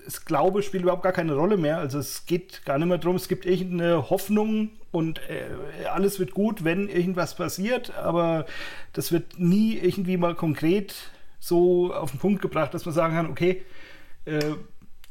ist, 0.06 0.26
Glaube 0.26 0.62
spielt 0.62 0.84
überhaupt 0.84 1.02
gar 1.02 1.12
keine 1.12 1.34
Rolle 1.34 1.56
mehr. 1.56 1.78
Also 1.78 1.98
es 1.98 2.24
geht 2.24 2.64
gar 2.64 2.78
nicht 2.78 2.88
mehr 2.88 2.98
darum, 2.98 3.16
es 3.16 3.28
gibt 3.28 3.44
irgendeine 3.46 4.10
Hoffnung 4.10 4.70
und 4.90 5.20
äh, 5.28 5.86
alles 5.86 6.18
wird 6.18 6.32
gut, 6.32 6.64
wenn 6.64 6.88
irgendwas 6.88 7.34
passiert, 7.34 7.94
aber 7.96 8.46
das 8.92 9.12
wird 9.12 9.38
nie 9.38 9.76
irgendwie 9.76 10.16
mal 10.16 10.34
konkret 10.34 11.10
so 11.38 11.92
auf 11.92 12.10
den 12.10 12.20
Punkt 12.20 12.42
gebracht, 12.42 12.74
dass 12.74 12.84
man 12.84 12.94
sagen 12.94 13.14
kann, 13.14 13.30
okay, 13.30 13.62
äh, 14.24 14.40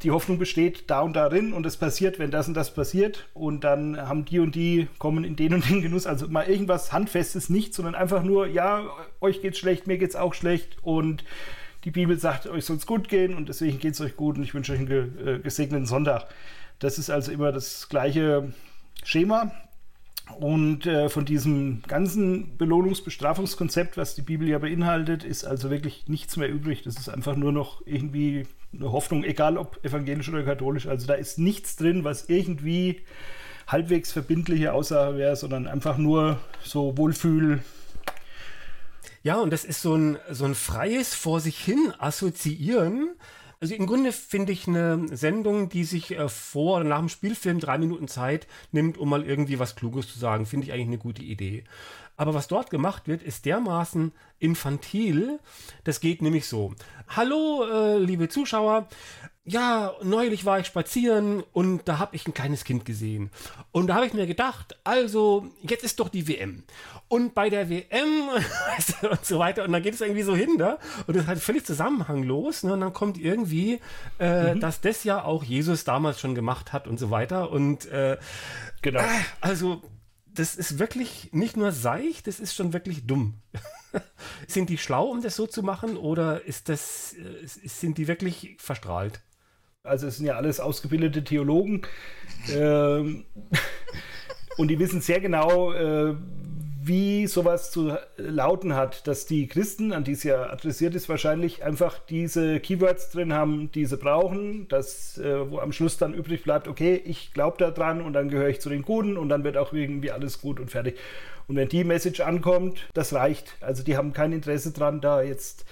die 0.03 0.11
Hoffnung 0.11 0.37
besteht 0.37 0.89
da 0.91 1.01
und 1.01 1.15
darin 1.15 1.53
und 1.53 1.65
es 1.65 1.75
passiert, 1.75 2.19
wenn 2.19 2.29
das 2.29 2.47
und 2.47 2.53
das 2.53 2.73
passiert 2.73 3.27
und 3.33 3.63
dann 3.63 3.97
haben 3.97 4.25
die 4.25 4.39
und 4.39 4.53
die 4.53 4.87
kommen 4.99 5.23
in 5.23 5.35
den 5.35 5.55
und 5.55 5.67
den 5.67 5.81
Genuss. 5.81 6.05
Also 6.05 6.27
mal 6.27 6.47
irgendwas 6.47 6.93
Handfestes 6.93 7.49
nicht, 7.49 7.73
sondern 7.73 7.95
einfach 7.95 8.21
nur, 8.21 8.47
ja, 8.47 8.85
euch 9.21 9.41
geht's 9.41 9.57
schlecht, 9.57 9.87
mir 9.87 9.97
geht's 9.97 10.15
auch 10.15 10.35
schlecht 10.35 10.77
und 10.83 11.23
die 11.83 11.91
Bibel 11.91 12.19
sagt, 12.19 12.47
euch 12.47 12.65
soll 12.65 12.77
es 12.77 12.85
gut 12.85 13.09
gehen 13.09 13.33
und 13.33 13.49
deswegen 13.49 13.79
geht 13.79 13.93
es 13.93 14.01
euch 14.01 14.15
gut 14.15 14.37
und 14.37 14.43
ich 14.43 14.53
wünsche 14.53 14.73
euch 14.73 14.79
einen 14.79 15.27
äh, 15.27 15.39
gesegneten 15.39 15.87
Sonntag. 15.87 16.27
Das 16.79 16.99
ist 16.99 17.09
also 17.09 17.31
immer 17.31 17.51
das 17.51 17.89
gleiche 17.89 18.53
Schema. 19.03 19.51
Und 20.39 20.85
äh, 20.85 21.09
von 21.09 21.25
diesem 21.25 21.81
ganzen 21.87 22.57
Belohnungs-Bestrafungskonzept, 22.57 23.97
was 23.97 24.15
die 24.15 24.21
Bibel 24.21 24.47
ja 24.47 24.59
beinhaltet, 24.59 25.23
ist 25.23 25.45
also 25.45 25.69
wirklich 25.69 26.07
nichts 26.07 26.37
mehr 26.37 26.49
übrig. 26.49 26.83
Das 26.83 26.97
ist 26.97 27.09
einfach 27.09 27.35
nur 27.35 27.51
noch 27.51 27.81
irgendwie 27.85 28.45
eine 28.73 28.91
Hoffnung, 28.91 29.23
egal 29.23 29.57
ob 29.57 29.83
evangelisch 29.83 30.29
oder 30.29 30.43
katholisch. 30.43 30.87
Also 30.87 31.07
da 31.07 31.13
ist 31.13 31.39
nichts 31.39 31.75
drin, 31.75 32.03
was 32.03 32.29
irgendwie 32.29 33.01
halbwegs 33.67 34.11
verbindliche 34.11 34.73
Aussage 34.73 35.17
wäre, 35.17 35.35
sondern 35.35 35.67
einfach 35.67 35.97
nur 35.97 36.39
so 36.63 36.97
Wohlfühl. 36.97 37.63
Ja, 39.23 39.37
und 39.37 39.51
das 39.51 39.65
ist 39.65 39.81
so 39.81 39.95
ein, 39.95 40.17
so 40.29 40.45
ein 40.45 40.55
freies 40.55 41.13
Vor 41.13 41.39
sich 41.39 41.57
hin 41.57 41.93
assoziieren 41.97 43.09
also 43.59 43.73
im 43.73 43.87
Grunde 43.87 44.11
finde 44.11 44.51
ich 44.51 44.67
eine 44.67 45.07
Sendung, 45.15 45.69
die 45.69 45.83
sich 45.83 46.11
äh, 46.11 46.29
vor 46.29 46.77
oder 46.77 46.85
nach 46.85 46.99
dem 46.99 47.09
Spielfilm 47.09 47.59
drei 47.59 47.77
Minuten 47.77 48.07
Zeit 48.07 48.47
nimmt, 48.71 48.97
um 48.97 49.09
mal 49.09 49.23
irgendwie 49.23 49.59
was 49.59 49.75
Kluges 49.75 50.11
zu 50.11 50.19
sagen, 50.19 50.45
finde 50.45 50.67
ich 50.67 50.73
eigentlich 50.73 50.87
eine 50.87 50.97
gute 50.97 51.23
Idee. 51.23 51.63
Aber 52.15 52.33
was 52.33 52.47
dort 52.47 52.69
gemacht 52.69 53.07
wird, 53.07 53.21
ist 53.21 53.45
dermaßen 53.45 54.11
infantil. 54.39 55.39
Das 55.83 55.99
geht 55.99 56.21
nämlich 56.21 56.47
so. 56.47 56.73
Hallo, 57.07 57.63
äh, 57.63 57.99
liebe 57.99 58.27
Zuschauer 58.27 58.87
ja, 59.49 59.93
neulich 60.03 60.43
war 60.43 60.59
ich 60.59 60.67
spazieren 60.67 61.41
und 61.53 61.87
da 61.87 61.99
habe 61.99 62.17
ich 62.17 62.27
ein 62.27 62.33
kleines 62.33 62.65
Kind 62.65 62.83
gesehen. 62.83 63.31
Und 63.71 63.87
da 63.87 63.95
habe 63.95 64.05
ich 64.05 64.13
mir 64.13 64.27
gedacht, 64.27 64.77
also, 64.83 65.47
jetzt 65.61 65.85
ist 65.85 66.01
doch 66.01 66.09
die 66.09 66.27
WM. 66.27 66.63
Und 67.07 67.33
bei 67.33 67.49
der 67.49 67.69
WM 67.69 68.27
und 69.09 69.25
so 69.25 69.39
weiter, 69.39 69.63
und 69.63 69.71
dann 69.71 69.81
geht 69.81 69.93
es 69.93 70.01
irgendwie 70.01 70.23
so 70.23 70.35
hin, 70.35 70.57
ne? 70.57 70.77
Und 71.07 71.15
das 71.15 71.23
ist 71.23 71.29
halt 71.29 71.39
völlig 71.39 71.65
zusammenhanglos, 71.65 72.63
ne? 72.63 72.73
Und 72.73 72.81
dann 72.81 72.91
kommt 72.91 73.17
irgendwie, 73.17 73.79
äh, 74.19 74.53
mhm. 74.53 74.59
dass 74.59 74.81
das 74.81 75.05
ja 75.05 75.23
auch 75.23 75.45
Jesus 75.45 75.85
damals 75.85 76.19
schon 76.19 76.35
gemacht 76.35 76.73
hat 76.73 76.85
und 76.85 76.99
so 76.99 77.09
weiter. 77.09 77.49
Und 77.49 77.85
äh, 77.85 78.17
genau. 78.81 78.99
Äh, 78.99 79.07
also, 79.39 79.81
das 80.25 80.57
ist 80.57 80.77
wirklich 80.77 81.29
nicht 81.31 81.55
nur 81.55 81.71
seich, 81.71 82.21
das 82.21 82.41
ist 82.41 82.53
schon 82.53 82.73
wirklich 82.73 83.07
dumm. 83.07 83.35
sind 84.47 84.69
die 84.69 84.77
schlau, 84.77 85.05
um 85.05 85.21
das 85.21 85.37
so 85.37 85.47
zu 85.47 85.63
machen, 85.63 85.95
oder 85.95 86.43
ist 86.43 86.67
das, 86.67 87.13
äh, 87.13 87.45
sind 87.45 87.97
die 87.97 88.09
wirklich 88.09 88.57
verstrahlt? 88.59 89.21
Also 89.87 90.07
es 90.07 90.17
sind 90.17 90.25
ja 90.25 90.35
alles 90.35 90.59
ausgebildete 90.59 91.23
Theologen. 91.23 91.81
ähm, 92.53 93.25
und 94.57 94.67
die 94.69 94.79
wissen 94.79 95.01
sehr 95.01 95.19
genau, 95.19 95.73
äh, 95.73 96.15
wie 96.87 97.27
sowas 97.27 97.71
zu 97.71 97.97
lauten 98.15 98.75
hat, 98.75 99.07
dass 99.07 99.25
die 99.25 99.47
Christen, 99.47 99.91
an 99.91 100.03
die 100.03 100.13
es 100.13 100.23
ja 100.23 100.49
adressiert 100.49 100.95
ist, 100.95 101.09
wahrscheinlich 101.09 101.63
einfach 101.63 101.99
diese 101.99 102.59
Keywords 102.59 103.11
drin 103.11 103.33
haben, 103.33 103.71
die 103.73 103.85
sie 103.85 103.97
brauchen, 103.97 104.67
dass, 104.69 105.17
äh, 105.17 105.51
wo 105.51 105.59
am 105.59 105.73
Schluss 105.73 105.97
dann 105.97 106.13
übrig 106.13 106.43
bleibt, 106.43 106.67
okay, 106.67 107.01
ich 107.03 107.33
glaube 107.33 107.57
da 107.59 107.71
dran 107.71 108.01
und 108.01 108.13
dann 108.13 108.29
gehöre 108.29 108.49
ich 108.49 108.61
zu 108.61 108.69
den 108.69 108.83
Guten 108.83 109.17
und 109.17 109.29
dann 109.29 109.43
wird 109.43 109.57
auch 109.57 109.73
irgendwie 109.73 110.11
alles 110.11 110.41
gut 110.41 110.59
und 110.59 110.71
fertig. 110.71 110.97
Und 111.47 111.55
wenn 111.55 111.69
die 111.69 111.83
Message 111.83 112.21
ankommt, 112.21 112.87
das 112.93 113.13
reicht. 113.13 113.55
Also 113.61 113.83
die 113.83 113.97
haben 113.97 114.13
kein 114.13 114.33
Interesse 114.33 114.71
dran, 114.71 115.01
da 115.01 115.21
jetzt 115.21 115.65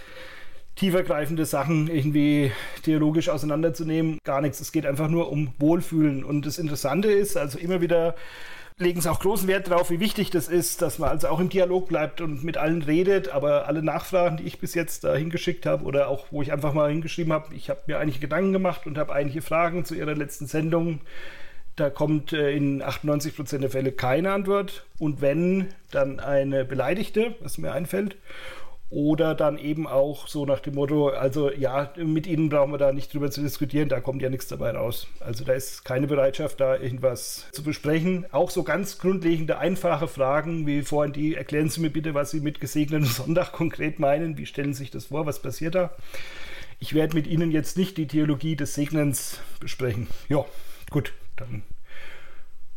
tiefergreifende 0.75 1.45
Sachen 1.45 1.87
irgendwie 1.87 2.51
theologisch 2.83 3.29
auseinanderzunehmen. 3.29 4.19
Gar 4.23 4.41
nichts. 4.41 4.59
Es 4.59 4.71
geht 4.71 4.85
einfach 4.85 5.07
nur 5.07 5.31
um 5.31 5.53
Wohlfühlen. 5.57 6.23
Und 6.23 6.45
das 6.45 6.57
Interessante 6.57 7.11
ist, 7.11 7.37
also 7.37 7.57
immer 7.57 7.81
wieder 7.81 8.15
legen 8.77 8.99
es 8.99 9.07
auch 9.07 9.21
großen 9.21 9.47
Wert 9.47 9.69
darauf, 9.69 9.89
wie 9.89 10.01
wichtig 10.01 10.31
das 10.31 10.49
ist, 10.49 10.81
dass 10.81 10.99
man 10.99 11.09
also 11.09 11.29
auch 11.29 11.39
im 11.39 11.47
Dialog 11.47 11.87
bleibt 11.87 12.19
und 12.19 12.43
mit 12.43 12.57
allen 12.57 12.81
redet. 12.81 13.29
Aber 13.29 13.67
alle 13.67 13.81
Nachfragen, 13.81 14.37
die 14.37 14.43
ich 14.43 14.59
bis 14.59 14.73
jetzt 14.73 15.05
da 15.05 15.15
hingeschickt 15.15 15.65
habe 15.65 15.85
oder 15.85 16.09
auch 16.09 16.25
wo 16.31 16.41
ich 16.41 16.51
einfach 16.51 16.73
mal 16.73 16.89
hingeschrieben 16.89 17.31
habe, 17.31 17.55
ich 17.55 17.69
habe 17.69 17.81
mir 17.87 17.99
einige 17.99 18.19
Gedanken 18.19 18.51
gemacht 18.51 18.85
und 18.85 18.97
habe 18.97 19.13
einige 19.13 19.41
Fragen 19.41 19.85
zu 19.85 19.95
ihrer 19.95 20.15
letzten 20.15 20.47
Sendung. 20.47 20.99
Da 21.77 21.89
kommt 21.89 22.33
äh, 22.33 22.51
in 22.51 22.81
98 22.81 23.35
Prozent 23.35 23.63
der 23.63 23.69
Fälle 23.69 23.91
keine 23.91 24.31
Antwort. 24.31 24.85
Und 24.99 25.21
wenn, 25.21 25.69
dann 25.91 26.19
eine 26.19 26.65
beleidigte, 26.65 27.35
was 27.41 27.57
mir 27.57 27.71
einfällt. 27.71 28.17
Oder 28.89 29.33
dann 29.33 29.57
eben 29.57 29.87
auch 29.87 30.27
so 30.27 30.45
nach 30.45 30.59
dem 30.59 30.75
Motto, 30.75 31.09
also 31.09 31.51
ja, 31.51 31.91
mit 31.97 32.27
ihnen 32.27 32.49
brauchen 32.49 32.71
wir 32.71 32.77
da 32.77 32.91
nicht 32.91 33.13
drüber 33.13 33.31
zu 33.31 33.41
diskutieren, 33.41 33.89
da 33.89 33.99
kommt 33.99 34.21
ja 34.21 34.29
nichts 34.29 34.47
dabei 34.47 34.71
raus. 34.71 35.07
Also 35.19 35.43
da 35.43 35.53
ist 35.53 35.83
keine 35.83 36.05
Bereitschaft, 36.05 36.59
da 36.59 36.77
irgendwas 36.77 37.47
zu 37.51 37.63
besprechen. 37.63 38.27
Auch 38.31 38.51
so 38.51 38.63
ganz 38.63 38.99
grundlegende, 38.99 39.57
einfache 39.57 40.07
Fragen 40.07 40.67
wie 40.67 40.83
vorhin 40.83 41.13
die, 41.13 41.35
erklären 41.35 41.69
Sie 41.69 41.81
mir 41.81 41.89
bitte, 41.89 42.13
was 42.13 42.29
Sie 42.29 42.41
mit 42.41 42.59
gesegnetem 42.59 43.05
Sonntag 43.05 43.53
konkret 43.53 43.97
meinen, 43.97 44.37
wie 44.37 44.45
stellen 44.45 44.73
Sie 44.73 44.83
sich 44.83 44.91
das 44.91 45.05
vor, 45.05 45.25
was 45.25 45.41
passiert 45.41 45.73
da? 45.73 45.91
Ich 46.79 46.93
werde 46.93 47.15
mit 47.15 47.25
Ihnen 47.25 47.51
jetzt 47.51 47.77
nicht 47.77 47.97
die 47.97 48.07
Theologie 48.07 48.55
des 48.55 48.75
Segnens 48.75 49.39
besprechen. 49.59 50.07
Ja, 50.29 50.45
gut, 50.91 51.13
dann 51.37 51.63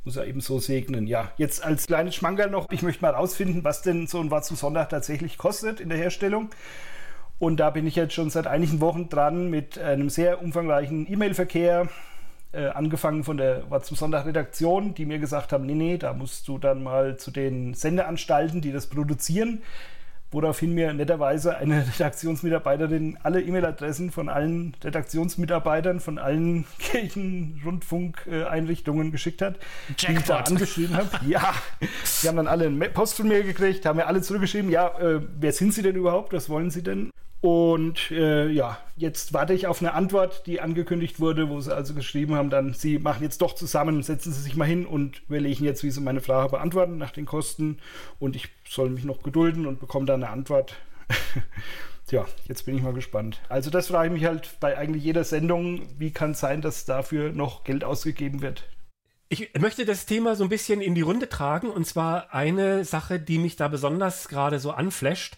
muss 0.08 0.16
er 0.16 0.26
eben 0.26 0.40
so 0.40 0.58
segnen. 0.58 1.06
Ja, 1.06 1.32
jetzt 1.36 1.62
als 1.62 1.86
kleines 1.86 2.14
Schmankerl 2.14 2.48
noch, 2.48 2.70
ich 2.70 2.80
möchte 2.80 3.02
mal 3.02 3.10
rausfinden, 3.10 3.62
was 3.62 3.82
denn 3.82 4.06
so 4.06 4.18
ein 4.20 4.30
Watz 4.30 4.48
Sonntag 4.48 4.88
tatsächlich 4.88 5.36
kostet 5.36 5.80
in 5.80 5.90
der 5.90 5.98
Herstellung. 5.98 6.48
Und 7.38 7.60
da 7.60 7.68
bin 7.68 7.86
ich 7.86 7.94
jetzt 7.94 8.14
schon 8.14 8.30
seit 8.30 8.46
einigen 8.46 8.80
Wochen 8.80 9.10
dran 9.10 9.50
mit 9.50 9.78
einem 9.78 10.08
sehr 10.08 10.40
umfangreichen 10.40 11.06
E-Mail-Verkehr, 11.12 11.88
äh, 12.52 12.68
angefangen 12.68 13.22
von 13.22 13.36
der 13.36 13.70
Watz 13.70 13.88
Sonntag 13.88 14.24
Redaktion, 14.24 14.94
die 14.94 15.04
mir 15.04 15.18
gesagt 15.18 15.52
haben, 15.52 15.66
nee, 15.66 15.74
nee, 15.74 15.98
da 15.98 16.14
musst 16.14 16.48
du 16.48 16.56
dann 16.56 16.82
mal 16.82 17.18
zu 17.18 17.30
den 17.30 17.74
Sendeanstalten, 17.74 18.62
die 18.62 18.72
das 18.72 18.86
produzieren 18.86 19.60
woraufhin 20.30 20.74
mir 20.74 20.92
netterweise 20.92 21.56
eine 21.56 21.86
Redaktionsmitarbeiterin 21.94 23.18
alle 23.22 23.40
E-Mail-Adressen 23.42 24.10
von 24.10 24.28
allen 24.28 24.74
Redaktionsmitarbeitern 24.82 26.00
von 26.00 26.18
allen 26.18 26.66
Kirchenrundfunkeinrichtungen 26.78 29.12
geschickt 29.12 29.42
hat, 29.42 29.58
Jackpot. 29.96 30.08
die 30.08 30.14
ich 30.14 30.24
da 30.24 30.40
angeschrieben 30.40 30.96
habe. 30.96 31.08
Ja, 31.28 31.52
die 32.22 32.28
haben 32.28 32.36
dann 32.36 32.46
alle 32.46 32.66
eine 32.66 32.88
Post 32.90 33.16
von 33.16 33.26
mir 33.28 33.42
gekriegt, 33.42 33.84
haben 33.84 33.96
mir 33.96 34.06
alle 34.06 34.22
zurückgeschrieben, 34.22 34.70
ja, 34.70 34.86
äh, 34.98 35.20
wer 35.38 35.52
sind 35.52 35.74
Sie 35.74 35.82
denn 35.82 35.96
überhaupt, 35.96 36.32
was 36.32 36.48
wollen 36.48 36.70
Sie 36.70 36.82
denn? 36.82 37.10
Und 37.40 38.10
äh, 38.10 38.48
ja, 38.48 38.78
jetzt 38.96 39.32
warte 39.32 39.54
ich 39.54 39.68
auf 39.68 39.80
eine 39.80 39.94
Antwort, 39.94 40.46
die 40.46 40.60
angekündigt 40.60 41.20
wurde, 41.20 41.48
wo 41.48 41.60
sie 41.60 41.74
also 41.74 41.94
geschrieben 41.94 42.34
haben, 42.34 42.50
dann, 42.50 42.74
sie 42.74 42.98
machen 42.98 43.22
jetzt 43.22 43.40
doch 43.42 43.54
zusammen, 43.54 44.02
setzen 44.02 44.32
Sie 44.32 44.42
sich 44.42 44.56
mal 44.56 44.64
hin 44.64 44.86
und 44.86 45.22
überlegen 45.28 45.64
jetzt, 45.64 45.84
wie 45.84 45.90
Sie 45.90 46.00
meine 46.00 46.20
Frage 46.20 46.50
beantworten 46.50 46.98
nach 46.98 47.12
den 47.12 47.26
Kosten. 47.26 47.78
Und 48.18 48.34
ich 48.34 48.48
soll 48.68 48.90
mich 48.90 49.04
noch 49.04 49.22
gedulden 49.22 49.66
und 49.66 49.78
bekomme 49.78 50.06
dann 50.06 50.24
eine 50.24 50.32
Antwort. 50.32 50.74
Tja, 52.08 52.26
jetzt 52.46 52.64
bin 52.64 52.76
ich 52.76 52.82
mal 52.82 52.94
gespannt. 52.94 53.40
Also 53.48 53.70
das 53.70 53.88
frage 53.88 54.08
ich 54.08 54.20
mich 54.20 54.24
halt 54.24 54.58
bei 54.60 54.76
eigentlich 54.76 55.04
jeder 55.04 55.24
Sendung, 55.24 55.82
wie 55.98 56.10
kann 56.10 56.32
es 56.32 56.40
sein, 56.40 56.60
dass 56.60 56.86
dafür 56.86 57.32
noch 57.32 57.64
Geld 57.64 57.84
ausgegeben 57.84 58.40
wird? 58.40 58.64
Ich 59.28 59.52
möchte 59.58 59.84
das 59.84 60.06
Thema 60.06 60.34
so 60.34 60.44
ein 60.44 60.48
bisschen 60.48 60.80
in 60.80 60.94
die 60.94 61.02
Runde 61.02 61.28
tragen 61.28 61.68
und 61.68 61.86
zwar 61.86 62.32
eine 62.32 62.86
Sache, 62.86 63.20
die 63.20 63.38
mich 63.38 63.56
da 63.56 63.68
besonders 63.68 64.28
gerade 64.28 64.58
so 64.58 64.70
anflasht. 64.70 65.36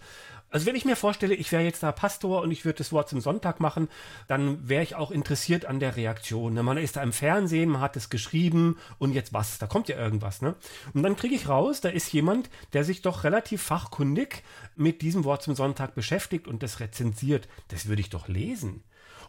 Also 0.51 0.67
wenn 0.67 0.75
ich 0.75 0.85
mir 0.85 0.97
vorstelle, 0.97 1.35
ich 1.35 1.53
wäre 1.53 1.63
jetzt 1.63 1.83
da 1.85 1.93
Pastor 1.93 2.43
und 2.43 2.51
ich 2.51 2.65
würde 2.65 2.79
das 2.79 2.93
Wort 2.93 3.09
zum 3.09 3.21
Sonntag 3.21 3.61
machen, 3.61 3.89
dann 4.27 4.69
wäre 4.69 4.83
ich 4.83 4.97
auch 4.97 5.13
interessiert 5.13 5.65
an 5.65 5.79
der 5.79 5.97
Reaktion. 5.97 6.55
Ne? 6.55 6.65
Man 6.65 6.77
ist 6.77 6.97
da 6.97 7.03
im 7.03 7.13
Fernsehen, 7.13 7.71
man 7.71 7.81
hat 7.81 7.97
es 7.97 8.11
geschrieben 8.11 8.77
und 8.99 9.13
jetzt 9.13 9.33
was? 9.33 9.59
Da 9.59 9.69
kommt 9.69 9.89
ja 9.89 9.97
irgendwas. 9.97 10.43
Ne? 10.43 10.57
Und 10.93 11.05
dann 11.05 11.17
kriege 11.17 11.37
ich 11.37 11.49
raus, 11.49 11.81
da 11.81 11.89
ist 11.89 12.13
jemand, 12.13 12.51
der 12.73 12.83
sich 12.83 13.01
doch 13.01 13.23
relativ 13.23 13.63
fachkundig 13.63 14.43
mit 14.75 15.03
diesem 15.03 15.25
Wort 15.25 15.43
zum 15.43 15.55
Sonntag 15.55 15.95
beschäftigt 15.95 16.49
und 16.49 16.65
das 16.65 16.81
rezensiert. 16.81 17.47
Das 17.69 17.87
würde 17.87 18.01
ich 18.01 18.11
doch 18.11 18.27
lesen. 18.27 18.83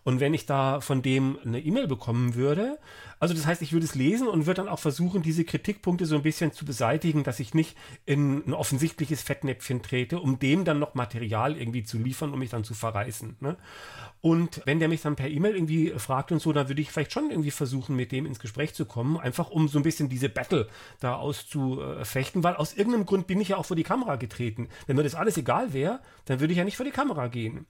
Und 0.04 0.20
wenn 0.20 0.34
ich 0.34 0.46
da 0.46 0.82
von 0.82 1.02
dem 1.02 1.38
eine 1.46 1.60
E-Mail 1.60 1.88
bekommen 1.88 2.36
würde, 2.36 2.80
also 3.20 3.36
das 3.36 3.46
heißt, 3.46 3.62
ich 3.62 3.72
würde 3.72 3.86
es 3.86 3.94
lesen 3.94 4.28
und 4.28 4.48
würde 4.48 4.62
dann 4.64 4.68
auch 4.68 4.80
versuchen, 4.80 5.22
diese 5.22 5.46
Kritikpunkte 5.46 6.08
so 6.08 6.16
ein 6.16 6.24
bisschen 6.24 6.54
zu 6.54 6.66
beseitigen, 6.66 7.24
dass 7.24 7.40
ich 7.40 7.54
nicht 7.54 7.78
in 8.06 8.48
ein 8.48 8.54
offensichtliches 8.54 9.22
Fettnäpfchen 9.22 9.84
trete, 9.84 10.20
um 10.20 10.40
dem 10.40 10.66
dann 10.66 10.80
noch 10.80 10.96
Material 10.96 11.56
irgendwie 11.56 11.84
zu 11.84 12.00
liefern, 12.00 12.34
um 12.34 12.40
mich 12.40 12.50
dann 12.50 12.64
zu 12.64 12.74
verreißen. 12.74 13.38
Ne? 13.40 13.58
Und 14.22 14.62
wenn 14.66 14.80
der 14.80 14.88
mich 14.88 15.02
dann 15.02 15.16
per 15.16 15.30
E-Mail 15.30 15.56
irgendwie 15.56 15.94
fragt 15.98 16.32
und 16.32 16.42
so, 16.42 16.52
dann 16.52 16.68
würde 16.68 16.82
ich 16.82 16.92
vielleicht 16.92 17.12
schon 17.12 17.30
irgendwie 17.30 17.52
versuchen, 17.52 17.96
mit 17.96 18.12
dem 18.12 18.26
ins 18.26 18.40
Gespräch 18.40 18.74
zu 18.74 18.86
kommen, 18.86 19.18
einfach 19.18 19.52
um 19.52 19.68
so 19.68 19.78
ein 19.78 19.84
bisschen 19.84 20.10
diese 20.10 20.30
Battle 20.30 20.68
da 21.00 21.16
auszufechten, 21.16 22.44
weil 22.44 22.56
aus 22.56 22.74
irgendeinem 22.74 23.06
Grund 23.06 23.28
bin 23.28 23.42
ich 23.42 23.50
ja 23.50 23.58
auch 23.58 23.66
vor 23.66 23.76
die 23.76 23.84
Kamera 23.84 24.16
getreten. 24.16 24.70
Wenn 24.88 24.96
mir 24.96 25.04
das 25.04 25.16
alles 25.16 25.38
egal 25.38 25.74
wäre, 25.74 26.00
dann 26.26 26.40
würde 26.40 26.54
ich 26.54 26.58
ja 26.58 26.64
nicht 26.64 26.78
vor 26.78 26.86
die 26.86 26.92
Kamera 26.92 27.28
gehen. 27.28 27.66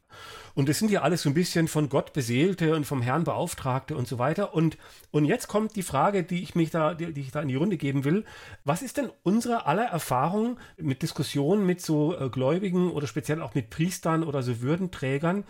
Und 0.53 0.67
das 0.67 0.79
sind 0.79 0.91
ja 0.91 1.01
alles 1.01 1.21
so 1.21 1.29
ein 1.29 1.33
bisschen 1.33 1.67
von 1.67 1.89
Gott 1.89 2.13
beseelte 2.21 2.75
und 2.75 2.85
vom 2.85 3.01
Herrn 3.01 3.23
Beauftragte 3.23 3.95
und 3.95 4.07
so 4.07 4.19
weiter. 4.19 4.53
Und, 4.53 4.77
und 5.09 5.25
jetzt 5.25 5.47
kommt 5.47 5.75
die 5.75 5.81
Frage, 5.81 6.23
die 6.23 6.43
ich 6.43 6.55
mich 6.55 6.69
da, 6.69 6.93
die, 6.93 7.13
die 7.13 7.21
ich 7.21 7.31
da 7.31 7.41
in 7.41 7.47
die 7.47 7.55
Runde 7.55 7.77
geben 7.77 8.03
will. 8.03 8.25
Was 8.63 8.81
ist 8.81 8.97
denn 8.97 9.09
unsere 9.23 9.65
aller 9.65 9.85
Erfahrung 9.85 10.59
mit 10.77 11.01
Diskussionen 11.01 11.65
mit 11.65 11.81
so 11.81 12.17
äh, 12.17 12.29
Gläubigen 12.29 12.91
oder 12.91 13.07
speziell 13.07 13.41
auch 13.41 13.55
mit 13.55 13.69
Priestern 13.69 14.23
oder 14.23 14.43
so 14.43 14.61
Würdenträgern? 14.61 15.43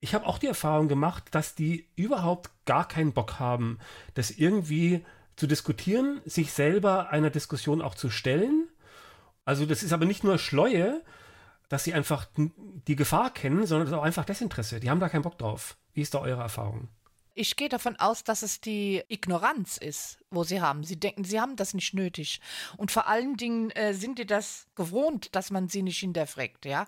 ich 0.00 0.14
habe 0.14 0.26
auch 0.26 0.38
die 0.38 0.46
Erfahrung 0.46 0.88
gemacht, 0.88 1.24
dass 1.32 1.54
die 1.54 1.88
überhaupt 1.96 2.50
gar 2.64 2.86
keinen 2.86 3.12
Bock 3.12 3.38
haben, 3.40 3.78
das 4.14 4.30
irgendwie 4.30 5.04
zu 5.36 5.46
diskutieren, 5.46 6.20
sich 6.24 6.52
selber 6.52 7.10
einer 7.10 7.30
Diskussion 7.30 7.82
auch 7.82 7.94
zu 7.94 8.10
stellen. 8.10 8.68
Also 9.44 9.66
das 9.66 9.82
ist 9.82 9.92
aber 9.92 10.04
nicht 10.04 10.24
nur 10.24 10.38
Schleue, 10.38 11.02
dass 11.68 11.84
sie 11.84 11.94
einfach 11.94 12.26
die 12.36 12.96
Gefahr 12.96 13.32
kennen, 13.32 13.66
sondern 13.66 13.86
das 13.86 13.92
ist 13.92 13.98
auch 13.98 14.04
einfach 14.04 14.24
Desinteresse. 14.24 14.80
Die 14.80 14.90
haben 14.90 15.00
da 15.00 15.08
keinen 15.08 15.22
Bock 15.22 15.38
drauf. 15.38 15.76
Wie 15.96 16.02
ist 16.02 16.12
da 16.12 16.20
eure 16.20 16.42
Erfahrung? 16.42 16.88
Ich 17.32 17.56
gehe 17.56 17.70
davon 17.70 17.96
aus, 17.96 18.22
dass 18.22 18.42
es 18.42 18.60
die 18.60 19.02
Ignoranz 19.08 19.78
ist, 19.78 20.18
wo 20.30 20.44
sie 20.44 20.60
haben. 20.60 20.84
Sie 20.84 21.00
denken, 21.00 21.24
sie 21.24 21.40
haben 21.40 21.56
das 21.56 21.72
nicht 21.72 21.94
nötig. 21.94 22.42
Und 22.76 22.92
vor 22.92 23.06
allen 23.06 23.38
Dingen 23.38 23.70
äh, 23.70 23.94
sind 23.94 24.18
die 24.18 24.26
das 24.26 24.66
gewohnt, 24.74 25.34
dass 25.34 25.50
man 25.50 25.68
sie 25.68 25.82
nicht 25.82 25.98
hinterfragt, 25.98 26.66
ja. 26.66 26.86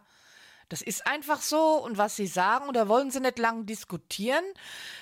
Das 0.69 0.83
ist 0.83 1.07
einfach 1.07 1.41
so 1.41 1.83
und 1.83 1.97
was 1.97 2.17
sie 2.17 2.27
sagen, 2.27 2.69
oder 2.69 2.87
wollen 2.87 3.11
sie 3.11 3.21
nicht 3.21 3.39
lang 3.39 3.65
diskutieren. 3.65 4.45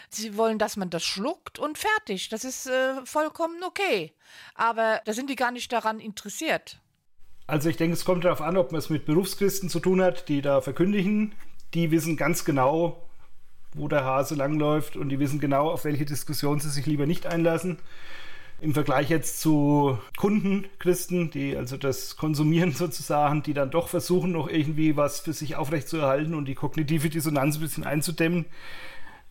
Sie 0.09 0.37
wollen, 0.37 0.61
dass 0.61 0.77
man 0.77 0.89
das 0.89 1.03
schluckt 1.03 1.59
und 1.59 1.79
fertig. 1.79 2.29
Das 2.29 2.45
ist 2.45 2.69
äh, 2.69 3.05
vollkommen 3.05 3.61
okay. 3.65 4.13
Aber 4.55 5.01
da 5.05 5.13
sind 5.13 5.31
die 5.31 5.35
gar 5.35 5.51
nicht 5.51 5.73
daran 5.73 5.99
interessiert. 5.99 6.81
Also 7.49 7.69
ich 7.69 7.77
denke, 7.77 7.95
es 7.95 8.05
kommt 8.05 8.25
darauf 8.25 8.41
an, 8.41 8.57
ob 8.57 8.71
man 8.71 8.79
es 8.79 8.89
mit 8.89 9.05
Berufschristen 9.05 9.69
zu 9.69 9.81
tun 9.81 10.01
hat, 10.01 10.29
die 10.29 10.43
da 10.43 10.61
verkündigen. 10.61 11.35
Die 11.75 11.91
wissen 11.91 12.17
ganz 12.17 12.45
genau, 12.45 13.06
wo 13.75 13.89
der 13.89 14.05
Hase 14.05 14.35
langläuft 14.35 14.97
und 14.97 15.09
die 15.09 15.19
wissen 15.19 15.41
genau, 15.41 15.71
auf 15.71 15.85
welche 15.85 16.05
Diskussion 16.05 16.61
sie 16.61 16.71
sich 16.71 16.87
lieber 16.87 17.07
nicht 17.07 17.27
einlassen. 17.27 17.79
Im 18.61 18.73
Vergleich 18.73 19.11
jetzt 19.11 19.41
zu 19.41 19.99
Kundenchristen, 20.17 21.31
die 21.31 21.57
also 21.57 21.77
das 21.77 22.17
konsumieren 22.17 22.73
sozusagen, 22.75 23.43
die 23.43 23.53
dann 23.55 23.71
doch 23.71 23.89
versuchen, 23.89 24.33
noch 24.33 24.49
irgendwie 24.49 24.97
was 24.97 25.21
für 25.21 25.33
sich 25.33 25.57
aufrechtzuerhalten 25.57 26.35
und 26.35 26.47
die 26.47 26.55
kognitive 26.55 27.11
Dissonanz 27.11 27.57
ein 27.57 27.61
bisschen 27.61 27.85
einzudämmen. 27.85 28.47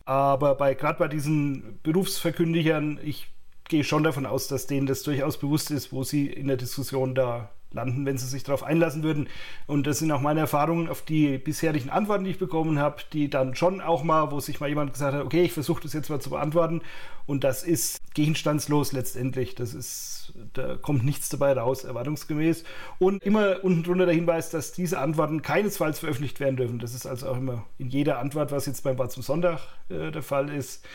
Aber 0.04 0.54
bei 0.54 0.74
gerade 0.74 1.00
bei 1.00 1.08
diesen 1.08 1.80
Berufsverkündigern, 1.82 3.00
ich 3.02 3.28
gehe 3.68 3.82
schon 3.82 4.04
davon 4.04 4.26
aus, 4.26 4.46
dass 4.46 4.68
denen 4.68 4.86
das 4.86 5.02
durchaus 5.02 5.38
bewusst 5.38 5.72
ist, 5.72 5.92
wo 5.92 6.04
sie 6.04 6.28
in 6.28 6.46
der 6.46 6.56
Diskussion 6.56 7.16
da 7.16 7.50
landen, 7.72 8.06
wenn 8.06 8.18
sie 8.18 8.26
sich 8.26 8.42
darauf 8.42 8.62
einlassen 8.62 9.02
würden. 9.02 9.28
Und 9.66 9.86
das 9.86 9.98
sind 9.98 10.10
auch 10.10 10.20
meine 10.20 10.40
Erfahrungen 10.40 10.88
auf 10.88 11.02
die 11.02 11.38
bisherigen 11.38 11.90
Antworten, 11.90 12.24
die 12.24 12.30
ich 12.30 12.38
bekommen 12.38 12.78
habe, 12.78 13.02
die 13.12 13.30
dann 13.30 13.54
schon 13.54 13.80
auch 13.80 14.02
mal, 14.02 14.30
wo 14.30 14.40
sich 14.40 14.60
mal 14.60 14.68
jemand 14.68 14.92
gesagt 14.92 15.14
hat, 15.14 15.24
okay, 15.24 15.42
ich 15.42 15.52
versuche 15.52 15.82
das 15.82 15.92
jetzt 15.92 16.08
mal 16.10 16.20
zu 16.20 16.30
beantworten. 16.30 16.82
Und 17.26 17.44
das 17.44 17.62
ist 17.64 18.00
gegenstandslos 18.14 18.92
letztendlich. 18.92 19.54
Das 19.54 19.74
ist, 19.74 20.32
da 20.54 20.76
kommt 20.76 21.04
nichts 21.04 21.28
dabei 21.28 21.52
raus, 21.52 21.84
erwartungsgemäß. 21.84 22.64
Und 22.98 23.22
immer 23.22 23.64
unten 23.64 23.82
drunter 23.82 24.06
der 24.06 24.14
Hinweis, 24.14 24.50
dass 24.50 24.72
diese 24.72 24.98
Antworten 24.98 25.42
keinesfalls 25.42 25.98
veröffentlicht 25.98 26.40
werden 26.40 26.56
dürfen. 26.56 26.78
Das 26.78 26.94
ist 26.94 27.06
also 27.06 27.28
auch 27.28 27.36
immer 27.36 27.64
in 27.78 27.90
jeder 27.90 28.18
Antwort, 28.18 28.52
was 28.52 28.66
jetzt 28.66 28.84
beim 28.84 28.96
Bad 28.96 29.12
zum 29.12 29.22
Sonntag 29.22 29.60
äh, 29.88 30.10
der 30.10 30.22
Fall 30.22 30.50
ist. 30.50 30.86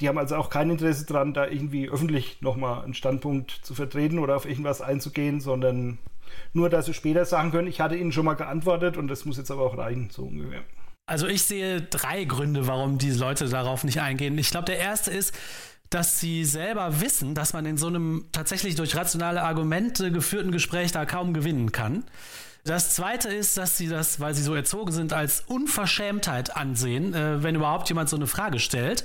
Die 0.00 0.08
haben 0.08 0.18
also 0.18 0.34
auch 0.36 0.50
kein 0.50 0.70
Interesse 0.70 1.06
daran, 1.06 1.34
da 1.34 1.46
irgendwie 1.46 1.88
öffentlich 1.88 2.40
nochmal 2.40 2.82
einen 2.82 2.94
Standpunkt 2.94 3.52
zu 3.52 3.74
vertreten 3.74 4.18
oder 4.18 4.34
auf 4.34 4.46
irgendwas 4.46 4.80
einzugehen, 4.80 5.40
sondern 5.40 5.98
nur, 6.52 6.70
dass 6.70 6.86
sie 6.86 6.94
später 6.94 7.24
sagen 7.24 7.50
können, 7.50 7.68
ich 7.68 7.80
hatte 7.80 7.96
ihnen 7.96 8.12
schon 8.12 8.24
mal 8.24 8.34
geantwortet 8.34 8.96
und 8.96 9.08
das 9.08 9.24
muss 9.24 9.36
jetzt 9.36 9.50
aber 9.50 9.62
auch 9.62 9.76
reichen, 9.76 10.10
so 10.10 10.24
ungefähr. 10.24 10.62
Also 11.06 11.26
ich 11.26 11.42
sehe 11.42 11.82
drei 11.82 12.24
Gründe, 12.24 12.66
warum 12.66 12.98
diese 12.98 13.20
Leute 13.20 13.48
darauf 13.48 13.84
nicht 13.84 14.00
eingehen. 14.00 14.38
Ich 14.38 14.50
glaube, 14.50 14.64
der 14.66 14.78
erste 14.78 15.10
ist, 15.10 15.34
dass 15.90 16.18
sie 16.18 16.44
selber 16.44 17.00
wissen, 17.00 17.34
dass 17.34 17.52
man 17.52 17.66
in 17.66 17.76
so 17.76 17.86
einem 17.86 18.26
tatsächlich 18.32 18.74
durch 18.74 18.96
rationale 18.96 19.42
Argumente 19.42 20.10
geführten 20.10 20.50
Gespräch 20.50 20.92
da 20.92 21.04
kaum 21.04 21.34
gewinnen 21.34 21.72
kann. 21.72 22.04
Das 22.64 22.94
zweite 22.94 23.28
ist, 23.28 23.58
dass 23.58 23.76
sie 23.76 23.88
das, 23.88 24.20
weil 24.20 24.34
sie 24.34 24.42
so 24.42 24.54
erzogen 24.54 24.90
sind, 24.90 25.12
als 25.12 25.42
Unverschämtheit 25.46 26.56
ansehen, 26.56 27.12
äh, 27.12 27.42
wenn 27.42 27.54
überhaupt 27.54 27.88
jemand 27.90 28.08
so 28.08 28.16
eine 28.16 28.26
Frage 28.26 28.58
stellt. 28.58 29.04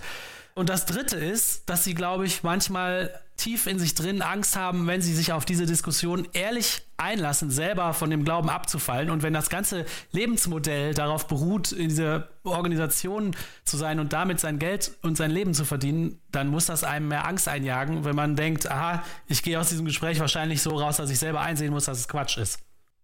Und 0.60 0.68
das 0.68 0.86
dritte 0.86 1.16
ist, 1.16 1.70
dass 1.70 1.86
sie, 1.86 1.93
glaube 1.93 2.26
ich, 2.26 2.43
manchmal 2.43 3.18
tief 3.38 3.66
in 3.66 3.80
sich 3.80 3.95
drin 3.95 4.22
Angst 4.22 4.57
haben, 4.57 4.88
wenn 4.88 5.01
sie 5.01 5.16
sich 5.16 5.32
auf 5.32 5.45
diese 5.45 5.66
Diskussion 5.66 6.28
ehrlich 6.34 6.82
einlassen, 6.97 7.49
selber 7.49 7.93
von 7.93 8.10
dem 8.10 8.26
Glauben 8.26 8.49
abzufallen. 8.49 9.10
Und 9.10 9.24
wenn 9.24 9.32
das 9.32 9.49
ganze 9.49 9.86
Lebensmodell 10.12 10.93
darauf 10.93 11.28
beruht, 11.28 11.72
in 11.72 11.88
dieser 11.88 12.28
Organisation 12.43 13.38
zu 13.64 13.78
sein 13.78 14.01
und 14.01 14.12
damit 14.12 14.41
sein 14.41 14.60
Geld 14.60 14.91
und 15.01 15.16
sein 15.16 15.32
Leben 15.32 15.53
zu 15.53 15.64
verdienen, 15.64 16.20
dann 16.30 16.49
muss 16.49 16.66
das 16.66 16.84
einem 16.84 17.07
mehr 17.07 17.26
Angst 17.26 17.47
einjagen, 17.47 18.03
wenn 18.03 18.18
man 18.18 18.36
denkt, 18.36 18.70
aha, 18.70 19.01
ich 19.28 19.43
gehe 19.43 19.57
aus 19.57 19.70
diesem 19.70 19.86
Gespräch 19.86 20.20
wahrscheinlich 20.20 20.62
so 20.62 20.72
raus, 20.78 20.97
dass 20.97 21.10
ich 21.10 21.20
selber 21.20 21.39
einsehen 21.39 21.72
muss, 21.72 21.86
dass 21.86 21.99
es 21.99 22.10
Quatsch 22.10 22.38
ist. 22.38 22.60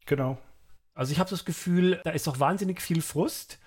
Genau. 0.06 0.38
Also 0.94 1.14
ich 1.14 1.20
habe 1.20 1.30
das 1.30 1.46
Gefühl, 1.46 2.02
da 2.04 2.12
ist 2.12 2.28
doch 2.28 2.42
wahnsinnig 2.42 2.82
viel 2.82 3.02
Frust. 3.02 3.60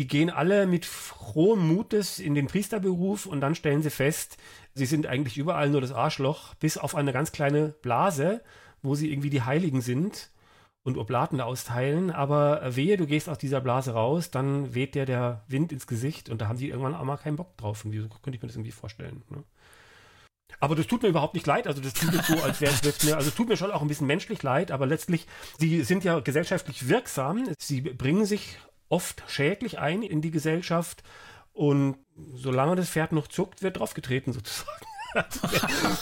Die 0.00 0.08
gehen 0.08 0.30
alle 0.30 0.66
mit 0.66 0.86
frohem 0.86 1.68
Mutes 1.68 2.20
in 2.20 2.34
den 2.34 2.46
Priesterberuf 2.46 3.26
und 3.26 3.42
dann 3.42 3.54
stellen 3.54 3.82
sie 3.82 3.90
fest, 3.90 4.38
sie 4.72 4.86
sind 4.86 5.06
eigentlich 5.06 5.36
überall 5.36 5.68
nur 5.68 5.82
das 5.82 5.92
Arschloch, 5.92 6.54
bis 6.54 6.78
auf 6.78 6.94
eine 6.94 7.12
ganz 7.12 7.32
kleine 7.32 7.74
Blase, 7.82 8.40
wo 8.80 8.94
sie 8.94 9.12
irgendwie 9.12 9.28
die 9.28 9.42
Heiligen 9.42 9.82
sind 9.82 10.30
und 10.84 10.96
Oblaten 10.96 11.42
austeilen. 11.42 12.10
Aber 12.10 12.74
wehe, 12.74 12.96
du 12.96 13.06
gehst 13.06 13.28
aus 13.28 13.36
dieser 13.36 13.60
Blase 13.60 13.92
raus, 13.92 14.30
dann 14.30 14.74
weht 14.74 14.94
dir 14.94 15.04
der 15.04 15.44
Wind 15.48 15.70
ins 15.70 15.86
Gesicht 15.86 16.30
und 16.30 16.40
da 16.40 16.48
haben 16.48 16.56
die 16.56 16.70
irgendwann 16.70 16.94
auch 16.94 17.04
mal 17.04 17.18
keinen 17.18 17.36
Bock 17.36 17.58
drauf. 17.58 17.84
Und 17.84 17.92
so 17.92 18.08
könnte 18.08 18.36
ich 18.36 18.40
mir 18.40 18.48
das 18.48 18.56
irgendwie 18.56 18.72
vorstellen. 18.72 19.22
Ne? 19.28 19.44
Aber 20.60 20.76
das 20.76 20.86
tut 20.86 21.02
mir 21.02 21.10
überhaupt 21.10 21.34
nicht 21.34 21.46
leid. 21.46 21.66
Also 21.66 21.82
das 21.82 21.92
jetzt 22.00 22.26
so, 22.26 22.42
als 22.42 22.62
wäre 22.62 22.72
es 22.82 23.04
mir, 23.04 23.18
also 23.18 23.30
tut 23.30 23.50
mir 23.50 23.58
schon 23.58 23.70
auch 23.70 23.82
ein 23.82 23.88
bisschen 23.88 24.06
menschlich 24.06 24.42
leid, 24.42 24.70
aber 24.70 24.86
letztlich, 24.86 25.26
sie 25.58 25.82
sind 25.84 26.04
ja 26.04 26.20
gesellschaftlich 26.20 26.88
wirksam. 26.88 27.50
Sie 27.58 27.82
bringen 27.82 28.24
sich 28.24 28.56
oft 28.90 29.22
schädlich 29.26 29.78
ein 29.78 30.02
in 30.02 30.20
die 30.20 30.30
Gesellschaft 30.30 31.02
und 31.52 31.96
solange 32.34 32.76
das 32.76 32.90
Pferd 32.90 33.12
noch 33.12 33.28
zuckt, 33.28 33.62
wird 33.62 33.78
draufgetreten 33.78 34.32
sozusagen. 34.32 34.70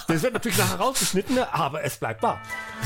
Das 0.06 0.22
wird 0.22 0.34
natürlich 0.34 0.58
nachher 0.58 0.80
rausgeschnitten, 0.80 1.38
aber 1.38 1.82
es 1.82 1.96
bleibt 1.96 2.22
wahr. 2.22 2.42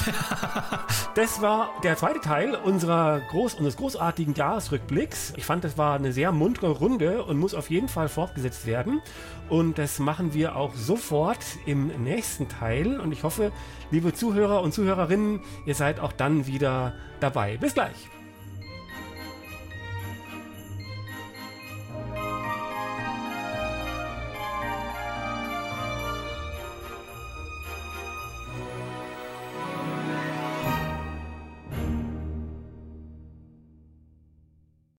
Das 1.14 1.42
war 1.42 1.70
der 1.82 1.96
zweite 1.96 2.20
Teil 2.20 2.54
unserer 2.54 3.20
groß, 3.20 3.54
unseres 3.54 3.76
großartigen 3.76 4.34
Jahresrückblicks. 4.34 5.34
Ich 5.36 5.44
fand, 5.44 5.62
das 5.62 5.76
war 5.76 5.96
eine 5.96 6.12
sehr 6.12 6.32
muntere 6.32 6.70
Runde 6.70 7.24
und 7.24 7.38
muss 7.38 7.54
auf 7.54 7.68
jeden 7.68 7.88
Fall 7.88 8.08
fortgesetzt 8.08 8.64
werden. 8.64 9.02
Und 9.50 9.78
das 9.78 9.98
machen 9.98 10.32
wir 10.32 10.56
auch 10.56 10.74
sofort 10.74 11.44
im 11.66 11.88
nächsten 12.02 12.48
Teil. 12.48 12.98
Und 12.98 13.12
ich 13.12 13.24
hoffe, 13.24 13.52
liebe 13.90 14.14
Zuhörer 14.14 14.62
und 14.62 14.72
Zuhörerinnen, 14.72 15.40
ihr 15.66 15.74
seid 15.74 16.00
auch 16.00 16.12
dann 16.12 16.46
wieder 16.46 16.94
dabei. 17.20 17.58
Bis 17.58 17.74
gleich. 17.74 18.08